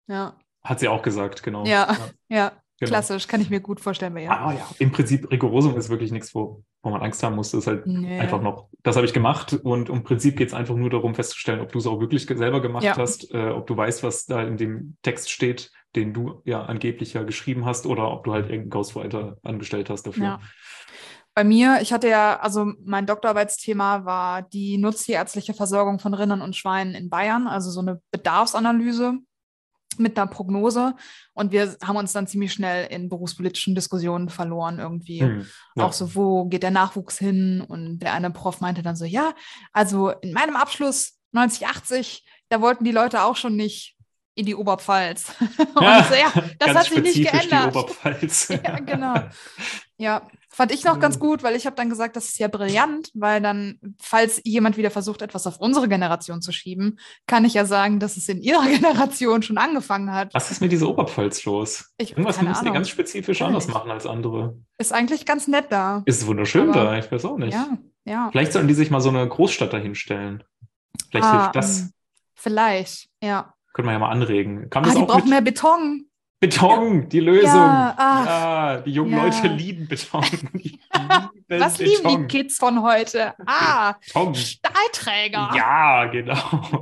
Ja. 0.07 0.35
Hat 0.63 0.79
sie 0.79 0.89
auch 0.89 1.01
gesagt, 1.01 1.41
genau. 1.41 1.65
Ja, 1.65 1.97
ja. 2.29 2.35
ja. 2.35 2.51
Genau. 2.81 2.89
Klassisch, 2.89 3.27
kann 3.27 3.41
ich 3.41 3.51
mir 3.51 3.59
gut 3.59 3.79
vorstellen. 3.79 4.17
Ja. 4.17 4.31
Ah 4.31 4.53
ja, 4.53 4.67
im 4.79 4.91
Prinzip 4.91 5.29
Rigorosum 5.29 5.77
ist 5.77 5.89
wirklich 5.89 6.11
nichts, 6.11 6.33
wo, 6.33 6.63
wo 6.81 6.89
man 6.89 7.03
Angst 7.03 7.21
haben 7.21 7.35
muss. 7.35 7.51
Das 7.51 7.59
ist 7.59 7.67
halt 7.67 7.85
nee. 7.85 8.19
einfach 8.19 8.41
noch, 8.41 8.69
das 8.81 8.95
habe 8.95 9.05
ich 9.05 9.13
gemacht 9.13 9.53
und 9.53 9.89
im 9.89 10.01
Prinzip 10.03 10.35
geht 10.35 10.47
es 10.47 10.55
einfach 10.55 10.73
nur 10.73 10.89
darum 10.89 11.13
festzustellen, 11.13 11.59
ob 11.59 11.71
du 11.71 11.77
es 11.77 11.85
auch 11.85 11.99
wirklich 11.99 12.25
selber 12.25 12.59
gemacht 12.59 12.83
ja. 12.83 12.97
hast, 12.97 13.31
äh, 13.35 13.49
ob 13.49 13.67
du 13.67 13.77
weißt, 13.77 14.01
was 14.01 14.25
da 14.25 14.41
in 14.41 14.57
dem 14.57 14.97
Text 15.03 15.29
steht, 15.29 15.69
den 15.95 16.11
du 16.11 16.41
ja 16.43 16.63
angeblich 16.63 17.13
ja 17.13 17.21
geschrieben 17.21 17.65
hast 17.65 17.85
oder 17.85 18.11
ob 18.11 18.23
du 18.23 18.33
halt 18.33 18.45
irgendeinen 18.45 18.71
Ghostwriter 18.71 19.37
angestellt 19.43 19.91
hast 19.91 20.07
dafür. 20.07 20.23
Ja. 20.23 20.39
Bei 21.35 21.43
mir, 21.43 21.81
ich 21.83 21.93
hatte 21.93 22.09
ja, 22.09 22.39
also 22.39 22.65
mein 22.83 23.05
Doktorarbeitsthema 23.05 24.05
war 24.05 24.41
die 24.41 24.79
nutztierärztliche 24.79 25.53
Versorgung 25.53 25.99
von 25.99 26.15
Rindern 26.15 26.41
und 26.41 26.55
Schweinen 26.55 26.95
in 26.95 27.11
Bayern, 27.11 27.47
also 27.47 27.69
so 27.69 27.81
eine 27.81 28.01
Bedarfsanalyse 28.09 29.19
mit 29.97 30.17
einer 30.17 30.27
Prognose. 30.27 30.95
Und 31.33 31.51
wir 31.51 31.75
haben 31.83 31.95
uns 31.95 32.13
dann 32.13 32.27
ziemlich 32.27 32.53
schnell 32.53 32.87
in 32.87 33.09
berufspolitischen 33.09 33.75
Diskussionen 33.75 34.29
verloren 34.29 34.79
irgendwie. 34.79 35.21
Hm, 35.21 35.45
ja. 35.75 35.85
Auch 35.85 35.93
so, 35.93 36.15
wo 36.15 36.45
geht 36.45 36.63
der 36.63 36.71
Nachwuchs 36.71 37.17
hin? 37.17 37.61
Und 37.61 37.99
der 37.99 38.13
eine 38.13 38.31
Prof 38.31 38.61
meinte 38.61 38.81
dann 38.81 38.95
so, 38.95 39.05
ja, 39.05 39.33
also 39.73 40.09
in 40.09 40.33
meinem 40.33 40.55
Abschluss 40.55 41.19
1980, 41.33 42.25
da 42.49 42.61
wollten 42.61 42.83
die 42.83 42.91
Leute 42.91 43.23
auch 43.23 43.35
schon 43.35 43.55
nicht 43.55 43.95
in 44.35 44.45
die 44.45 44.55
Oberpfalz. 44.55 45.33
Und 45.75 45.81
ja, 45.81 46.03
so, 46.03 46.15
ja 46.15 46.33
das 46.59 46.75
hat 46.75 46.85
sich 46.85 47.01
nicht 47.01 47.31
geändert. 47.31 47.73
Die 47.73 47.77
Oberpfalz. 47.77 48.47
ja, 48.63 48.79
genau. 48.79 49.15
Ja, 49.97 50.27
fand 50.51 50.71
ich 50.71 50.83
noch 50.83 50.99
ganz 50.99 51.15
mhm. 51.15 51.21
gut, 51.21 51.43
weil 51.43 51.55
ich 51.55 51.65
habe 51.65 51.75
dann 51.75 51.89
gesagt, 51.89 52.15
das 52.15 52.25
ist 52.25 52.39
ja 52.39 52.47
brillant, 52.47 53.09
weil 53.13 53.41
dann, 53.41 53.79
falls 53.99 54.41
jemand 54.43 54.77
wieder 54.77 54.91
versucht, 54.91 55.21
etwas 55.21 55.47
auf 55.47 55.59
unsere 55.59 55.87
Generation 55.87 56.41
zu 56.41 56.51
schieben, 56.51 56.99
kann 57.25 57.45
ich 57.45 57.53
ja 57.53 57.65
sagen, 57.65 57.99
dass 57.99 58.17
es 58.17 58.27
in 58.27 58.41
ihrer 58.41 58.65
Generation 58.67 59.41
schon 59.41 59.57
angefangen 59.57 60.11
hat. 60.11 60.33
Was 60.33 60.51
ist 60.51 60.61
mit 60.61 60.71
dieser 60.71 60.89
Oberpfalz 60.89 61.45
los? 61.45 61.93
Ich, 61.97 62.11
Irgendwas 62.11 62.41
müssen 62.41 62.65
die 62.65 62.71
ganz 62.71 62.89
spezifisch 62.89 63.41
anders 63.41 63.67
machen 63.67 63.89
als 63.89 64.05
andere. 64.05 64.57
Ist 64.77 64.93
eigentlich 64.93 65.25
ganz 65.25 65.47
nett 65.47 65.67
da. 65.69 66.03
Ist 66.05 66.27
wunderschön 66.27 66.71
da, 66.71 66.97
ich 66.97 67.11
weiß 67.11 67.25
auch 67.25 67.37
nicht. 67.37 67.53
Ja, 67.53 67.77
ja. 68.03 68.29
Vielleicht 68.31 68.53
sollen 68.53 68.67
die 68.67 68.73
sich 68.73 68.91
mal 68.91 69.01
so 69.01 69.09
eine 69.09 69.27
Großstadt 69.27 69.71
dahinstellen. 69.71 70.43
Vielleicht 71.09 71.25
ah, 71.25 71.41
hilft 71.41 71.55
das. 71.55 71.79
Ähm, 71.79 71.93
vielleicht, 72.35 73.09
ja. 73.21 73.53
Können 73.73 73.87
wir 73.87 73.93
ja 73.93 73.99
mal 73.99 74.09
anregen. 74.09 74.69
Kam 74.69 74.83
ah, 74.83 74.93
die 74.93 75.05
brauchen 75.05 75.29
mehr 75.29 75.41
Beton. 75.41 76.10
Beton, 76.41 77.07
die 77.07 77.19
Lösung. 77.19 77.53
Ja, 77.53 77.95
ja 78.25 78.77
die 78.81 78.91
jungen 78.91 79.11
ja. 79.11 79.25
Leute 79.25 79.47
lieben 79.47 79.87
Beton. 79.87 80.23
Lieben 80.53 80.79
Was 81.47 81.77
Beton. 81.77 82.11
lieben 82.11 82.27
die 82.27 82.37
Kids 82.37 82.57
von 82.57 82.81
heute? 82.81 83.35
Ah, 83.45 83.93
Beton. 83.93 84.33
Stahlträger. 84.33 85.51
Ja, 85.55 86.05
genau. 86.05 86.81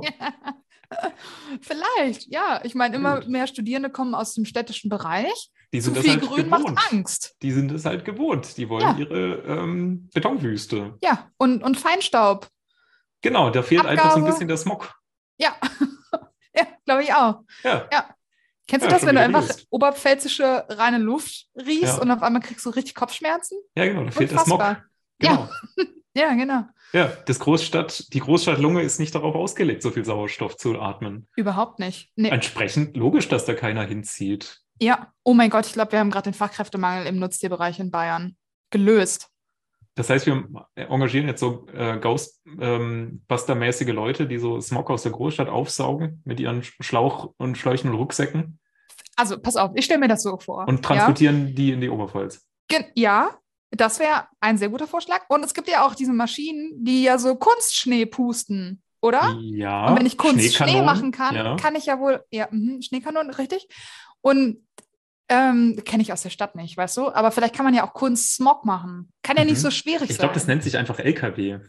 Vielleicht, 1.60 2.32
ja. 2.32 2.62
Ich 2.64 2.74
meine, 2.74 2.96
immer 2.96 3.22
mehr 3.28 3.46
Studierende 3.46 3.90
kommen 3.90 4.14
aus 4.14 4.32
dem 4.32 4.46
städtischen 4.46 4.88
Bereich. 4.88 5.50
Die 5.74 5.82
sind 5.82 5.94
Zu 5.94 6.02
viel 6.02 6.12
halt 6.12 6.22
Grün 6.22 6.50
gewohnt. 6.50 6.64
macht 6.64 6.92
Angst. 6.92 7.36
Die 7.42 7.52
sind 7.52 7.70
es 7.70 7.84
halt 7.84 8.06
gewohnt. 8.06 8.56
Die 8.56 8.66
wollen 8.70 8.96
ihre 8.96 9.42
ähm, 9.46 10.08
Betonwüste. 10.14 10.96
Ja, 11.02 11.30
und, 11.36 11.62
und 11.62 11.78
Feinstaub. 11.78 12.48
Genau, 13.20 13.50
da 13.50 13.62
fehlt 13.62 13.82
Abgabe. 13.82 14.00
einfach 14.00 14.14
so 14.14 14.24
ein 14.24 14.24
bisschen 14.24 14.48
der 14.48 14.56
Smog. 14.56 14.90
Ja, 15.36 15.54
ja 16.56 16.66
glaube 16.86 17.02
ich 17.02 17.12
auch. 17.12 17.42
Ja. 17.62 17.86
Ja. 18.70 18.78
Kennst 18.78 18.86
du 18.86 18.90
das, 18.90 19.06
wenn 19.06 19.16
du 19.16 19.20
einfach 19.20 19.42
gelöst. 19.42 19.66
oberpfälzische 19.70 20.64
reine 20.68 20.98
Luft 20.98 21.46
riechst 21.56 21.96
ja. 21.96 21.98
und 21.98 22.10
auf 22.10 22.22
einmal 22.22 22.42
kriegst 22.42 22.64
du 22.66 22.70
richtig 22.70 22.94
Kopfschmerzen? 22.94 23.58
Ja, 23.74 23.86
genau, 23.86 24.04
da 24.04 24.10
fehlt 24.10 24.30
Unfassbar. 24.30 24.86
der 25.20 25.28
Smog. 25.28 25.48
Genau. 25.48 25.48
Ja. 25.76 25.84
ja, 26.28 26.34
genau. 26.34 26.64
Ja, 26.92 27.12
das 27.26 27.38
Großstadt, 27.38 28.12
die 28.12 28.20
Großstadtlunge 28.20 28.82
ist 28.82 28.98
nicht 28.98 29.14
darauf 29.14 29.34
ausgelegt, 29.34 29.82
so 29.82 29.90
viel 29.90 30.04
Sauerstoff 30.04 30.56
zu 30.56 30.80
atmen. 30.80 31.28
Überhaupt 31.36 31.78
nicht. 31.78 32.12
Nee. 32.16 32.30
Entsprechend 32.30 32.96
logisch, 32.96 33.28
dass 33.28 33.44
da 33.44 33.54
keiner 33.54 33.84
hinzieht. 33.84 34.60
Ja, 34.80 35.12
oh 35.24 35.34
mein 35.34 35.50
Gott, 35.50 35.66
ich 35.66 35.74
glaube, 35.74 35.92
wir 35.92 35.98
haben 35.98 36.10
gerade 36.10 36.30
den 36.30 36.34
Fachkräftemangel 36.34 37.06
im 37.06 37.18
Nutztierbereich 37.18 37.78
in 37.78 37.90
Bayern 37.90 38.36
gelöst. 38.70 39.30
Das 39.94 40.08
heißt, 40.08 40.26
wir 40.26 40.48
engagieren 40.76 41.26
jetzt 41.26 41.40
so 41.40 41.66
äh, 41.74 41.98
Ghostbuster-mäßige 41.98 43.88
ähm, 43.88 43.94
Leute, 43.94 44.26
die 44.26 44.38
so 44.38 44.60
Smog 44.60 44.88
aus 44.88 45.02
der 45.02 45.12
Großstadt 45.12 45.48
aufsaugen 45.48 46.22
mit 46.24 46.40
ihren 46.40 46.62
Schlauch 46.62 47.34
und 47.36 47.58
Schläuchen 47.58 47.90
und 47.90 47.96
Rucksäcken. 47.96 48.59
Also, 49.20 49.38
pass 49.38 49.56
auf, 49.56 49.72
ich 49.74 49.84
stelle 49.84 50.00
mir 50.00 50.08
das 50.08 50.22
so 50.22 50.38
vor. 50.38 50.66
Und 50.66 50.82
transportieren 50.82 51.48
ja? 51.48 51.54
die 51.54 51.72
in 51.72 51.80
die 51.80 51.90
Oberpfalz. 51.90 52.42
Ge 52.68 52.84
ja, 52.94 53.30
das 53.70 53.98
wäre 53.98 54.28
ein 54.40 54.56
sehr 54.56 54.70
guter 54.70 54.86
Vorschlag. 54.86 55.22
Und 55.28 55.44
es 55.44 55.54
gibt 55.54 55.68
ja 55.68 55.84
auch 55.84 55.94
diese 55.94 56.12
Maschinen, 56.12 56.84
die 56.84 57.02
ja 57.02 57.18
so 57.18 57.36
Kunstschnee 57.36 58.06
pusten, 58.06 58.82
oder? 59.02 59.38
Ja. 59.40 59.88
Und 59.88 59.98
wenn 59.98 60.06
ich 60.06 60.16
Kunstschnee 60.16 60.82
machen 60.82 61.12
kann, 61.12 61.34
ja. 61.34 61.56
kann 61.56 61.76
ich 61.76 61.86
ja 61.86 61.98
wohl, 61.98 62.24
ja, 62.30 62.48
mh, 62.50 62.82
Schneekanonen, 62.82 63.32
richtig. 63.34 63.68
Und 64.22 64.58
ähm, 65.30 65.80
Kenne 65.84 66.02
ich 66.02 66.12
aus 66.12 66.22
der 66.22 66.30
Stadt 66.30 66.56
nicht, 66.56 66.76
weißt 66.76 66.96
du? 66.96 67.08
Aber 67.08 67.30
vielleicht 67.30 67.54
kann 67.54 67.64
man 67.64 67.72
ja 67.72 67.86
auch 67.86 67.92
Kunst-Smog 67.92 68.64
machen. 68.64 69.12
Kann 69.22 69.36
ja 69.36 69.44
mhm. 69.44 69.50
nicht 69.50 69.60
so 69.60 69.70
schwierig 69.70 70.02
ich 70.02 70.08
sein. 70.08 70.14
Ich 70.14 70.18
glaube, 70.18 70.34
das 70.34 70.46
nennt 70.48 70.64
sich 70.64 70.76
einfach 70.76 70.98
LKW. 70.98 71.60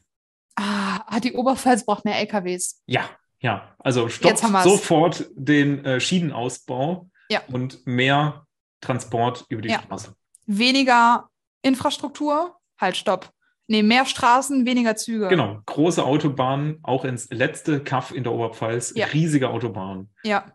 Ah, 0.55 1.01
ah, 1.05 1.19
die 1.19 1.33
Oberpfalz 1.33 1.85
braucht 1.85 2.03
mehr 2.03 2.17
LKWs. 2.17 2.81
Ja, 2.87 3.03
ja. 3.39 3.75
Also 3.77 4.09
stoppt 4.09 4.39
sofort 4.63 5.29
den 5.35 5.85
äh, 5.85 5.99
Schienenausbau 5.99 7.10
ja. 7.31 7.41
und 7.51 7.85
mehr 7.85 8.45
Transport 8.81 9.45
über 9.49 9.61
die 9.61 9.69
ja. 9.69 9.81
Straße. 9.81 10.15
Weniger 10.45 11.29
Infrastruktur, 11.61 12.57
halt, 12.79 12.97
stopp. 12.97 13.31
Nee, 13.67 13.83
mehr 13.83 14.05
Straßen, 14.05 14.65
weniger 14.65 14.95
Züge. 14.95 15.29
Genau, 15.29 15.61
große 15.65 16.03
Autobahnen, 16.03 16.79
auch 16.83 17.05
ins 17.05 17.29
letzte 17.29 17.81
Kaff 17.81 18.11
in 18.11 18.23
der 18.23 18.33
Oberpfalz, 18.33 18.93
ja. 18.95 19.05
riesige 19.05 19.49
Autobahnen. 19.49 20.09
Ja, 20.23 20.51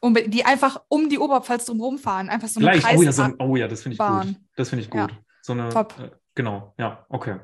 um, 0.00 0.14
die 0.14 0.44
einfach 0.44 0.80
um 0.88 1.08
die 1.08 1.18
Oberpfalz 1.18 1.66
drumherum 1.66 1.98
fahren. 1.98 2.28
Einfach 2.28 2.48
so 2.48 2.60
eine 2.60 2.78
Gleich. 2.78 2.96
Oh 2.96 3.02
ja, 3.02 3.12
so, 3.12 3.26
oh 3.38 3.56
ja, 3.56 3.68
das 3.68 3.82
finde 3.82 3.94
ich 3.94 3.98
Bahn. 3.98 4.26
gut. 4.28 4.36
Das 4.56 4.68
finde 4.70 4.84
ich 4.84 4.90
gut. 4.90 5.10
So 5.42 5.52
eine, 5.52 5.68
Top. 5.70 5.94
Äh, 5.98 6.10
genau, 6.34 6.74
ja, 6.78 7.06
okay. 7.08 7.36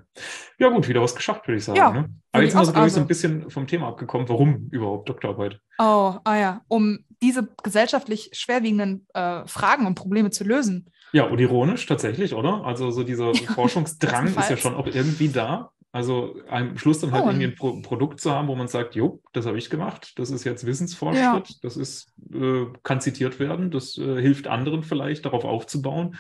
Ja, 0.59 0.69
gut, 0.69 0.89
wieder 0.89 1.03
was 1.03 1.15
geschafft, 1.15 1.47
würde 1.49 1.59
ich 1.59 1.65
sagen. 1.65 1.79
Ja, 1.79 1.91
ne? 1.91 2.11
Aber 2.33 2.43
jetzt 2.43 2.53
sind 2.53 2.67
wir, 2.67 2.73
glaube 2.73 2.89
ich, 2.89 2.93
so 2.93 3.01
ein 3.01 3.07
bisschen 3.07 3.51
vom 3.51 3.67
Thema 3.67 3.89
abgekommen. 3.89 4.29
Warum 4.29 4.69
überhaupt 4.71 5.09
Doktorarbeit? 5.09 5.61
Oh, 5.79 6.17
ah 6.25 6.37
ja, 6.37 6.61
um 6.69 7.05
diese 7.25 7.49
gesellschaftlich 7.63 8.31
schwerwiegenden 8.33 9.07
äh, 9.15 9.47
Fragen 9.47 9.87
und 9.87 9.95
Probleme 9.95 10.31
zu 10.31 10.45
lösen. 10.45 10.91
Ja, 11.13 11.25
und 11.25 11.39
ironisch 11.39 11.87
tatsächlich, 11.87 12.35
oder? 12.35 12.65
Also 12.65 12.91
so 12.91 13.03
dieser 13.03 13.33
ja, 13.35 13.53
Forschungsdrang 13.53 14.27
ist 14.27 14.51
ja 14.51 14.57
schon 14.57 14.75
auch 14.75 14.87
irgendwie 14.87 15.29
da. 15.29 15.71
Also 15.91 16.37
am 16.49 16.77
Schluss 16.77 16.99
dann 16.99 17.13
halt 17.13 17.25
oh. 17.25 17.29
irgendwie 17.29 17.47
ein 17.47 17.55
Pro 17.55 17.81
Produkt 17.81 18.21
zu 18.21 18.33
haben, 18.33 18.49
wo 18.49 18.57
man 18.57 18.67
sagt, 18.67 18.97
jo, 18.97 19.23
das 19.33 19.47
habe 19.47 19.59
ich 19.59 19.71
gemacht, 19.71 20.19
das 20.19 20.31
ist 20.31 20.43
jetzt 20.43 20.67
Wissensfortschritt, 20.67 21.49
ja. 21.49 21.57
das 21.63 21.77
ist, 21.77 22.13
äh, 22.33 22.67
kann 22.83 23.01
zitiert 23.01 23.39
werden, 23.39 23.71
das 23.71 23.97
äh, 23.97 24.21
hilft 24.21 24.49
anderen 24.49 24.83
vielleicht, 24.83 25.25
darauf 25.25 25.45
aufzubauen. 25.45 26.17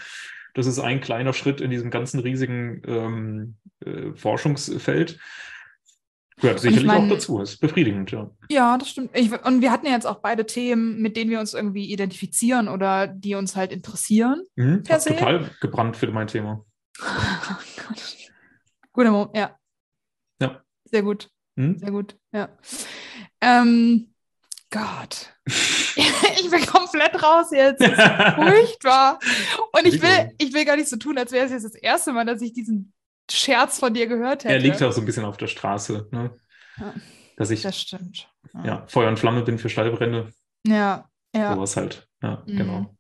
Das 0.55 0.67
ist 0.67 0.79
ein 0.79 1.01
kleiner 1.01 1.33
Schritt 1.33 1.61
in 1.61 1.73
diesem 1.73 1.91
ganzen 1.91 2.21
riesigen 2.21 2.83
ähm, 2.87 3.55
äh, 3.85 4.13
Forschungsfeld. 4.15 5.19
Gehört 6.41 6.61
sicherlich 6.61 6.81
ich 6.81 6.87
mein, 6.87 7.05
auch 7.05 7.15
dazu, 7.15 7.41
ist 7.41 7.59
befriedigend, 7.61 8.11
ja. 8.11 8.31
Ja, 8.49 8.77
das 8.77 8.91
stimmt. 8.91 9.11
Ich, 9.15 9.31
und 9.45 9.61
wir 9.61 9.71
hatten 9.71 9.87
ja 9.87 9.93
jetzt 9.93 10.07
auch 10.07 10.21
beide 10.21 10.47
Themen, 10.47 11.01
mit 11.01 11.17
denen 11.17 11.31
wir 11.31 11.39
uns 11.39 11.55
irgendwie 11.55 11.93
identifizieren 11.93 12.69
oder 12.69 13.07
die 13.07 13.37
uns 13.37 13.55
halt 13.55 13.71
interessieren. 13.71 14.43
Mhm, 14.57 14.83
per 14.83 14.99
se. 14.99 15.11
total 15.11 15.51
gebrannt 15.61 15.97
für 15.97 16.11
mein 16.11 16.27
Thema. 16.27 16.65
Oh 17.01 17.89
Gott. 17.89 18.17
Guter 18.93 19.11
Moment, 19.11 19.37
ja. 19.37 19.59
Ja. 20.41 20.63
Sehr 20.85 21.03
gut. 21.03 21.29
Hm? 21.57 21.79
Sehr 21.79 21.91
gut, 21.91 22.17
ja. 22.33 22.49
Ähm, 23.41 24.15
Gott. 24.71 25.35
ich 25.47 26.51
bin 26.51 26.67
komplett 26.67 27.23
raus 27.23 27.49
jetzt. 27.53 27.81
Das 27.81 27.91
ist 27.91 28.35
furchtbar. 28.35 29.19
Und 29.73 29.87
ich 29.87 30.01
will, 30.03 30.33
ich 30.39 30.53
will 30.53 30.65
gar 30.65 30.77
nicht 30.77 30.89
so 30.89 30.97
tun, 30.97 31.17
als 31.19 31.31
wäre 31.31 31.47
es 31.47 31.53
jetzt 31.53 31.65
das 31.65 31.75
erste 31.75 32.13
Mal, 32.13 32.25
dass 32.25 32.43
ich 32.43 32.53
diesen 32.53 32.93
Scherz 33.31 33.79
von 33.79 33.95
dir 33.95 34.07
gehört 34.07 34.45
hätte. 34.45 34.55
Er 34.55 34.61
liegt 34.61 34.83
auch 34.83 34.93
so 34.93 35.01
ein 35.01 35.07
bisschen 35.07 35.25
auf 35.25 35.37
der 35.37 35.47
Straße. 35.47 36.09
Ne? 36.11 36.37
Ja, 36.79 36.95
dass 37.37 37.51
ich, 37.51 37.63
das 37.63 37.81
stimmt. 37.81 38.29
Ja. 38.53 38.65
ja. 38.65 38.87
Feuer 38.87 39.09
und 39.09 39.19
Flamme 39.19 39.43
bin 39.43 39.59
für 39.59 39.69
Stallbrände. 39.69 40.29
Ja, 40.67 41.09
ja. 41.35 41.55
Sowas 41.55 41.77
halt. 41.77 42.09
Ja, 42.23 42.43
mhm. 42.47 42.57
genau. 42.57 42.97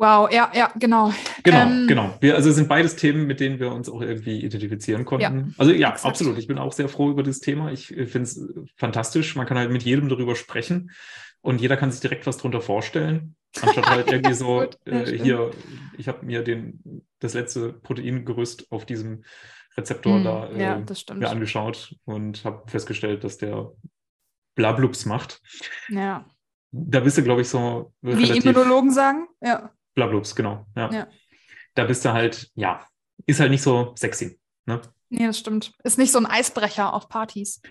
Wow, 0.00 0.30
ja, 0.30 0.50
ja, 0.54 0.72
genau. 0.78 1.12
Genau, 1.42 1.62
ähm, 1.62 1.86
genau. 1.88 2.14
Wir, 2.20 2.36
also 2.36 2.50
es 2.50 2.54
sind 2.54 2.68
beides 2.68 2.94
Themen, 2.94 3.26
mit 3.26 3.40
denen 3.40 3.58
wir 3.58 3.72
uns 3.72 3.88
auch 3.88 4.00
irgendwie 4.00 4.44
identifizieren 4.44 5.04
konnten. 5.04 5.48
Ja, 5.48 5.54
also 5.58 5.72
ja, 5.72 5.88
exakt. 5.88 6.06
absolut. 6.06 6.38
Ich 6.38 6.46
bin 6.46 6.56
auch 6.56 6.72
sehr 6.72 6.88
froh 6.88 7.10
über 7.10 7.24
das 7.24 7.40
Thema. 7.40 7.72
Ich 7.72 7.88
finde 7.88 8.22
es 8.22 8.48
fantastisch. 8.76 9.34
Man 9.34 9.46
kann 9.46 9.58
halt 9.58 9.72
mit 9.72 9.82
jedem 9.82 10.08
darüber 10.08 10.36
sprechen 10.36 10.92
und 11.40 11.60
jeder 11.60 11.76
kann 11.76 11.90
sich 11.90 12.00
direkt 12.00 12.28
was 12.28 12.36
drunter 12.36 12.60
vorstellen. 12.60 13.34
Anstatt 13.60 13.86
halt 13.88 14.06
irgendwie 14.12 14.34
so, 14.34 14.62
äh, 14.84 15.04
hier, 15.06 15.50
ich 15.96 16.08
habe 16.08 16.24
mir 16.24 16.42
den, 16.42 17.06
das 17.18 17.34
letzte 17.34 17.72
Proteingerüst 17.72 18.70
auf 18.70 18.86
diesem 18.86 19.24
Rezeptor 19.76 20.18
Mm, 20.18 20.24
da 20.24 20.46
äh, 20.48 20.60
ja, 20.60 21.14
mir 21.14 21.30
angeschaut 21.30 21.94
und 22.04 22.44
habe 22.44 22.68
festgestellt, 22.68 23.24
dass 23.24 23.38
der 23.38 23.72
Blablups 24.56 25.06
macht. 25.06 25.40
Ja. 25.88 26.26
Da 26.70 27.00
bist 27.00 27.16
du, 27.16 27.22
glaube 27.22 27.42
ich, 27.42 27.48
so 27.48 27.92
Wie 28.02 28.38
Immunologen 28.38 28.92
sagen? 28.92 29.28
Ja. 29.40 29.70
Blablups, 29.94 30.34
genau. 30.34 30.66
Ja. 30.76 30.90
Ja. 30.90 31.06
Da 31.74 31.84
bist 31.84 32.04
du 32.04 32.12
halt, 32.12 32.50
ja, 32.54 32.84
ist 33.26 33.40
halt 33.40 33.50
nicht 33.50 33.62
so 33.62 33.94
sexy. 33.96 34.38
Ne? 34.66 34.80
Nee, 35.10 35.26
das 35.26 35.38
stimmt. 35.38 35.72
Ist 35.84 35.96
nicht 35.96 36.12
so 36.12 36.18
ein 36.18 36.26
Eisbrecher 36.26 36.92
auf 36.92 37.08
Partys. 37.08 37.62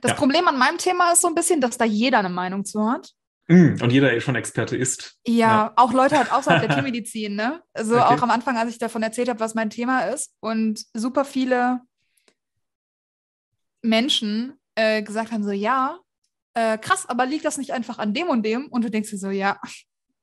Das 0.00 0.12
Ja. 0.12 0.16
Problem 0.16 0.48
an 0.48 0.58
meinem 0.58 0.78
Thema 0.78 1.12
ist 1.12 1.20
so 1.20 1.28
ein 1.28 1.34
bisschen, 1.34 1.60
dass 1.60 1.78
da 1.78 1.84
jeder 1.84 2.18
eine 2.18 2.30
Meinung 2.30 2.64
zu 2.64 2.90
hat. 2.90 3.12
Mm, 3.48 3.76
Und 3.80 3.92
jeder 3.92 4.12
eh 4.12 4.20
schon 4.20 4.34
Experte 4.34 4.76
ist. 4.76 5.18
Ja, 5.26 5.34
Ja. 5.66 5.72
auch 5.76 5.92
Leute 5.92 6.16
halt 6.16 6.30
außerhalb 6.32 6.60
der 6.60 6.70
Tiermedizin, 6.74 7.36
ne? 7.36 7.62
Also 7.74 7.94
Okay. 8.00 8.04
auch 8.04 8.22
am 8.22 8.30
Anfang, 8.30 8.56
als 8.56 8.70
ich 8.70 8.78
davon 8.78 9.02
erzählt 9.02 9.28
habe, 9.28 9.40
was 9.40 9.54
mein 9.54 9.70
Thema 9.70 10.00
ist 10.06 10.32
und 10.40 10.84
super 10.94 11.24
viele 11.24 11.80
Menschen 13.82 14.58
äh, 14.74 15.02
gesagt 15.02 15.32
haben 15.32 15.44
so, 15.44 15.52
ja, 15.52 15.98
äh, 16.54 16.78
krass, 16.78 17.06
aber 17.08 17.26
liegt 17.26 17.44
das 17.44 17.58
nicht 17.58 17.72
einfach 17.72 17.98
an 17.98 18.14
dem 18.14 18.28
und 18.28 18.42
dem? 18.44 18.66
Und 18.66 18.84
du 18.84 18.90
denkst 18.90 19.10
dir 19.10 19.18
so, 19.18 19.30
ja, 19.30 19.58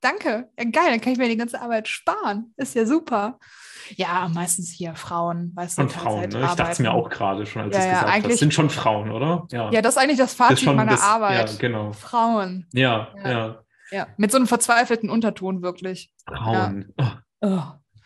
danke, 0.04 0.48
ja, 0.58 0.64
geil, 0.70 0.90
dann 0.90 1.00
kann 1.00 1.12
ich 1.12 1.18
mir 1.18 1.28
die 1.28 1.36
ganze 1.36 1.60
Arbeit 1.60 1.88
sparen. 1.88 2.52
Ist 2.56 2.74
ja 2.74 2.84
super. 2.86 3.38
Ja, 3.96 4.28
meistens 4.32 4.70
hier 4.70 4.94
Frauen, 4.94 5.52
weißt 5.54 5.76
Von 5.76 5.88
du, 5.88 5.92
Frauen, 5.92 6.22
Teilzeit 6.22 6.40
ne? 6.40 6.46
Ich 6.48 6.54
dachte 6.54 6.72
es 6.72 6.78
mir 6.78 6.92
auch 6.92 7.10
gerade 7.10 7.44
schon, 7.46 7.62
als 7.62 7.74
Ja, 7.74 7.78
du 7.78 7.78
es 7.78 7.84
ja, 7.86 7.90
gesagt 7.92 8.06
hast. 8.08 8.14
eigentlich- 8.14 8.38
Sind 8.38 8.54
schon 8.54 8.70
Frauen, 8.70 9.10
oder? 9.10 9.46
Ja, 9.50 9.70
das 9.82 9.94
ist 9.96 9.98
eigentlich 10.02 10.18
das 10.18 10.30
Das 10.30 10.36
Fazit 10.36 10.58
ist 10.58 10.64
schon 10.64 10.76
meiner 10.76 10.92
das- 10.92 11.02
Arbeit. 11.02 11.50
Ja, 11.50 11.56
genau. 11.58 11.92
Frauen. 11.92 12.66
Ja, 12.72 13.08
Ja. 13.22 13.30
ja. 13.30 13.60
Ja, 13.90 14.06
mit 14.16 14.30
so 14.32 14.38
einem 14.38 14.46
verzweifelten 14.46 15.10
Unterton 15.10 15.62
wirklich. 15.62 16.12
Frauen. 16.26 16.92
Oh, 16.98 17.04
Oh. 17.42 17.62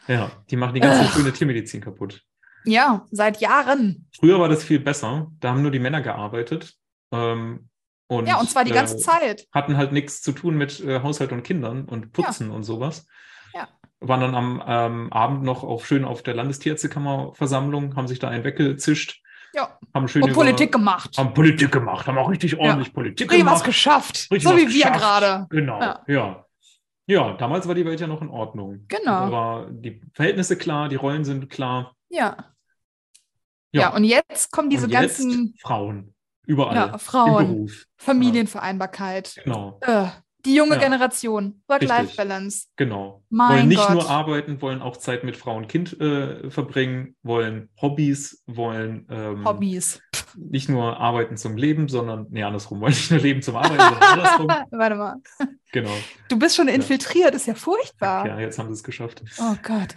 ja, 0.09 0.31
die 0.51 0.57
machen 0.57 0.75
die 0.75 0.81
ganze 0.81 1.03
Ugh. 1.05 1.11
schöne 1.13 1.33
Tiermedizin 1.33 1.81
kaputt. 1.81 2.23
Ja, 2.65 3.07
seit 3.13 3.41
Jahren. 3.41 4.09
Früher 4.19 4.41
war 4.41 4.49
das 4.49 4.65
viel 4.65 4.81
besser. 4.81 5.31
Da 5.39 5.51
haben 5.51 5.63
nur 5.63 5.71
die 5.71 5.79
Männer 5.79 6.01
gearbeitet. 6.03 6.75
Ähm, 7.13 7.69
und, 8.09 8.27
ja, 8.27 8.39
und 8.41 8.51
zwar 8.51 8.65
die 8.65 8.73
ganze 8.73 8.97
äh, 8.97 8.99
Zeit. 8.99 9.47
Hatten 9.53 9.77
halt 9.77 9.93
nichts 9.93 10.21
zu 10.23 10.33
tun 10.33 10.57
mit 10.57 10.81
äh, 10.81 11.03
Haushalt 11.03 11.31
und 11.33 11.43
Kindern 11.45 11.85
und 11.85 12.13
Putzen 12.13 12.51
und 12.51 12.65
sowas. 12.65 13.07
Ja. 13.55 13.69
Waren 14.01 14.21
dann 14.21 14.35
am 14.35 14.63
ähm, 14.67 15.13
Abend 15.13 15.43
noch 15.45 15.63
auf, 15.63 15.87
schön 15.87 16.05
auf 16.05 16.23
der 16.23 16.35
Landestierärztekammerversammlung, 16.35 17.97
haben 17.97 18.09
sich 18.09 18.19
da 18.19 18.29
einen 18.29 18.45
weggezischt, 18.45 19.23
Ja, 19.55 19.79
haben 19.95 20.09
schön 20.09 20.23
und 20.23 20.31
über- 20.31 20.41
Politik 20.41 20.73
gemacht. 20.73 21.17
haben 21.19 21.35
Politik 21.35 21.71
gemacht, 21.73 22.07
haben 22.07 22.19
auch 22.19 22.31
richtig 22.31 22.59
ordentlich 22.59 22.93
Politik 22.93 23.31
Richtig 23.31 23.45
was 23.47 23.53
gemacht. 23.55 23.65
geschafft. 23.67 24.17
Richtig 24.31 24.43
so 24.45 24.51
was 24.51 24.57
wie 24.57 24.69
wir 24.69 24.85
geschafft. 24.91 25.01
gerade. 25.01 25.47
Genau, 25.51 25.81
Ja. 25.81 26.03
ja. 26.07 26.45
ja. 27.07 27.33
damals 27.37 27.67
war 27.69 27.75
die 27.75 27.85
Welt 27.85 28.01
ja 28.01 28.07
noch 28.07 28.23
in 28.23 28.29
Ordnung. 28.29 28.85
Genau. 28.89 29.27
Da 29.27 29.33
war 29.33 29.67
die 29.71 30.01
Verhältnisse 30.15 30.57
klar, 30.57 30.89
die 30.89 30.97
Rollen 30.97 31.25
sind 31.25 31.51
klar. 31.51 31.95
Ja. 32.11 32.37
ja. 33.73 33.95
und 33.95 34.05
jetzt 34.05 34.51
kommen 34.51 34.71
diese 34.71 34.85
Und 34.87 34.93
jetzt 34.93 35.19
ganzen 35.19 35.55
Frauen. 35.61 36.15
Überall. 36.49 36.75
ja, 36.75 36.99
Frauen, 36.99 37.47
Beruf. 37.47 37.85
Familienvereinbarkeit. 37.99 39.41
Genau, 39.45 39.79
Äh, 39.83 40.07
die 40.45 40.55
junge 40.55 40.77
Ja. 40.77 40.81
Generation. 40.81 41.63
Work-Life-Balance. 41.69 42.69
genau. 42.77 43.23
Mein 43.29 43.51
wollen 43.59 43.69
nicht 43.69 43.81
Gott. 43.87 43.91
nur 43.93 44.09
arbeiten, 44.09 44.63
wollen 44.63 44.81
auch 44.81 44.97
Zeit 44.97 45.25
mit 45.25 45.37
Frau 45.37 45.57
und 45.57 45.69
Kind 45.69 46.01
äh, 46.01 46.49
verbringen, 46.51 47.17
wollen 47.23 47.69
Hobbys, 47.83 48.43
wollen 48.47 49.07
ähm, 49.11 49.45
Hobbys. 49.45 50.01
nicht 50.37 50.69
nur 50.69 50.99
arbeiten 50.99 51.37
zum 51.37 51.57
Leben, 51.57 51.89
sondern, 51.89 52.27
nee, 52.31 52.43
andersrum, 52.45 52.81
wollen 52.81 52.93
nicht 52.93 53.11
nur 53.11 53.21
Leben 53.21 53.43
zum 53.43 53.57
Arbeiten, 53.57 53.79
sondern 53.79 54.03
andersrum. 54.13 54.47
Warte 54.71 54.95
mal. 54.97 55.17
Genau. 55.73 55.93
Du 56.29 56.39
bist 56.39 56.57
schon 56.57 56.69
infiltriert, 56.69 57.35
ist 57.35 57.47
ja 57.47 57.55
furchtbar. 57.55 58.27
Ja, 58.27 58.39
jetzt 58.41 58.59
haben 58.59 58.69
sie 58.69 58.75
es 58.75 58.85
geschafft. 58.85 59.23
Oh 59.39 59.55
Gott. 59.63 59.95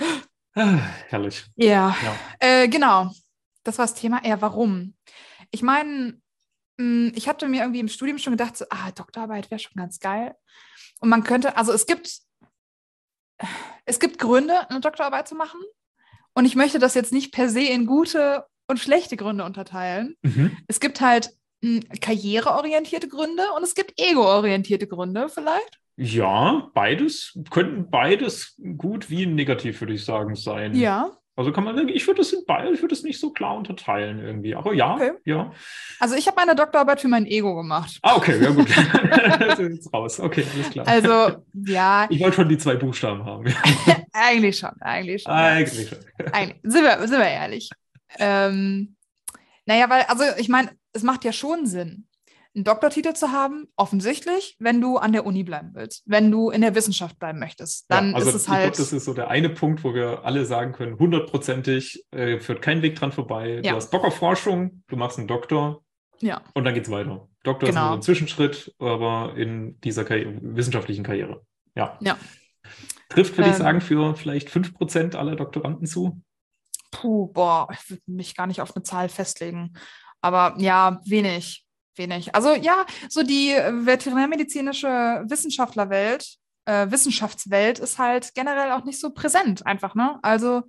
Ah, 0.56 0.80
herrlich. 1.08 1.46
Ja, 1.56 1.96
Ja. 2.04 2.16
äh, 2.40 2.68
genau. 2.68 3.10
Das 3.64 3.78
war 3.78 3.86
das 3.86 3.94
Thema. 3.94 4.22
Ja, 4.26 4.42
warum? 4.42 4.96
Ich 5.52 5.62
meine, 5.62 6.18
ich 7.16 7.28
hatte 7.28 7.48
mir 7.48 7.62
irgendwie 7.62 7.80
im 7.80 7.88
Studium 7.88 8.18
schon 8.18 8.34
gedacht, 8.34 8.58
so, 8.58 8.66
ah, 8.70 8.92
Doktorarbeit 8.92 9.52
wäre 9.52 9.60
schon 9.60 9.74
ganz 9.76 10.00
geil. 10.00 10.36
Und 11.00 11.10
man 11.10 11.24
könnte, 11.24 11.58
also 11.58 11.74
es 11.74 11.86
gibt, 11.86 12.20
es 13.86 14.00
gibt 14.00 14.20
Gründe, 14.20 14.70
eine 14.70 14.80
Doktorarbeit 14.80 15.28
zu 15.28 15.36
machen. 15.36 15.60
Und 16.34 16.46
ich 16.46 16.56
möchte 16.56 16.80
das 16.80 16.94
jetzt 16.94 17.12
nicht 17.12 17.34
per 17.34 17.50
se 17.50 17.64
in 17.64 17.86
gute 17.86 18.46
und 18.68 18.80
schlechte 18.80 19.18
Gründe 19.18 19.44
unterteilen. 19.44 20.16
Mhm. 20.22 20.58
Es 20.68 20.80
gibt 20.80 21.02
halt 21.02 21.32
mh, 21.62 21.82
karriereorientierte 22.00 23.08
Gründe 23.08 23.44
und 23.56 23.64
es 23.64 23.76
gibt 23.76 24.00
ego-orientierte 24.00 24.88
Gründe 24.88 25.30
vielleicht. 25.30 25.80
Ja, 25.98 26.72
beides, 26.74 27.38
könnten 27.52 27.90
beides 27.90 28.60
gut 28.78 29.10
wie 29.10 29.26
negativ, 29.26 29.82
würde 29.82 29.94
ich 29.94 30.06
sagen, 30.06 30.36
sein. 30.36 30.74
Ja. 30.74 31.18
Also 31.36 31.52
kann 31.54 31.64
man 31.64 31.88
ich 31.88 32.06
würde 32.08 32.20
das 32.20 32.34
in 32.34 32.44
beide, 32.46 32.72
ich 32.72 32.82
würde 32.82 32.94
das 32.94 33.04
nicht 33.04 33.20
so 33.20 33.32
klar 33.32 33.56
unterteilen 33.56 34.20
irgendwie. 34.20 34.54
Aber 34.54 34.74
ja, 34.74 34.96
Okay. 34.96 35.12
ja. 35.24 35.52
Also 36.00 36.16
ich 36.16 36.28
habe 36.28 36.36
meine 36.36 36.56
Doktorarbeit 36.56 37.00
für 37.00 37.08
mein 37.08 37.26
Ego 37.26 37.56
gemacht. 37.56 38.00
Ah, 38.02 38.18
okay, 38.18 38.42
ja 38.42 38.50
gut. 38.52 38.70
das 39.40 39.60
ist 39.60 39.72
jetzt 39.72 39.94
raus. 39.94 40.20
Okay, 40.20 40.46
alles 40.54 40.70
klar. 40.70 40.88
Also, 40.88 41.44
ja, 41.54 42.08
ich 42.10 42.20
wollte 42.20 42.36
schon 42.36 42.50
die 42.50 42.58
zwei 42.58 42.76
Buchstaben 42.76 43.24
haben. 43.24 43.46
eigentlich 44.14 44.58
schon, 44.58 44.72
eigentlich 44.82 45.24
schon. 45.24 45.32
Eigentlich 45.32 45.90
schon. 45.90 46.00
Eigentlich, 46.34 46.60
sind, 46.64 46.84
wir, 46.84 47.08
sind 47.08 47.20
wir 47.20 47.28
ehrlich. 47.28 47.70
Ähm, 48.20 48.96
naja, 49.66 49.90
weil, 49.90 50.04
also 50.04 50.24
ich 50.38 50.50
meine, 50.50 50.72
es 50.92 51.04
macht 51.04 51.24
ja 51.24 51.32
schon 51.32 51.66
Sinn, 51.66 52.08
einen 52.54 52.64
Doktortitel 52.66 53.14
zu 53.14 53.32
haben, 53.32 53.68
offensichtlich, 53.78 54.58
wenn 54.60 54.82
du 54.82 54.98
an 54.98 55.14
der 55.14 55.26
Uni 55.26 55.44
bleiben 55.44 55.72
willst, 55.74 56.04
wenn 56.06 56.30
du 56.32 56.50
in 56.50 56.62
der 56.62 56.76
Wissenschaft 56.76 57.18
bleiben 57.18 57.40
möchtest. 57.40 57.86
Dann 57.90 58.10
ja, 58.12 58.16
also 58.18 58.30
ist 58.30 58.36
es 58.36 58.44
ich 58.44 58.50
halt. 58.50 58.78
das 58.78 58.92
ist 58.92 59.06
so 59.06 59.14
der 59.14 59.30
eine 59.30 59.50
Punkt, 59.50 59.84
wo 59.84 59.94
wir 59.94 60.26
alle 60.26 60.46
sagen 60.46 60.74
können, 60.74 61.00
hundertprozentig 61.00 62.04
äh, 62.12 62.40
führt 62.40 62.62
kein 62.62 62.82
Weg 62.82 62.96
dran 62.96 63.12
vorbei. 63.12 63.62
Ja. 63.64 63.72
Du 63.72 63.76
hast 63.78 63.92
Bock 63.92 64.04
auf 64.04 64.16
Forschung, 64.16 64.84
du 64.88 64.96
machst 64.98 65.18
einen 65.18 65.28
Doktor 65.28 65.84
ja, 66.20 66.42
und 66.54 66.66
dann 66.66 66.74
geht's 66.74 66.92
weiter. 66.92 67.28
Doktor 67.44 67.70
ist 67.70 67.76
Genau. 67.76 67.86
nur 67.86 67.92
so 67.94 68.00
ein 68.00 68.02
Zwischenschritt, 68.04 68.76
aber 68.80 69.34
in 69.38 69.80
dieser 69.82 70.04
Karri 70.04 70.38
wissenschaftlichen 70.42 71.04
Karriere. 71.04 71.46
Ja. 71.76 71.98
Ja. 72.02 72.18
Trifft, 73.10 73.38
würde 73.38 73.50
ich 73.50 73.56
Ähm. 73.56 73.62
sagen, 73.62 73.82
für 73.82 74.16
vielleicht 74.16 74.50
5% 74.50 75.16
aller 75.16 75.36
Doktoranden 75.36 75.88
zu. 75.88 76.22
puh, 76.92 77.28
boah, 77.28 77.70
ich 77.72 77.90
würde 77.90 78.04
mich 78.06 78.36
gar 78.36 78.48
nicht 78.48 78.60
auf 78.62 78.76
eine 78.76 78.84
Zahl 78.84 79.08
festlegen. 79.10 79.74
Aber 80.22 80.56
ja, 80.60 81.00
wenig, 81.06 81.66
wenig. 81.98 82.34
Also 82.36 82.54
ja, 82.54 82.86
so 83.10 83.24
die 83.24 83.52
äh, 83.52 83.72
veterinärmedizinische 83.86 85.24
Wissenschaftlerwelt, 85.28 86.38
äh, 86.66 86.90
Wissenschaftswelt 86.90 87.80
ist 87.80 87.98
halt 87.98 88.34
generell 88.34 88.72
auch 88.72 88.84
nicht 88.84 89.00
so 89.00 89.12
präsent 89.12 89.66
einfach, 89.66 89.96
ne? 89.96 90.20
Also 90.22 90.64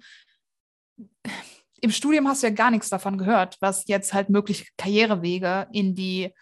im 1.81 1.91
Studium 1.91 2.29
hast 2.29 2.43
du 2.43 2.47
ja 2.47 2.53
gar 2.53 2.71
nichts 2.71 2.89
davon 2.89 3.19
gehört, 3.19 3.57
was 3.61 3.87
jetzt 3.89 4.15
halt 4.15 4.31
mögliche 4.31 4.67
Karrierewege 4.77 5.67
in 5.73 5.95
die 5.95 6.33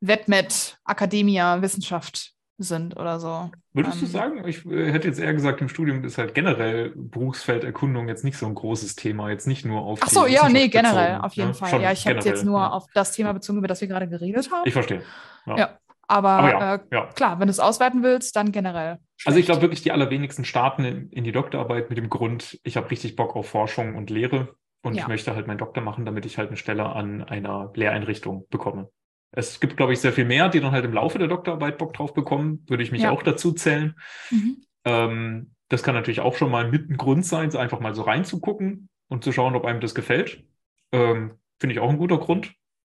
Vetmed 0.00 0.78
Academia 0.86 1.60
Wissenschaft 1.60 2.32
sind 2.62 2.96
oder 2.96 3.18
so. 3.20 3.50
Würdest 3.72 4.00
du 4.00 4.06
Ähm. 4.06 4.10
sagen, 4.10 4.48
ich 4.48 4.66
äh, 4.66 4.92
hätte 4.92 5.08
jetzt 5.08 5.18
eher 5.18 5.32
gesagt, 5.34 5.60
im 5.60 5.68
Studium 5.68 6.04
ist 6.04 6.18
halt 6.18 6.34
generell 6.34 6.92
Berufsfelderkundung 6.94 8.08
jetzt 8.08 8.24
nicht 8.24 8.36
so 8.36 8.46
ein 8.46 8.54
großes 8.54 8.96
Thema, 8.96 9.30
jetzt 9.30 9.46
nicht 9.46 9.64
nur 9.64 9.80
auf 9.80 10.00
Ach 10.02 10.08
so, 10.08 10.26
ja, 10.26 10.48
nee, 10.48 10.68
generell, 10.68 11.08
bezogen, 11.08 11.24
auf 11.24 11.32
jeden 11.34 11.48
ne? 11.48 11.54
Fall. 11.54 11.70
Schon 11.70 11.82
ja, 11.82 11.92
ich 11.92 12.06
habe 12.06 12.20
jetzt 12.20 12.44
nur 12.44 12.60
ja. 12.60 12.70
auf 12.70 12.86
das 12.94 13.12
Thema 13.12 13.32
bezogen, 13.32 13.58
über 13.58 13.68
das 13.68 13.80
wir 13.80 13.88
gerade 13.88 14.08
geredet 14.08 14.50
haben. 14.52 14.62
Ich 14.66 14.72
verstehe. 14.72 15.02
Ja. 15.46 15.56
Ja, 15.56 15.78
aber, 16.06 16.30
Aber 16.30 16.50
ja, 16.50 16.74
äh, 16.74 16.80
ja. 16.90 17.06
klar, 17.14 17.38
wenn 17.38 17.46
du 17.46 17.52
es 17.52 17.60
ausweiten 17.60 18.02
willst, 18.02 18.34
dann 18.34 18.52
generell. 18.52 18.98
Also 19.24 19.38
ich 19.38 19.44
schlecht. 19.44 19.46
glaube 19.46 19.62
wirklich, 19.62 19.82
die 19.82 19.92
allerwenigsten 19.92 20.44
starten 20.44 20.84
in, 20.84 21.10
in 21.10 21.24
die 21.24 21.32
Doktorarbeit 21.32 21.88
mit 21.88 21.98
dem 21.98 22.10
Grund, 22.10 22.58
ich 22.64 22.76
habe 22.76 22.90
richtig 22.90 23.16
Bock 23.16 23.36
auf 23.36 23.48
Forschung 23.48 23.94
und 23.94 24.10
Lehre 24.10 24.56
und 24.82 24.96
ich 24.96 25.06
möchte 25.06 25.34
halt 25.34 25.46
meinen 25.46 25.58
Doktor 25.58 25.82
machen, 25.82 26.04
damit 26.04 26.26
ich 26.26 26.38
halt 26.38 26.48
eine 26.48 26.56
Stelle 26.56 26.86
an 26.86 27.22
einer 27.22 27.70
Lehreinrichtung 27.74 28.46
bekomme. 28.50 28.90
Es 29.32 29.60
gibt, 29.60 29.76
glaube 29.76 29.92
ich, 29.92 30.00
sehr 30.00 30.12
viel 30.12 30.24
mehr, 30.24 30.48
die 30.48 30.60
dann 30.60 30.72
halt 30.72 30.84
im 30.84 30.92
Laufe 30.92 31.18
der 31.18 31.28
Doktorarbeit 31.28 31.78
Bock 31.78 31.94
drauf 31.94 32.14
bekommen. 32.14 32.64
Würde 32.68 32.82
ich 32.82 32.90
mich 32.92 33.02
Ja. 33.02 33.10
auch 33.10 33.22
dazu 33.22 33.52
zählen. 33.52 33.94
Mhm. 34.30 34.56
Ähm, 34.84 35.50
das 35.68 35.82
kann 35.82 35.94
natürlich 35.94 36.20
auch 36.20 36.34
schon 36.36 36.50
mal 36.50 36.68
mit 36.68 36.90
ein 36.90 36.96
Grund 36.96 37.24
sein, 37.24 37.50
so 37.50 37.58
einfach 37.58 37.78
mal 37.80 37.94
so 37.94 38.02
reinzugucken 38.02 38.88
und 39.08 39.22
zu 39.22 39.30
schauen, 39.32 39.54
ob 39.54 39.64
einem 39.64 39.80
das 39.80 39.94
gefällt. 39.94 40.44
Ähm, 40.92 41.32
Finde 41.60 41.74
ich 41.74 41.80
auch 41.80 41.90
ein 41.90 41.98
guter 41.98 42.18
Grund. 42.18 42.52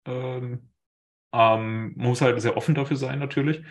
Ähm, 0.06 0.70
ähm, 1.32 1.94
man 1.96 2.06
muss 2.06 2.20
halt 2.20 2.40
sehr 2.40 2.56
offen 2.56 2.74
dafür 2.74 2.96
sein, 2.96 3.18
natürlich. 3.18 3.62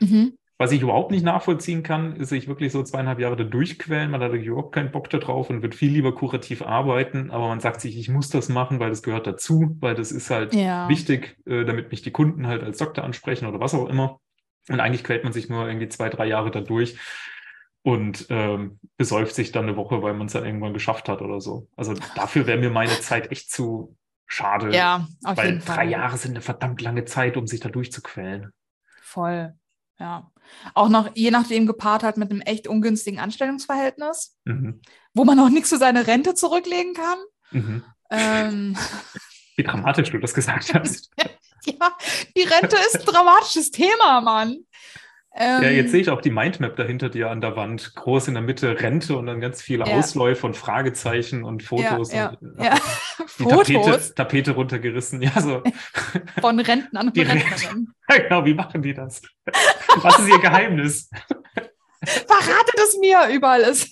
Mhm. 0.00 0.36
Was 0.60 0.72
ich 0.72 0.82
überhaupt 0.82 1.12
nicht 1.12 1.22
nachvollziehen 1.24 1.84
kann, 1.84 2.16
ist 2.16 2.30
sich 2.30 2.48
wirklich 2.48 2.72
so 2.72 2.82
zweieinhalb 2.82 3.20
Jahre 3.20 3.36
da 3.36 3.44
durchquälen. 3.44 4.10
Man 4.10 4.20
hat 4.20 4.32
überhaupt 4.32 4.74
keinen 4.74 4.90
Bock 4.90 5.08
da 5.08 5.18
drauf 5.18 5.50
und 5.50 5.62
wird 5.62 5.76
viel 5.76 5.92
lieber 5.92 6.12
kurativ 6.16 6.62
arbeiten. 6.62 7.30
Aber 7.30 7.46
man 7.46 7.60
sagt 7.60 7.80
sich, 7.80 7.96
ich 7.96 8.08
muss 8.08 8.28
das 8.28 8.48
machen, 8.48 8.80
weil 8.80 8.90
das 8.90 9.04
gehört 9.04 9.28
dazu, 9.28 9.76
weil 9.78 9.94
das 9.94 10.10
ist 10.10 10.30
halt 10.30 10.54
Ja. 10.54 10.88
wichtig, 10.88 11.38
äh, 11.46 11.64
damit 11.64 11.92
mich 11.92 12.02
die 12.02 12.10
Kunden 12.10 12.48
halt 12.48 12.64
als 12.64 12.78
Doktor 12.78 13.04
ansprechen 13.04 13.46
oder 13.46 13.60
was 13.60 13.72
auch 13.72 13.88
immer. 13.88 14.20
Und 14.68 14.80
eigentlich 14.80 15.04
quält 15.04 15.22
man 15.22 15.32
sich 15.32 15.48
nur 15.48 15.68
irgendwie 15.68 15.88
zwei, 15.88 16.08
drei 16.08 16.26
Jahre 16.26 16.50
da 16.50 16.60
durch 16.60 16.98
und 17.82 18.26
ähm, 18.28 18.80
besäuft 18.96 19.36
sich 19.36 19.52
dann 19.52 19.68
eine 19.68 19.76
Woche, 19.76 20.02
weil 20.02 20.14
man 20.14 20.26
es 20.26 20.32
dann 20.32 20.44
irgendwann 20.44 20.74
geschafft 20.74 21.08
hat 21.08 21.22
oder 21.22 21.40
so. 21.40 21.68
Also 21.76 21.94
dafür 22.16 22.48
wäre 22.48 22.58
mir 22.58 22.70
meine 22.70 22.98
Zeit 23.00 23.30
echt 23.30 23.50
zu 23.52 23.96
schade. 24.26 24.74
Ja, 24.74 25.06
auf 25.24 25.36
weil 25.36 25.46
jeden 25.52 25.60
drei 25.60 25.74
Fall. 25.74 25.88
Jahre 25.90 26.16
sind 26.16 26.32
eine 26.32 26.40
verdammt 26.40 26.82
lange 26.82 27.04
Zeit, 27.04 27.36
um 27.36 27.46
sich 27.46 27.60
da 27.60 27.68
durchzuquälen. 27.68 28.52
Voll. 29.00 29.54
Ja. 30.00 30.30
Auch 30.74 30.88
noch, 30.88 31.10
je 31.14 31.30
nachdem, 31.30 31.66
gepaart 31.66 32.02
halt 32.02 32.16
mit 32.16 32.30
einem 32.30 32.40
echt 32.40 32.66
ungünstigen 32.68 33.20
Anstellungsverhältnis, 33.20 34.36
Mhm. 34.44 34.80
wo 35.14 35.24
man 35.24 35.38
auch 35.40 35.48
nichts 35.48 35.68
für 35.70 35.78
seine 35.78 36.06
Rente 36.06 36.34
zurücklegen 36.34 36.94
kann. 36.94 37.18
Mhm. 37.50 37.84
Ähm, 38.10 38.76
Wie 39.56 39.62
dramatisch 39.64 40.10
du 40.10 40.18
das 40.18 40.34
gesagt 40.34 40.72
hast. 40.74 41.10
ja, 41.66 41.96
die 42.36 42.42
Rente 42.42 42.76
ist 42.76 43.00
ein 43.00 43.04
dramatisches 43.06 43.70
Thema, 43.70 44.20
Mann. 44.20 44.58
Ja, 45.38 45.62
jetzt 45.62 45.86
Ähm, 45.86 45.88
sehe 45.90 46.00
ich 46.00 46.10
auch 46.10 46.20
die 46.20 46.30
Mindmap 46.30 46.74
dahinter 46.76 47.08
dir 47.08 47.30
an 47.30 47.40
der 47.40 47.54
Wand. 47.56 47.94
Groß 47.94 48.28
in 48.28 48.34
der 48.34 48.42
Mitte 48.42 48.80
Rente 48.80 49.16
und 49.16 49.26
dann 49.26 49.40
ganz 49.40 49.62
viele 49.62 49.86
Ja. 49.86 49.96
Ausläufe 49.96 50.46
und 50.46 50.56
Fragezeichen 50.56 51.44
und 51.44 51.62
Fotos. 51.62 52.12
Ja, 52.12 52.30
und, 52.40 52.60
ja. 52.62 52.74
Die 53.38 53.42
Fotos 53.44 53.68
Tapete, 53.68 54.14
Tapete 54.14 54.50
runtergerissen. 54.52 55.22
Ja, 55.22 55.40
so. 55.40 55.62
von 56.40 56.58
Renten 56.60 56.96
an 56.96 57.12
Die 57.12 57.22
Re- 57.22 57.34
Rentnerinnen. 57.34 57.94
genau, 58.08 58.44
wie 58.44 58.54
machen 58.54 58.82
die 58.82 58.94
das? 58.94 59.22
Was 60.02 60.18
ist 60.18 60.28
ihr 60.28 60.38
Geheimnis? 60.40 61.08
Verratet 62.04 62.74
es 62.76 62.96
mir! 63.00 63.28
Überall 63.34 63.60
ist 63.62 63.90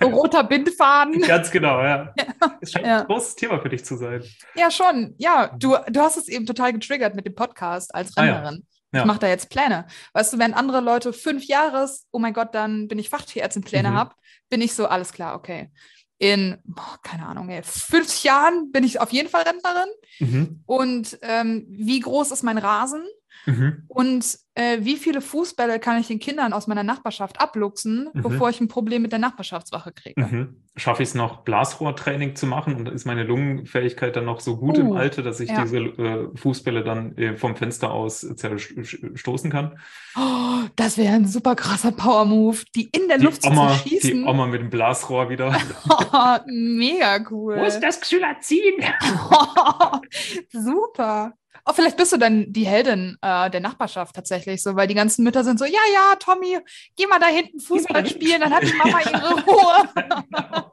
so 0.00 0.06
roter 0.08 0.44
Bindfaden. 0.44 1.20
Ganz 1.22 1.50
genau, 1.50 1.82
ja. 1.82 2.14
Es 2.60 2.70
scheint 2.72 2.86
Ja. 2.86 3.00
ein 3.00 3.06
großes 3.06 3.34
Thema 3.34 3.60
für 3.60 3.68
dich 3.68 3.84
zu 3.84 3.96
sein. 3.96 4.22
Ja, 4.54 4.70
schon. 4.70 5.14
Ja, 5.18 5.48
du, 5.58 5.76
du 5.88 6.00
hast 6.00 6.16
es 6.16 6.28
eben 6.28 6.46
total 6.46 6.72
getriggert 6.72 7.16
mit 7.16 7.26
dem 7.26 7.34
Podcast 7.34 7.92
als 7.94 8.16
Ah, 8.16 8.24
ja. 8.26 8.52
Ja. 8.92 9.00
Ich 9.00 9.06
mache 9.06 9.18
da 9.18 9.28
jetzt 9.28 9.50
Pläne. 9.50 9.86
Weißt 10.14 10.32
du, 10.32 10.38
wenn 10.38 10.54
andere 10.54 10.80
Leute 10.80 11.12
fünf 11.12 11.44
Jahres, 11.44 12.06
oh 12.10 12.18
mein 12.18 12.32
Gott, 12.32 12.54
dann 12.54 12.88
bin 12.88 12.98
ich 12.98 13.10
Fachtierärztin 13.10 13.62
Pläne 13.62 13.90
Mhm. 13.90 13.94
hab, 13.94 14.16
bin 14.48 14.60
ich 14.62 14.74
so, 14.74 14.86
alles 14.86 15.12
klar, 15.12 15.34
okay. 15.34 15.70
In, 16.16 16.56
boah, 16.64 16.98
keine 17.02 17.26
Ahnung, 17.26 17.48
ey, 17.48 17.62
50 17.62 18.24
Jahren 18.24 18.72
bin 18.72 18.82
ich 18.82 19.00
auf 19.00 19.12
jeden 19.12 19.28
Fall 19.28 19.42
Rentnerin. 19.42 19.88
Mhm. 20.20 20.62
Und 20.66 21.18
ähm, 21.22 21.66
wie 21.68 22.00
groß 22.00 22.32
ist 22.32 22.42
mein 22.42 22.58
Rasen? 22.58 23.04
Mhm. 23.48 23.84
Und 23.88 24.38
äh, 24.54 24.78
wie 24.80 24.96
viele 24.96 25.20
Fußbälle 25.22 25.78
kann 25.78 25.98
ich 26.00 26.06
den 26.08 26.18
Kindern 26.18 26.52
aus 26.52 26.66
meiner 26.66 26.82
Nachbarschaft 26.82 27.40
abluchsen, 27.40 28.10
Mhm. 28.12 28.22
bevor 28.22 28.50
ich 28.50 28.60
ein 28.60 28.68
Problem 28.68 29.00
mit 29.02 29.12
der 29.12 29.18
Nachbarschaftswache 29.18 29.92
kriege? 29.92 30.20
Mhm. 30.20 30.62
Schaffe 30.76 31.02
ich 31.02 31.08
es 31.08 31.14
noch, 31.14 31.38
Blasrohrtraining 31.44 32.36
zu 32.36 32.46
machen 32.46 32.74
und 32.76 32.88
ist 32.88 33.06
meine 33.06 33.24
Lungenfähigkeit 33.24 34.14
dann 34.16 34.26
noch 34.26 34.40
so 34.40 34.58
gut 34.58 34.76
im 34.78 34.88
Uh, 34.90 34.94
Alter, 34.96 35.22
dass 35.22 35.40
ich 35.40 35.48
ja. 35.50 35.62
diese 35.62 35.78
äh, 35.78 36.28
Fußbälle 36.36 36.84
dann 36.84 37.16
äh, 37.16 37.36
vom 37.36 37.56
Fenster 37.56 37.90
aus 37.90 38.20
zerstoßen 38.20 39.50
kann? 39.50 39.78
Oh, 40.16 40.66
das 40.76 40.98
wäre 40.98 41.14
ein 41.14 41.26
super 41.26 41.56
krasser 41.56 41.92
Power-Move, 41.92 42.58
die 42.74 42.84
in 42.90 43.08
der 43.08 43.18
Die 43.18 43.24
Luft 43.24 43.46
Oma, 43.46 43.72
zu 43.72 43.88
schießen. 43.88 44.10
die 44.22 44.24
Oma 44.24 44.46
mit 44.46 44.60
dem 44.60 44.70
Blasrohr 44.70 45.30
wieder. 45.30 45.56
Oh, 46.12 46.36
mega 46.46 47.18
cool. 47.30 47.56
das 47.80 48.00
Xylazin? 48.00 48.74
Super. 50.52 51.34
Oh, 51.64 51.72
vielleicht 51.72 51.96
bist 51.96 52.12
du 52.12 52.16
dann 52.16 52.52
die 52.52 52.66
Heldin 52.66 53.16
äh, 53.22 53.50
der 53.50 53.60
Nachbarschaft 53.60 54.14
tatsächlich 54.14 54.62
so, 54.62 54.74
weil 54.76 54.86
die 54.88 54.94
ganzen 54.94 55.22
Mütter 55.24 55.44
sind 55.44 55.58
so, 55.58 55.64
ja, 55.64 55.80
ja, 55.92 56.16
Tommy, 56.18 56.58
geh 56.96 57.06
mal 57.06 57.18
da 57.18 57.26
hinten 57.26 57.60
Fußball 57.60 58.06
spielen, 58.06 58.40
dann 58.40 58.52
hat 58.54 58.62
die 58.62 58.72
Mama 58.74 59.00
ihre 59.00 59.44
Ruhe. 59.44 60.72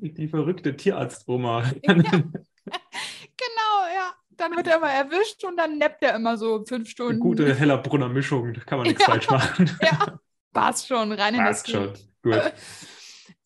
Die 0.00 0.28
verrückte 0.28 0.74
Tierarzt-Oma. 0.76 1.62
genau, 1.82 2.12
ja. 3.94 4.12
Dann 4.30 4.56
wird 4.56 4.66
er 4.66 4.76
immer 4.78 4.90
erwischt 4.90 5.44
und 5.44 5.56
dann 5.58 5.76
neppt 5.76 6.02
er 6.02 6.16
immer 6.16 6.38
so 6.38 6.64
fünf 6.66 6.88
Stunden. 6.88 7.20
Gute 7.20 7.54
Hellerbrunner 7.54 8.08
Mischung, 8.08 8.54
da 8.54 8.60
kann 8.62 8.78
man 8.78 8.86
nichts 8.88 9.02
Ja. 9.02 9.12
falsch 9.12 9.28
machen. 9.28 9.70
Ja, 9.82 10.18
passt 10.52 10.88
schon, 10.88 11.12
rein 11.12 11.34
in 11.34 11.40
Passt 11.40 11.66
das 11.68 11.72
schon. 11.72 11.92
Gut. 12.22 12.34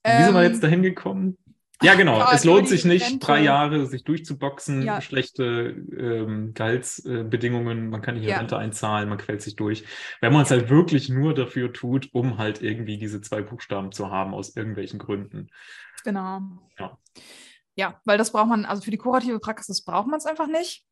Wie 0.05 0.22
sind 0.22 0.35
wir 0.35 0.43
Ähm, 0.43 0.53
jetzt 0.53 0.62
dahin 0.62 0.83
gekommen? 0.83 1.37
Ja, 1.83 1.95
genau. 1.95 2.18
Gott, 2.20 2.33
es 2.33 2.45
lohnt 2.45 2.68
sich 2.68 2.85
nicht, 2.87 3.05
Rente. 3.07 3.27
drei 3.27 3.43
Jahre 3.43 3.87
sich 3.87 4.03
durchzuboxen, 4.05 4.83
Ja. 4.83 5.01
schlechte 5.03 5.77
ähm, 5.99 6.55
Gehaltsbedingungen, 6.55 7.91
man 7.91 8.01
kann 8.03 8.14
nicht 8.14 8.24
in 8.24 8.31
Ja. 8.31 8.39
Rente 8.39 8.57
einzahlen, 8.57 9.09
man 9.09 9.18
quält 9.18 9.43
sich 9.43 9.57
durch. 9.57 9.85
Wenn 10.20 10.33
man 10.33 10.43
es 10.43 10.51
halt 10.51 10.70
wirklich 10.70 11.09
nur 11.11 11.35
dafür 11.35 11.72
tut, 11.72 12.09
um 12.12 12.39
halt 12.39 12.62
irgendwie 12.62 12.97
diese 12.99 13.20
zwei 13.20 13.43
Buchstaben 13.43 13.93
zu 13.93 14.11
haben, 14.11 14.33
aus 14.33 14.57
irgendwelchen 14.57 14.99
Gründen. 14.99 15.49
Genau. 16.05 16.41
Ja. 16.79 16.99
Ja, 17.74 18.01
weil 18.07 18.16
das 18.16 18.33
braucht 18.33 18.49
man, 18.49 18.64
also 18.64 18.81
für 18.83 18.91
die 18.91 18.97
kurative 18.97 19.39
Praxis 19.39 19.85
braucht 19.85 20.07
man 20.09 20.16
es 20.18 20.24
einfach 20.24 20.47
nicht. 20.47 20.85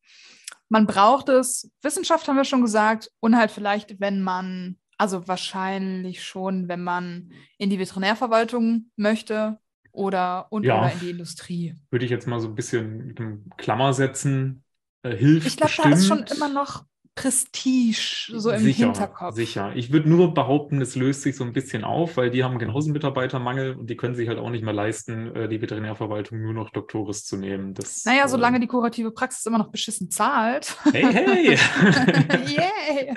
Man 0.69 0.85
braucht 0.85 1.29
es, 1.29 1.71
Wissenschaft 1.81 2.27
haben 2.27 2.35
wir 2.37 2.43
schon 2.43 2.61
gesagt, 2.61 3.11
und 3.19 3.35
halt 3.35 3.49
vielleicht, 3.49 3.99
wenn 3.99 4.21
man, 4.21 4.77
also 4.99 5.27
wahrscheinlich 5.27 6.23
schon, 6.23 6.67
wenn 6.67 6.83
man 6.83 7.31
in 7.57 7.71
die 7.71 7.79
Veterinärverwaltung 7.79 8.91
möchte 8.95 9.59
oder 9.95 10.47
und 10.51 10.63
Ja. 10.65 10.79
oder 10.79 10.91
in 10.93 10.99
die 10.99 11.09
Industrie. 11.11 11.75
Würde 11.89 12.05
ich 12.05 12.11
jetzt 12.11 12.27
mal 12.27 12.39
so 12.39 12.47
ein 12.47 12.55
bisschen 12.55 13.07
mit 13.07 13.19
einem 13.19 13.49
Klammer 13.57 13.93
setzen. 13.93 14.63
Äh, 15.03 15.15
hilft 15.15 15.47
Ich 15.47 15.57
glaube, 15.57 15.73
da 15.81 15.89
ist 15.89 16.07
schon 16.07 16.23
immer 16.35 16.49
noch 16.49 16.85
Prestige 17.15 17.97
so 18.37 18.51
im 18.51 18.59
sicher, 18.59 18.87
Hinterkopf. 18.87 19.35
Sicher. 19.35 19.73
Ich 19.73 19.93
würde 19.93 20.09
nur 20.09 20.33
behaupten, 20.33 20.81
es 20.81 20.97
löst 20.97 21.21
sich 21.21 21.37
so 21.37 21.45
ein 21.45 21.53
bisschen 21.53 21.85
auf, 21.85 22.17
weil 22.17 22.29
die 22.29 22.43
haben 22.43 22.59
genauso 22.59 22.91
Mitarbeitermangel 22.91 23.75
und 23.75 23.89
die 23.89 23.95
können 23.95 24.15
sich 24.15 24.27
halt 24.27 24.37
auch 24.37 24.49
nicht 24.49 24.65
mehr 24.65 24.73
leisten, 24.73 25.33
äh, 25.33 25.47
die 25.47 25.61
Veterinärverwaltung 25.61 26.41
nur 26.41 26.51
noch 26.53 26.71
Doktoris 26.71 27.23
zu 27.23 27.37
nehmen. 27.37 27.73
Das, 27.73 28.03
Naja, 28.03 28.25
äh, 28.25 28.27
solange 28.27 28.59
die 28.59 28.67
kurative 28.67 29.11
Praxis 29.11 29.45
immer 29.45 29.57
noch 29.59 29.69
beschissen 29.71 30.11
zahlt. 30.11 30.75
Hey, 30.91 31.03
hey! 31.13 31.57
Yay! 32.47 33.13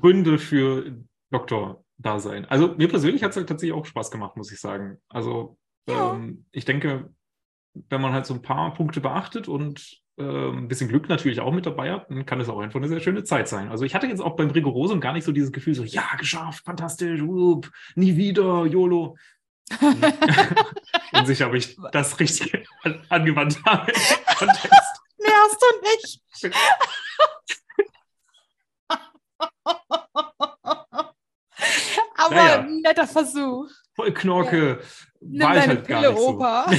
Gründe 0.00 0.38
für 0.38 0.96
Doktor-Dasein. 1.30 2.44
Also 2.46 2.74
mir 2.76 2.88
persönlich 2.88 3.22
hat 3.22 3.30
es 3.30 3.36
halt 3.36 3.48
tatsächlich 3.48 3.76
auch 3.76 3.86
Spaß 3.86 4.10
gemacht, 4.10 4.36
muss 4.36 4.50
ich 4.50 4.58
sagen. 4.60 4.98
Also 5.08 5.58
Ja. 5.88 6.14
ähm, 6.14 6.46
ich 6.52 6.64
denke, 6.64 7.10
wenn 7.88 8.00
man 8.00 8.12
halt 8.12 8.26
so 8.26 8.34
ein 8.34 8.42
paar 8.42 8.74
Punkte 8.74 9.00
beachtet 9.00 9.48
und 9.48 10.00
ähm, 10.18 10.58
ein 10.64 10.68
bisschen 10.68 10.88
Glück 10.88 11.08
natürlich 11.08 11.40
auch 11.40 11.52
mit 11.52 11.66
dabei 11.66 11.92
hat, 11.92 12.10
dann 12.10 12.24
kann 12.24 12.40
es 12.40 12.48
auch 12.48 12.58
einfach 12.60 12.80
eine 12.80 12.88
sehr 12.88 13.00
schöne 13.00 13.22
Zeit 13.24 13.48
sein. 13.48 13.68
Also 13.68 13.84
ich 13.84 13.94
hatte 13.94 14.06
jetzt 14.06 14.20
auch 14.22 14.34
beim 14.36 14.50
Rigorosum 14.50 15.00
gar 15.00 15.12
nicht 15.12 15.24
so 15.24 15.32
dieses 15.32 15.52
Gefühl, 15.52 15.74
so 15.74 15.84
ja, 15.84 16.08
geschafft, 16.18 16.64
fantastisch, 16.64 17.20
up, 17.22 17.70
nie 17.94 18.16
wieder, 18.16 18.64
YOLO. 18.66 19.16
Unsicher, 21.12 21.48
ob 21.48 21.54
ich 21.54 21.76
das 21.92 22.18
richtig 22.20 22.66
an- 22.82 23.02
angewandt 23.10 23.62
habe. 23.66 23.92
Nee, 23.92 25.28
hast 25.32 25.62
du 25.62 25.66
nicht. 25.82 26.22
Aber 32.16 32.34
Naja. 32.34 32.58
ein 32.60 32.80
netter 32.80 33.06
Versuch. 33.06 33.68
Voll 33.94 34.12
Knorke, 34.12 34.80
Nimm 35.28 35.40
war 35.40 35.56
ich 35.56 35.66
halt 35.66 35.86
gar 35.88 36.00
Pille, 36.02 36.12
nicht 36.12 36.22
so. 36.22 36.28
Opa. 36.28 36.66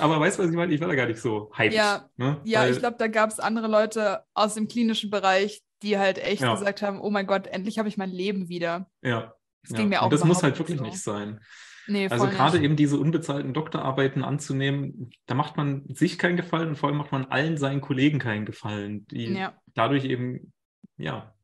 Aber 0.00 0.20
weißt 0.20 0.38
du, 0.38 0.42
was 0.44 0.50
ich 0.50 0.56
meine? 0.56 0.72
Ich 0.72 0.80
war 0.80 0.88
da 0.88 0.94
gar 0.94 1.06
nicht 1.06 1.20
so 1.20 1.50
hyped. 1.56 1.74
Ja. 1.74 2.08
ne? 2.16 2.40
Ja, 2.44 2.60
Weil- 2.60 2.72
ich 2.72 2.78
glaube, 2.78 2.96
da 2.98 3.08
gab 3.08 3.30
es 3.30 3.40
andere 3.40 3.66
Leute 3.68 4.22
aus 4.34 4.54
dem 4.54 4.68
klinischen 4.68 5.10
Bereich, 5.10 5.62
die 5.82 5.98
halt 5.98 6.18
echt 6.18 6.42
Ja. 6.42 6.52
gesagt 6.54 6.80
haben, 6.82 7.00
oh 7.00 7.10
mein 7.10 7.26
Gott, 7.26 7.46
endlich 7.48 7.78
habe 7.78 7.88
ich 7.88 7.96
mein 7.96 8.10
Leben 8.10 8.48
wieder. 8.48 8.88
Ja. 9.02 9.34
Das 9.62 9.72
ja. 9.72 9.76
ging 9.78 9.88
mir 9.88 10.00
auch 10.00 10.06
Und 10.06 10.12
das 10.12 10.24
muss 10.24 10.42
halt 10.42 10.58
wirklich 10.58 10.78
so. 10.78 10.84
nicht 10.84 11.00
sein. 11.00 11.40
Nee, 11.88 12.08
Also 12.08 12.28
gerade 12.28 12.58
nicht. 12.58 12.64
eben 12.64 12.76
diese 12.76 12.96
unbezahlten 12.98 13.52
Doktorarbeiten 13.52 14.22
anzunehmen, 14.22 15.10
da 15.26 15.34
macht 15.34 15.56
man 15.56 15.84
sich 15.88 16.16
keinen 16.18 16.36
Gefallen 16.36 16.68
und 16.70 16.76
vor 16.76 16.88
allem 16.88 16.98
macht 16.98 17.10
man 17.10 17.24
allen 17.26 17.56
seinen 17.56 17.80
Kollegen 17.80 18.20
keinen 18.20 18.44
Gefallen, 18.46 19.04
die 19.08 19.32
Ja, 19.34 19.54
dadurch 19.74 20.04
eben, 20.04 20.52
ja, 20.96 21.34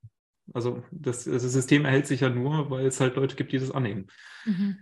also 0.54 0.82
das, 0.90 1.24
das 1.24 1.42
System 1.42 1.84
erhält 1.84 2.06
sich 2.06 2.20
ja 2.20 2.28
nur, 2.28 2.70
weil 2.70 2.86
es 2.86 3.00
halt 3.00 3.16
Leute 3.16 3.36
gibt, 3.36 3.52
die 3.52 3.58
das 3.58 3.70
annehmen. 3.70 4.06
mhm. 4.44 4.78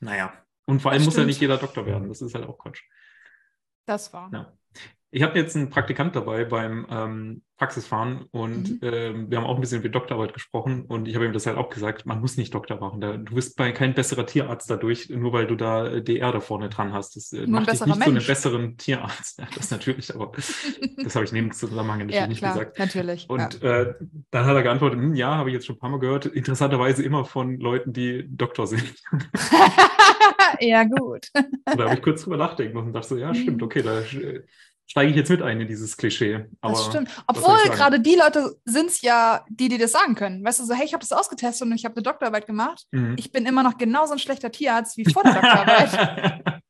Naja. 0.00 0.32
Und 0.66 0.80
vor 0.80 0.92
allem 0.92 1.04
muss 1.04 1.16
ja 1.16 1.24
nicht 1.24 1.40
jeder 1.40 1.56
Doktor 1.56 1.86
werden. 1.86 2.08
Das 2.08 2.22
ist 2.22 2.34
halt 2.34 2.46
auch 2.46 2.58
Quatsch. 2.58 2.82
das 3.86 4.12
war. 4.12 4.30
Ja. 4.32 4.52
Ich 5.14 5.22
habe 5.22 5.38
jetzt 5.38 5.54
einen 5.54 5.70
Praktikant 5.70 6.16
dabei 6.16 6.44
beim 6.44 6.88
ähm, 6.90 7.42
Praxisfahren 7.56 8.22
und 8.32 8.68
Mhm. 8.68 8.78
ähm, 8.82 9.30
wir 9.30 9.38
haben 9.38 9.44
auch 9.44 9.54
ein 9.54 9.60
bisschen 9.60 9.78
über 9.78 9.88
Doktorarbeit 9.88 10.34
gesprochen 10.34 10.86
und 10.86 11.06
ich 11.06 11.14
habe 11.14 11.24
ihm 11.24 11.32
das 11.32 11.46
halt 11.46 11.56
auch 11.56 11.70
gesagt, 11.70 12.04
man 12.04 12.20
muss 12.20 12.36
nicht 12.36 12.52
Doktor 12.52 12.80
machen. 12.80 13.00
Da, 13.00 13.16
du 13.16 13.32
bist 13.32 13.56
bei 13.56 13.70
kein 13.70 13.94
besserer 13.94 14.26
Tierarzt 14.26 14.68
dadurch, 14.68 15.10
nur 15.10 15.32
weil 15.32 15.46
du 15.46 15.54
da 15.54 15.86
äh, 15.86 16.02
DR 16.02 16.32
da 16.32 16.40
vorne 16.40 16.68
dran 16.68 16.92
hast. 16.92 17.14
Das 17.14 17.32
äh, 17.32 17.46
macht 17.46 17.70
dich 17.70 17.80
nicht 17.86 17.94
zu 17.94 18.02
einem 18.02 18.14
Mensch. 18.14 18.26
besseren 18.26 18.76
Tierarzt. 18.76 19.38
Ja, 19.38 19.46
das 19.54 19.70
natürlich, 19.70 20.12
aber 20.12 20.32
das 21.04 21.14
habe 21.14 21.24
ich 21.24 21.30
neben 21.30 21.50
dem 21.50 21.52
Zusammenhang 21.52 21.98
natürlich 22.00 22.16
ja, 22.20 22.26
nicht 22.26 22.38
klar, 22.38 22.54
gesagt. 22.54 22.78
natürlich. 22.80 23.30
Und 23.30 23.62
äh, 23.62 23.94
dann 24.32 24.46
hat 24.46 24.56
er 24.56 24.62
geantwortet, 24.64 24.98
"Hm, 24.98 25.14
ja, 25.14 25.36
habe 25.36 25.48
ich 25.50 25.54
jetzt 25.54 25.66
schon 25.66 25.76
ein 25.76 25.78
paar 25.78 25.90
Mal 25.90 26.00
gehört, 26.00 26.26
interessanterweise 26.26 27.04
immer 27.04 27.24
von 27.24 27.60
Leuten, 27.60 27.92
die 27.92 28.26
Doktor 28.28 28.66
sind. 28.66 28.82
ja. 29.52 29.70
ja, 30.60 30.82
gut. 30.84 31.28
Und 31.36 31.78
da 31.78 31.84
habe 31.84 31.94
ich 31.94 32.02
kurz 32.02 32.22
drüber 32.24 32.36
nachdenken 32.36 32.74
müssen 32.74 32.86
und 32.88 32.92
dachte 32.94 33.08
so, 33.08 33.16
ja, 33.16 33.32
stimmt, 33.32 33.62
okay, 33.62 33.82
da 33.82 34.00
äh, 34.00 34.42
steige 34.86 35.10
ich 35.10 35.16
jetzt 35.16 35.30
mit 35.30 35.42
ein 35.42 35.60
in 35.60 35.68
dieses 35.68 35.96
Klischee. 35.96 36.46
Aber 36.60 36.72
das 36.74 36.86
stimmt. 36.86 37.10
Obwohl 37.26 37.58
gerade 37.70 38.00
die 38.00 38.14
Leute 38.16 38.56
sind 38.64 38.90
es 38.90 39.00
ja, 39.02 39.44
die 39.48 39.68
dir 39.68 39.78
das 39.78 39.92
sagen 39.92 40.14
können. 40.14 40.44
Weißt 40.44 40.60
du, 40.60 40.64
so, 40.64 40.74
hey, 40.74 40.84
ich 40.84 40.92
habe 40.94 41.00
das 41.00 41.12
ausgetestet 41.12 41.66
und 41.66 41.74
ich 41.74 41.84
habe 41.84 41.96
eine 41.96 42.02
Doktorarbeit 42.02 42.46
gemacht. 42.46 42.84
Mhm. 42.92 43.16
Ich 43.18 43.32
bin 43.32 43.46
immer 43.46 43.62
noch 43.62 43.78
genauso 43.78 44.12
ein 44.12 44.18
schlechter 44.18 44.50
Tierarzt 44.50 44.96
wie 44.96 45.04
vor 45.10 45.22
der 45.22 45.34
Doktorarbeit. 45.34 46.54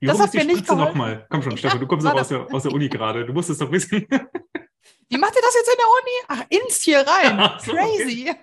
Wie 0.00 0.06
Das 0.08 0.18
hat 0.18 0.34
mir 0.34 0.44
nicht 0.44 0.66
geholfen. 0.66 0.84
nochmal? 0.84 1.26
Komm 1.30 1.42
schon, 1.42 1.56
Stefan, 1.56 1.78
du 1.78 1.86
kommst 1.86 2.04
warte. 2.04 2.20
aus 2.22 2.28
der, 2.28 2.52
aus 2.52 2.62
der 2.64 2.72
Uni 2.72 2.88
gerade. 2.88 3.24
Du 3.24 3.32
musst 3.32 3.50
es 3.50 3.58
doch 3.58 3.70
wissen. 3.70 4.00
Wie 5.08 5.16
macht 5.16 5.36
ihr 5.36 5.42
das 5.42 5.54
jetzt 5.54 5.70
in 5.70 5.78
der 5.78 5.86
Uni? 5.86 6.10
Ach, 6.26 6.44
ins 6.66 6.80
Tier 6.80 6.98
rein. 7.06 7.38
Ach 7.38 7.60
so, 7.60 7.72
Crazy. 7.72 8.32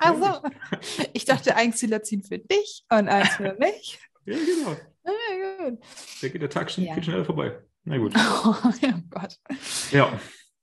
Also, 0.00 0.42
ich 1.12 1.24
dachte, 1.24 1.54
ein 1.54 1.72
ziehen 1.72 2.24
für 2.24 2.38
dich 2.38 2.84
und 2.90 3.08
eins 3.08 3.28
für 3.36 3.54
mich. 3.60 4.00
ja, 4.26 4.36
genau. 4.36 4.76
Ja, 5.06 5.68
gut. 5.70 5.78
Da 6.20 6.28
geht 6.28 6.42
der 6.42 6.50
Tag 6.50 6.68
schon 6.68 6.82
Ja. 6.82 6.94
viel 6.94 7.04
schneller 7.04 7.24
vorbei. 7.24 7.56
Na 7.88 7.98
gut. 7.98 8.14
Oh, 8.44 8.54
ja, 8.80 9.00
Gott. 9.10 9.36
Ja, 9.90 10.12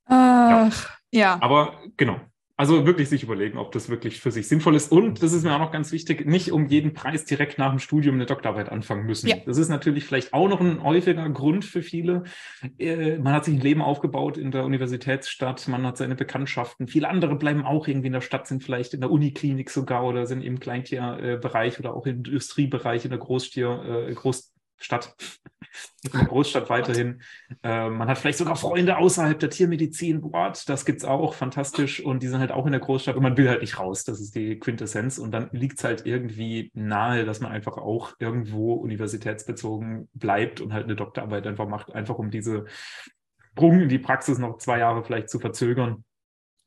Ach, 0.05 0.97
ja. 1.11 1.37
aber 1.41 1.79
genau. 1.97 2.19
Also 2.57 2.85
wirklich 2.85 3.09
sich 3.09 3.21
überlegen, 3.21 3.57
ob 3.57 3.73
das 3.73 3.89
wirklich 3.89 4.21
für 4.21 4.31
sich 4.31 4.47
sinnvoll 4.47 4.75
ist. 4.75 4.89
Und 4.89 5.21
das 5.21 5.33
ist 5.33 5.43
mir 5.43 5.53
auch 5.53 5.59
noch 5.59 5.73
ganz 5.73 5.91
wichtig, 5.91 6.25
nicht 6.25 6.53
um 6.53 6.67
jeden 6.67 6.93
Preis 6.93 7.25
direkt 7.25 7.57
nach 7.57 7.71
dem 7.71 7.79
Studium 7.79 8.15
eine 8.15 8.25
Doktorarbeit 8.25 8.69
anfangen 8.69 9.05
müssen. 9.05 9.27
Ja. 9.27 9.35
Das 9.45 9.57
ist 9.57 9.67
natürlich 9.67 10.05
vielleicht 10.05 10.33
auch 10.33 10.47
noch 10.47 10.61
ein 10.61 10.81
häufiger 10.81 11.27
Grund 11.31 11.65
für 11.65 11.81
viele. 11.81 12.23
Äh, 12.79 13.17
man 13.17 13.33
hat 13.33 13.43
sich 13.43 13.55
ein 13.55 13.59
Leben 13.59 13.81
aufgebaut 13.81 14.37
in 14.37 14.51
der 14.51 14.63
Universitätsstadt, 14.63 15.67
man 15.67 15.85
hat 15.85 15.97
seine 15.97 16.15
Bekanntschaften. 16.15 16.87
Viele 16.87 17.09
andere 17.09 17.35
bleiben 17.35 17.65
auch 17.65 17.89
irgendwie 17.89 18.07
in 18.07 18.13
der 18.13 18.21
Stadt, 18.21 18.47
sind 18.47 18.63
vielleicht 18.63 18.93
in 18.93 19.01
der 19.01 19.11
Uniklinik 19.11 19.69
sogar 19.69 20.05
oder 20.05 20.25
sind 20.25 20.41
im 20.41 20.61
Kleintierbereich 20.61 21.77
oder 21.79 21.93
auch 21.93 22.05
im 22.05 22.17
Industriebereich 22.19 23.03
in 23.03 23.11
der 23.11 23.19
Großtier, 23.19 24.07
äh, 24.07 24.13
Groß 24.13 24.54
Stadt, 24.77 25.15
Großstadt 26.11 26.69
weiterhin. 26.69 27.21
Äh, 27.63 27.89
man 27.89 28.07
hat 28.07 28.17
vielleicht 28.17 28.37
sogar 28.37 28.55
Freunde 28.55 28.97
außerhalb 28.97 29.39
der 29.39 29.49
Tiermedizin. 29.49 30.21
Boah, 30.21 30.53
das 30.65 30.85
gibt 30.85 30.99
es 30.99 31.05
auch, 31.05 31.33
fantastisch. 31.33 32.03
Und 32.03 32.23
die 32.23 32.27
sind 32.27 32.39
halt 32.39 32.51
auch 32.51 32.65
in 32.65 32.71
der 32.71 32.81
Großstadt 32.81 33.15
und 33.15 33.23
man 33.23 33.37
will 33.37 33.49
halt 33.49 33.61
nicht 33.61 33.79
raus. 33.79 34.03
Das 34.03 34.19
ist 34.19 34.35
die 34.35 34.59
Quintessenz. 34.59 35.17
Und 35.17 35.31
dann 35.31 35.49
liegt 35.51 35.79
es 35.79 35.83
halt 35.83 36.05
irgendwie 36.05 36.71
nahe, 36.73 37.25
dass 37.25 37.39
man 37.39 37.51
einfach 37.51 37.77
auch 37.77 38.13
irgendwo 38.19 38.73
universitätsbezogen 38.73 40.09
bleibt 40.13 40.61
und 40.61 40.73
halt 40.73 40.85
eine 40.85 40.95
Doktorarbeit 40.95 41.47
einfach 41.47 41.67
macht, 41.67 41.93
einfach 41.93 42.17
um 42.17 42.31
diese 42.31 42.65
Sprung 43.51 43.81
in 43.81 43.89
die 43.89 43.99
Praxis 43.99 44.37
noch 44.37 44.57
zwei 44.57 44.79
Jahre 44.79 45.03
vielleicht 45.03 45.29
zu 45.29 45.39
verzögern. 45.39 46.03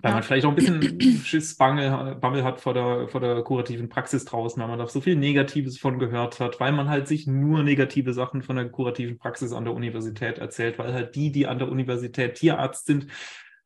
Weil 0.01 0.13
man 0.13 0.23
vielleicht 0.23 0.47
auch 0.47 0.51
ein 0.51 0.55
bisschen 0.55 1.01
Schiss, 1.25 1.57
Bange, 1.57 2.17
Bammel 2.21 2.45
hat 2.45 2.61
vor 2.61 2.73
der, 2.73 3.09
vor 3.09 3.21
der 3.21 3.43
kurativen 3.43 3.89
Praxis 3.89 4.25
draußen, 4.25 4.61
weil 4.63 4.69
man 4.69 4.79
da 4.79 4.87
so 4.87 5.01
viel 5.01 5.17
Negatives 5.17 5.77
von 5.77 5.99
gehört 5.99 6.39
hat, 6.39 6.61
weil 6.61 6.71
man 6.71 6.89
halt 6.89 7.09
sich 7.09 7.27
nur 7.27 7.65
negative 7.65 8.13
Sachen 8.13 8.43
von 8.43 8.55
der 8.55 8.69
kurativen 8.69 9.19
Praxis 9.19 9.53
an 9.53 9.65
der 9.65 9.75
Universität 9.75 10.39
erzählt, 10.39 10.79
weil 10.79 10.93
halt 10.93 11.17
die, 11.17 11.33
die 11.33 11.49
an 11.49 11.59
der 11.59 11.69
Universität 11.69 12.37
Tierarzt 12.37 12.87
sind, 12.87 13.09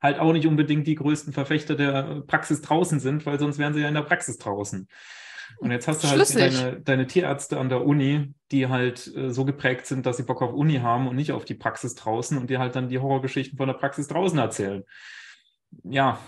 halt 0.01 0.19
auch 0.19 0.33
nicht 0.33 0.47
unbedingt 0.47 0.87
die 0.87 0.95
größten 0.95 1.35
Verfechter 1.35 1.77
der 1.77 2.23
Praxis 2.27 2.63
draußen 2.63 2.99
sind, 2.99 3.27
weil 3.27 3.39
sonst 3.39 3.59
wären 3.59 3.75
sie 3.75 3.83
ja 3.83 3.89
in 3.89 3.95
der 3.95 4.03
Praxis 4.03 4.39
draußen. 4.39 4.89
Und 5.59 5.71
jetzt 5.71 5.87
hast 5.87 6.03
du 6.03 6.09
halt 6.09 6.35
deine, 6.35 6.81
deine, 6.81 7.07
Tierärzte 7.07 7.61
an 7.61 7.69
der 7.69 7.85
Uni, 7.85 8.33
die 8.51 8.69
halt 8.69 9.15
äh, 9.15 9.31
so 9.31 9.45
geprägt 9.45 9.85
sind, 9.85 10.07
dass 10.07 10.17
sie 10.17 10.23
Bock 10.23 10.41
auf 10.41 10.55
Uni 10.55 10.77
haben 10.77 11.09
und 11.09 11.15
nicht 11.15 11.33
auf 11.33 11.45
die 11.45 11.55
Praxis 11.55 11.95
draußen 11.95 12.39
und 12.39 12.49
die 12.49 12.57
halt 12.57 12.75
dann 12.75 12.89
die 12.89 12.99
Horrorgeschichten 12.99 13.59
von 13.59 13.69
der 13.69 13.75
Praxis 13.75 14.09
draußen 14.09 14.39
erzählen 14.39 14.83
ja, 15.85 16.19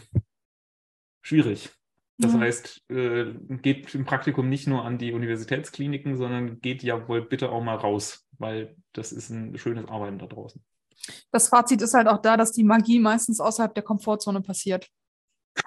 schwierig. 1.22 1.70
Das 2.18 2.32
ja. 2.32 2.38
heißt, 2.40 2.90
äh, 2.90 3.34
geht 3.60 3.92
im 3.94 4.04
Praktikum 4.04 4.48
nicht 4.48 4.68
nur 4.68 4.84
an 4.84 4.98
die 4.98 5.12
Universitätskliniken, 5.12 6.16
sondern 6.16 6.60
geht 6.60 6.82
ja 6.84 7.08
wohl 7.08 7.22
bitte 7.22 7.50
auch 7.50 7.62
mal 7.62 7.74
raus, 7.74 8.24
weil 8.38 8.76
das 8.92 9.10
ist 9.10 9.30
ein 9.30 9.58
schönes 9.58 9.88
Arbeiten 9.88 10.18
da 10.18 10.26
draußen. 10.26 10.64
Das 11.32 11.48
Fazit 11.48 11.82
ist 11.82 11.94
halt 11.94 12.06
auch 12.06 12.22
da, 12.22 12.36
dass 12.36 12.52
die 12.52 12.62
Magie 12.62 13.00
meistens 13.00 13.40
außerhalb 13.40 13.74
der 13.74 13.82
Komfortzone 13.82 14.42
passiert. 14.42 14.88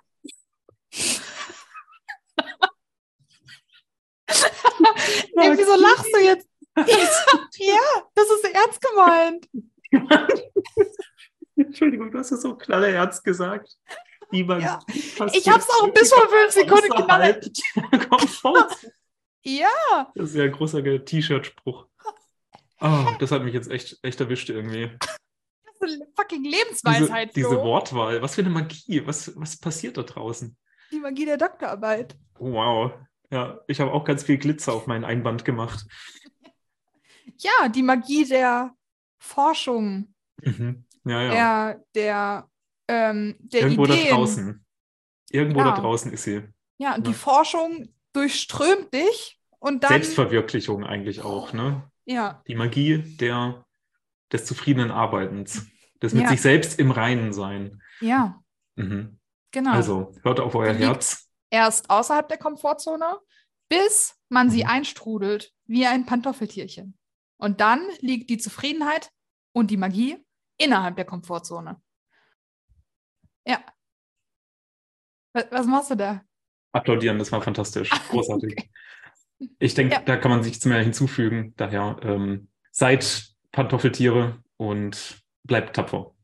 Ey, 5.40 5.58
wieso 5.58 5.76
lachst 5.76 6.14
du 6.14 6.20
jetzt? 6.24 6.48
ja, 7.58 8.04
das 8.16 8.26
ist 8.30 8.46
ernst 8.54 8.82
gemeint. 8.82 9.50
Entschuldigung, 11.66 12.12
du 12.12 12.20
hast 12.20 12.32
es 12.32 12.42
so 12.42 12.56
knallerernst 12.56 13.24
gesagt. 13.24 13.76
Ja. 14.32 14.80
Ich 14.88 15.20
habe 15.20 15.60
es 15.60 15.70
auch 15.70 15.90
bis 15.94 16.14
vor 16.14 16.28
fünf 16.30 16.52
Sekunden 16.52 16.90
knallerernst. 16.90 17.62
ja. 19.44 20.12
Das 20.16 20.30
ist 20.30 20.36
ja 20.36 20.44
ein 20.44 20.52
großer 20.52 20.84
T-Shirt-Spruch. 21.06 21.88
Oh, 22.80 23.06
das 23.20 23.32
hat 23.32 23.44
mich 23.44 23.54
jetzt 23.54 23.72
echt, 23.72 23.98
echt 24.04 24.20
erwischt 24.20 24.50
irgendwie. 24.50 24.92
Das 25.00 25.90
ist 25.92 26.02
eine 26.02 26.12
fucking 26.16 26.44
Lebensweisheit. 26.44 27.36
Diese, 27.36 27.50
diese 27.50 27.62
Wortwahl, 27.62 28.22
was 28.22 28.36
für 28.36 28.42
eine 28.42 28.50
Magie. 28.50 29.06
Was, 29.06 29.40
was 29.40 29.58
passiert 29.58 29.98
da 29.98 30.04
draußen? 30.04 30.56
Die 30.92 31.00
Magie 31.00 31.26
der 31.26 31.38
Doktorarbeit. 31.38 32.16
Oh, 32.40 32.52
wow. 32.54 32.94
Ja, 33.32 33.60
ich 33.68 33.80
habe 33.80 33.92
auch 33.92 34.06
ganz 34.06 34.24
viel 34.24 34.38
Glitzer 34.38 34.74
auf 34.74 34.88
meinen 34.88 35.06
Einband 35.06 35.46
gemacht. 35.46 35.86
Ja, 37.40 37.70
die 37.70 37.84
Magie 37.84 38.26
der 38.26 38.74
Forschung. 39.20 40.16
Mhm. 40.42 40.87
Ja, 41.10 41.22
ja. 41.22 41.74
Der, 41.74 41.84
der, 41.96 42.50
ähm, 42.88 43.36
der 43.40 43.62
Irgendwo 43.62 43.86
Ideen. 43.86 44.06
da 44.10 44.16
draußen. 44.16 44.66
Irgendwo 45.30 45.60
ja. 45.60 45.72
da 45.72 45.82
draußen 45.82 46.12
ist 46.12 46.24
sie. 46.24 46.44
Ja, 46.78 46.96
und 46.96 47.06
ja. 47.06 47.12
die 47.12 47.14
Forschung 47.14 47.94
durchströmt 48.14 48.94
dich 48.94 49.40
und 49.60 49.84
dann. 49.84 49.90
Selbstverwirklichung 49.90 50.86
eigentlich 50.86 51.22
auch, 51.22 51.54
ne? 51.54 51.90
Ja. 52.06 52.42
Die 52.48 52.56
Magie 52.56 53.00
der, 53.18 53.66
des 54.32 54.46
zufriedenen 54.46 54.92
Arbeitens. 54.92 55.68
Des 56.02 56.14
mit 56.14 56.24
ja. 56.24 56.30
sich 56.30 56.42
selbst 56.42 56.80
im 56.80 56.92
Reinen 56.92 57.34
sein. 57.34 57.82
Ja. 58.02 58.40
Mhm. 58.76 59.20
Genau. 59.52 59.72
Also, 59.72 60.14
hört 60.22 60.40
auf 60.40 60.54
euer 60.56 60.74
Herz. 60.74 61.28
Erst 61.50 61.90
außerhalb 61.90 62.28
der 62.28 62.38
Komfortzone, 62.38 63.18
bis 63.70 64.16
man 64.30 64.50
sie 64.50 64.64
mhm. 64.64 64.70
einstrudelt, 64.70 65.52
wie 65.66 65.88
ein 65.88 66.06
Pantoffeltierchen. 66.06 66.98
Und 67.38 67.62
dann 67.62 67.82
liegt 68.00 68.30
die 68.30 68.38
Zufriedenheit 68.38 69.10
und 69.54 69.72
die 69.72 69.78
Magie 69.78 70.18
innerhalb 70.58 70.96
der 70.96 71.06
Komfortzone. 71.06 71.82
Ja. 73.46 73.64
Was 75.34 75.66
machst 75.68 75.92
du 75.92 75.96
da? 75.96 76.22
Applaudieren, 76.72 77.20
das 77.20 77.32
war 77.32 77.42
fantastisch. 77.42 77.90
Großartig. 78.10 78.54
okay. 78.58 78.70
Ich 79.60 79.76
denke, 79.76 79.96
ja. 79.96 80.02
da 80.02 80.18
kann 80.18 80.32
man 80.32 80.44
sich 80.44 80.60
zu 80.60 80.68
mehr 80.70 80.82
hinzufügen. 80.82 81.54
Daher 81.58 81.98
ähm, 82.02 82.50
seid 82.72 83.36
Pantoffeltiere 83.52 84.44
und 84.58 85.24
bleibt 85.44 85.76
tapfer. 85.76 86.16